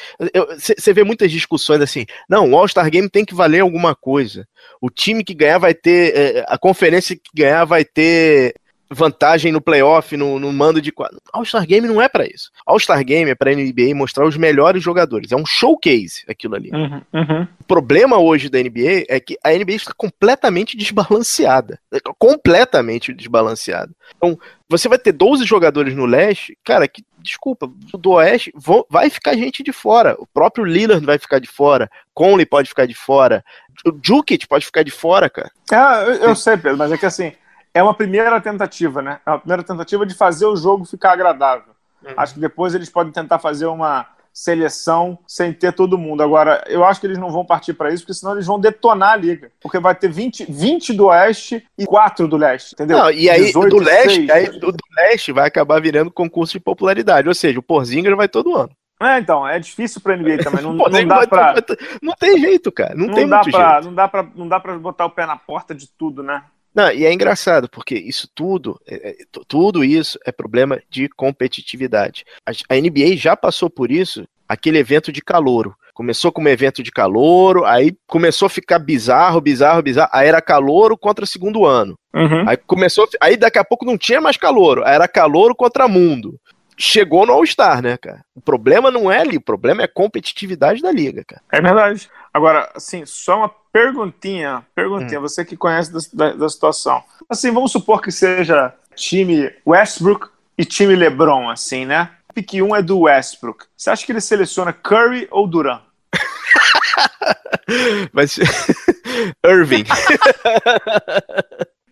Você 0.59 0.93
vê 0.93 1.05
muitas 1.05 1.31
discussões 1.31 1.81
assim, 1.81 2.07
não, 2.29 2.51
o 2.51 2.57
All-Star 2.57 2.91
Game 2.91 3.09
tem 3.09 3.25
que 3.25 3.35
valer 3.35 3.61
alguma 3.61 3.95
coisa. 3.95 4.47
O 4.81 4.91
time 4.91 5.25
que 5.25 5.35
ganhar 5.35 5.59
vai 5.59 5.75
ter, 5.75 6.17
é, 6.17 6.45
a 6.49 6.59
conferência 6.59 7.17
que 7.17 7.31
ganhar 7.35 7.65
vai 7.65 7.85
ter 7.85 8.55
vantagem 8.95 9.53
no 9.53 9.61
playoff, 9.61 10.17
no, 10.17 10.39
no 10.39 10.53
mando 10.53 10.81
de 10.81 10.91
quadro. 10.93 11.21
All-Star 11.33 11.67
Game 11.67 11.87
não 11.87 12.01
é 12.01 12.09
pra 12.09 12.25
isso. 12.27 12.51
All-Star 12.67 13.05
Game 13.05 13.31
é 13.31 13.35
pra 13.35 13.53
NBA 13.55 13.95
mostrar 13.95 14.25
os 14.27 14.37
melhores 14.37 14.83
jogadores. 14.83 15.33
É 15.33 15.37
um 15.37 15.45
showcase 15.45 16.23
aquilo 16.29 16.55
ali. 16.55 16.71
Uhum, 16.73 17.03
uhum. 17.13 17.47
O 17.61 17.65
problema 17.65 18.19
hoje 18.19 18.49
da 18.49 18.59
NBA 18.59 19.05
é 19.09 19.19
que 19.21 19.37
a 19.45 19.51
NBA 19.53 19.73
está 19.75 19.93
completamente 19.97 20.77
desbalanceada. 20.77 21.79
Completamente 22.19 23.13
desbalanceada. 23.13 23.93
Então, 24.17 24.39
você 24.69 24.89
vai 24.89 24.99
ter 24.99 25.13
12 25.13 25.45
jogadores 25.45 25.95
no 25.95 26.07
leste, 26.07 26.57
cara, 26.65 26.89
que, 26.89 27.03
desculpa, 27.19 27.71
do 27.93 28.13
oeste 28.13 28.51
vão- 28.55 28.85
vai 28.89 29.11
ficar 29.11 29.35
gente 29.37 29.63
de 29.63 29.73
fora. 29.73 30.17
O 30.19 30.27
próprio 30.27 30.65
Lillard 30.65 31.05
vai 31.05 31.19
ficar 31.19 31.39
de 31.39 31.49
fora. 31.49 31.91
Conley 32.15 32.47
pode 32.47 32.69
ficar 32.69 32.87
de 32.87 32.95
fora. 32.95 33.45
O 33.87 33.93
Jukic 34.03 34.47
pode 34.47 34.65
ficar 34.65 34.83
de 34.83 34.91
fora, 34.91 35.29
cara. 35.29 35.51
É, 35.71 36.05
eu, 36.09 36.15
eu 36.29 36.37
sei, 36.37 36.57
Pedro, 36.57 36.79
mas 36.79 36.93
é 36.93 36.97
que 36.97 37.05
assim, 37.07 37.33
é 37.75 37.83
uma 37.83 37.93
primeira 37.95 38.41
tentativa, 38.41 39.03
né? 39.03 39.19
É 39.27 39.31
uma 39.31 39.39
primeira 39.41 39.63
tentativa 39.63 40.07
de 40.07 40.15
fazer 40.15 40.47
o 40.47 40.57
jogo 40.57 40.85
ficar 40.85 41.13
agradável. 41.13 41.75
Acho 42.17 42.35
que 42.35 42.41
depois 42.41 42.75
eles 42.75 42.89
podem 42.91 43.13
tentar 43.13 43.39
fazer 43.39 43.67
uma 43.67 44.07
seleção 44.33 45.19
sem 45.27 45.53
ter 45.53 45.73
todo 45.73 45.97
mundo. 45.97 46.23
Agora, 46.23 46.63
eu 46.67 46.85
acho 46.85 47.01
que 47.01 47.07
eles 47.07 47.19
não 47.19 47.31
vão 47.31 47.45
partir 47.45 47.73
para 47.73 47.91
isso, 47.93 48.03
porque 48.03 48.15
senão 48.15 48.35
eles 48.35 48.47
vão 48.47 48.59
detonar 48.61 49.13
a 49.13 49.17
liga. 49.17 49.51
Porque 49.61 49.79
vai 49.79 49.95
ter 49.95 50.09
20, 50.11 50.45
20 50.51 50.93
do 50.93 51.07
oeste 51.07 51.65
e 51.79 51.87
4 51.87 52.29
do 52.29 52.37
leste, 52.37 52.75
entendeu? 52.75 52.99
Não, 52.99 53.11
e 53.11 53.31
aí 53.31 53.47
18, 53.47 53.69
do 53.77 53.83
leste, 53.83 54.27
6. 54.27 54.31
aí 54.31 54.49
do, 54.59 54.73
do 54.73 54.85
leste 54.97 55.33
vai 55.33 55.47
acabar 55.47 55.81
virando 55.81 56.11
concurso 56.11 56.53
de 56.53 56.61
popularidade. 56.61 57.29
Ou 57.29 57.35
seja, 57.35 57.59
o 57.59 57.63
Porzinger 57.63 58.15
vai 58.17 58.29
todo 58.29 58.57
ano. 58.57 58.71
É, 59.01 59.19
então, 59.19 59.47
é 59.47 59.59
difícil 59.59 60.01
pra 60.01 60.17
NBA 60.17 60.39
também. 60.45 60.63
Não, 60.63 60.73
O 60.85 60.89
não 60.89 61.07
dá 61.07 61.17
vai 61.17 61.27
pra. 61.27 61.55
não 62.03 62.13
tem 62.15 62.39
jeito, 62.39 62.71
cara. 62.73 62.95
Não, 62.95 63.07
Não, 63.07 63.15
tem 63.15 63.29
dá 63.29 63.41
pra, 63.41 63.73
jeito. 63.81 63.85
não, 63.87 63.95
dá 63.95 64.09
pra, 64.09 64.27
não 64.35 64.49
dá 64.49 64.61
pra 64.61 64.79
botar 64.79 65.07
o 65.07 65.11
pé 65.11 65.27
na 65.27 65.37
porta 65.37 65.75
de 65.75 65.89
tudo, 65.89 66.23
né? 66.23 66.43
Não, 66.75 66.91
e 66.91 67.05
é 67.05 67.13
engraçado, 67.13 67.69
porque 67.69 67.95
isso 67.95 68.29
tudo, 68.35 68.81
é- 68.87 69.11
é- 69.11 69.17
tu- 69.31 69.45
tudo 69.47 69.85
isso 69.85 70.19
é 70.27 70.33
problema 70.33 70.81
de 70.91 71.09
competitividade. 71.09 72.25
A, 72.45 72.51
a 72.75 72.77
NBA 72.77 73.17
já 73.17 73.37
passou 73.37 73.71
por 73.71 73.91
isso, 73.91 74.27
aquele 74.49 74.79
evento 74.79 75.13
de 75.13 75.23
calouro. 75.23 75.75
Começou 75.95 76.33
como 76.33 76.49
evento 76.49 76.83
de 76.83 76.91
calouro, 76.91 77.65
aí 77.65 77.97
começou 78.09 78.47
a 78.47 78.51
ficar 78.51 78.81
bizarro, 78.81 79.41
bizarro, 79.41 79.81
bizarro. 79.81 80.11
Aí 80.13 80.27
era 80.27 80.43
calouro 80.43 80.99
contra 80.99 81.25
segundo 81.25 81.65
ano. 81.65 81.97
Uhum. 82.13 82.49
Aí 82.49 82.57
começou, 82.57 83.09
aí 83.21 83.37
daqui 83.37 83.59
a 83.61 83.65
pouco 83.65 83.85
não 83.85 83.97
tinha 83.97 84.21
mais 84.21 84.37
calouro, 84.37 84.83
aí 84.85 84.95
era 84.97 85.07
calouro 85.07 85.55
contra 85.55 85.87
mundo. 85.87 86.37
Chegou 86.77 87.25
no 87.25 87.33
All-Star, 87.33 87.81
né, 87.81 87.97
cara? 87.97 88.25
O 88.35 88.41
problema 88.41 88.91
não 88.91 89.11
é 89.11 89.21
ali, 89.21 89.37
o 89.37 89.41
problema 89.41 89.83
é 89.83 89.85
a 89.85 89.89
competitividade 89.93 90.83
da 90.83 90.91
liga, 90.91 91.23
cara. 91.25 91.41
É 91.53 91.61
verdade. 91.61 92.11
Agora, 92.33 92.69
assim, 92.75 93.07
só 93.07 93.37
uma 93.39 93.55
perguntinha. 93.75 94.65
Perguntinha, 94.73 95.19
você 95.21 95.45
que 95.45 95.57
conhece 95.57 95.93
da, 95.93 95.99
da- 96.13 96.33
da 96.37 96.49
situação. 96.49 97.03
Assim, 97.29 97.51
vamos 97.51 97.73
supor 97.73 98.01
que 98.01 98.13
seja 98.13 98.73
time 98.95 99.53
Westbrook 99.67 100.29
e 100.57 100.65
time 100.65 100.95
LeBron, 100.95 101.51
assim, 101.51 101.85
né? 101.85 102.11
Pique 102.33 102.63
1 102.63 102.77
é 102.77 102.83
do 102.83 103.01
Westbrook. 103.01 103.65
Você 103.77 103.91
acha 103.91 104.07
que 104.07 104.13
ele 104.13 104.21
seleciona 104.21 104.73
Curry 104.73 105.27
ou 105.31 105.47
Durant? 105.49 105.83
Mas 108.13 108.39
Irving. 109.45 109.85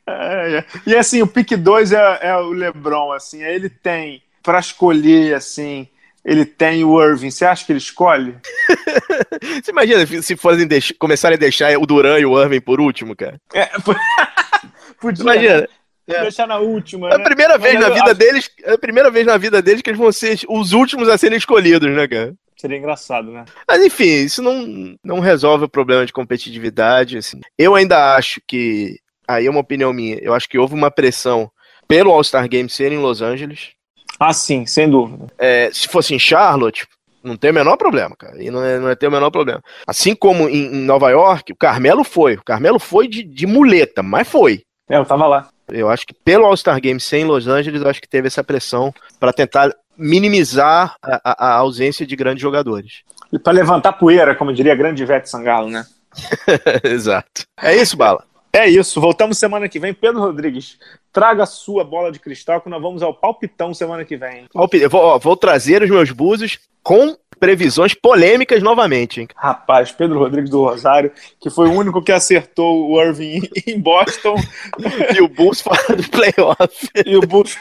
É, 0.04 0.58
é. 0.58 0.64
E 0.84 0.96
assim, 0.96 1.22
o 1.22 1.28
pique 1.28 1.56
2 1.56 1.92
é, 1.92 2.18
é 2.22 2.36
o 2.36 2.50
LeBron, 2.50 3.12
assim. 3.12 3.44
Aí 3.44 3.54
ele 3.54 3.70
tem, 3.70 4.20
pra 4.42 4.58
escolher, 4.58 5.32
assim, 5.34 5.86
ele 6.24 6.44
tem 6.44 6.84
o 6.84 7.02
Irving. 7.02 7.30
Você 7.30 7.44
acha 7.44 7.64
que 7.64 7.72
ele 7.72 7.78
escolhe? 7.78 8.36
Você 9.62 9.70
imagina 9.70 10.06
se 10.22 10.36
fossem 10.36 10.66
deix- 10.66 10.92
começarem 10.98 11.36
a 11.36 11.38
deixar 11.40 11.76
o 11.78 11.86
Duran 11.86 12.18
e 12.18 12.26
o 12.26 12.40
Irving 12.40 12.60
por 12.60 12.80
último, 12.80 13.14
cara? 13.16 13.40
É, 13.54 13.66
podia 15.00 15.22
Imagina. 15.22 15.68
deixar 16.06 16.46
na 16.46 16.58
última, 16.58 17.08
É 17.10 17.14
a 17.14 17.18
né? 17.18 17.24
primeira 17.24 17.58
vez 17.58 17.74
Mas 17.74 17.82
na 17.82 17.88
vida 17.90 18.04
acho- 18.10 18.14
deles, 18.14 18.50
é 18.64 18.72
a 18.72 18.78
primeira 18.78 19.10
vez 19.10 19.26
na 19.26 19.36
vida 19.36 19.60
deles 19.62 19.82
que 19.82 19.90
eles 19.90 19.98
vão 20.00 20.12
ser 20.12 20.38
os 20.48 20.72
últimos 20.72 21.08
a 21.08 21.18
serem 21.18 21.38
escolhidos, 21.38 21.90
né, 21.94 22.06
cara? 22.06 22.34
Seria 22.56 22.78
engraçado, 22.78 23.30
né? 23.32 23.44
Mas 23.66 23.82
enfim, 23.84 24.04
isso 24.24 24.40
não, 24.40 24.94
não 25.04 25.18
resolve 25.18 25.64
o 25.64 25.68
problema 25.68 26.06
de 26.06 26.12
competitividade. 26.12 27.18
Assim. 27.18 27.40
Eu 27.58 27.74
ainda 27.74 28.14
acho 28.14 28.40
que, 28.46 28.98
aí 29.26 29.46
é 29.46 29.50
uma 29.50 29.60
opinião 29.60 29.92
minha, 29.92 30.18
eu 30.22 30.32
acho 30.32 30.48
que 30.48 30.58
houve 30.58 30.74
uma 30.74 30.90
pressão 30.90 31.50
pelo 31.88 32.12
All-Star 32.12 32.48
Game 32.48 32.68
ser 32.70 32.92
em 32.92 32.98
Los 32.98 33.20
Angeles. 33.20 33.70
Ah, 34.18 34.32
sim, 34.32 34.66
sem 34.66 34.88
dúvida. 34.88 35.26
É, 35.38 35.70
se 35.72 35.88
fosse 35.88 36.14
em 36.14 36.18
Charlotte, 36.18 36.86
não 37.22 37.36
tem 37.36 37.50
o 37.50 37.54
menor 37.54 37.76
problema, 37.76 38.14
cara. 38.16 38.42
E 38.42 38.50
não 38.50 38.64
é, 38.64 38.78
não 38.78 38.88
é 38.88 38.94
ter 38.94 39.06
o 39.08 39.10
menor 39.10 39.30
problema. 39.30 39.62
Assim 39.86 40.14
como 40.14 40.48
em, 40.48 40.66
em 40.74 40.84
Nova 40.84 41.10
York, 41.10 41.52
o 41.52 41.56
Carmelo 41.56 42.04
foi. 42.04 42.34
O 42.34 42.44
Carmelo 42.44 42.78
foi 42.78 43.08
de, 43.08 43.22
de 43.22 43.46
muleta, 43.46 44.02
mas 44.02 44.28
foi. 44.28 44.62
É, 44.88 44.96
eu 44.96 45.04
tava 45.04 45.26
lá. 45.26 45.48
Eu 45.68 45.88
acho 45.88 46.06
que 46.06 46.12
pelo 46.12 46.44
All-Star 46.46 46.80
Game 46.80 47.00
sem 47.00 47.24
Los 47.24 47.46
Angeles, 47.46 47.80
eu 47.82 47.88
acho 47.88 48.00
que 48.02 48.08
teve 48.08 48.26
essa 48.26 48.44
pressão 48.44 48.92
para 49.18 49.32
tentar 49.32 49.72
minimizar 49.96 50.96
a, 51.02 51.20
a- 51.24 51.54
ausência 51.54 52.06
de 52.06 52.14
grandes 52.16 52.42
jogadores. 52.42 53.02
E 53.32 53.38
pra 53.38 53.52
levantar 53.52 53.92
poeira, 53.94 54.34
como 54.34 54.52
diria 54.52 54.72
a 54.72 54.76
grande 54.76 55.02
Ivete 55.02 55.30
Sangalo, 55.30 55.70
né? 55.70 55.86
Exato. 56.84 57.44
É 57.60 57.74
isso, 57.76 57.96
Bala. 57.96 58.24
É 58.54 58.68
isso, 58.68 59.00
voltamos 59.00 59.38
semana 59.38 59.66
que 59.66 59.78
vem. 59.78 59.94
Pedro 59.94 60.20
Rodrigues, 60.20 60.78
traga 61.10 61.44
a 61.44 61.46
sua 61.46 61.84
bola 61.84 62.12
de 62.12 62.18
cristal 62.20 62.60
que 62.60 62.68
nós 62.68 62.82
vamos 62.82 63.02
ao 63.02 63.14
palpitão 63.14 63.72
semana 63.72 64.04
que 64.04 64.16
vem. 64.16 64.46
Vou, 64.90 65.18
vou 65.18 65.36
trazer 65.36 65.82
os 65.82 65.88
meus 65.88 66.10
búzios 66.10 66.58
com 66.82 67.16
previsões 67.40 67.94
polêmicas 67.94 68.62
novamente. 68.62 69.20
hein? 69.22 69.28
Rapaz, 69.34 69.90
Pedro 69.90 70.18
Rodrigues 70.18 70.50
do 70.50 70.64
Rosário, 70.64 71.10
que 71.40 71.48
foi 71.48 71.66
o 71.66 71.72
único 71.72 72.02
que 72.02 72.12
acertou 72.12 72.90
o 72.90 73.00
Irving 73.02 73.48
em 73.66 73.80
Boston 73.80 74.36
E 75.16 75.20
o 75.22 75.28
Bulls 75.28 75.60
fora 75.60 75.96
do 75.96 76.08
playoff. 76.10 76.88
e 77.06 77.16
o 77.16 77.20
Bulls. 77.22 77.56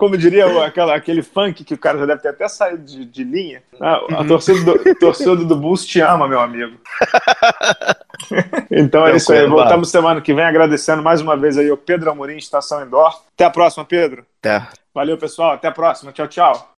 Como 0.00 0.16
diria 0.16 0.48
o- 0.48 0.62
aquela, 0.62 0.94
aquele 0.96 1.20
funk 1.22 1.62
que 1.62 1.74
o 1.74 1.78
cara 1.78 1.98
já 1.98 2.06
deve 2.06 2.22
ter 2.22 2.28
até 2.30 2.48
saído 2.48 2.82
de, 2.82 3.04
de 3.04 3.22
linha. 3.22 3.62
Ah, 3.78 4.00
A 4.20 4.24
torcida 4.24 4.64
do, 4.78 4.94
torcida 4.94 5.36
do 5.36 5.54
Bulls 5.54 5.84
te 5.84 6.00
ama, 6.00 6.26
meu 6.26 6.40
amigo. 6.40 6.74
Então 8.70 9.06
é 9.06 9.16
isso 9.16 9.32
aí. 9.32 9.46
Voltamos 9.46 9.90
semana 9.90 10.20
que 10.20 10.32
vem 10.32 10.44
agradecendo 10.44 11.02
mais 11.02 11.20
uma 11.20 11.36
vez 11.36 11.58
aí 11.58 11.68
ao 11.68 11.76
Pedro 11.76 12.10
Amorim, 12.10 12.36
Estação 12.36 12.82
Indoor. 12.84 13.12
Até 13.34 13.44
a 13.44 13.50
próxima, 13.50 13.84
Pedro. 13.84 14.24
Até. 14.40 14.66
Valeu, 14.94 15.16
pessoal. 15.18 15.52
Até 15.52 15.68
a 15.68 15.72
próxima. 15.72 16.12
Tchau, 16.12 16.28
tchau. 16.28 16.68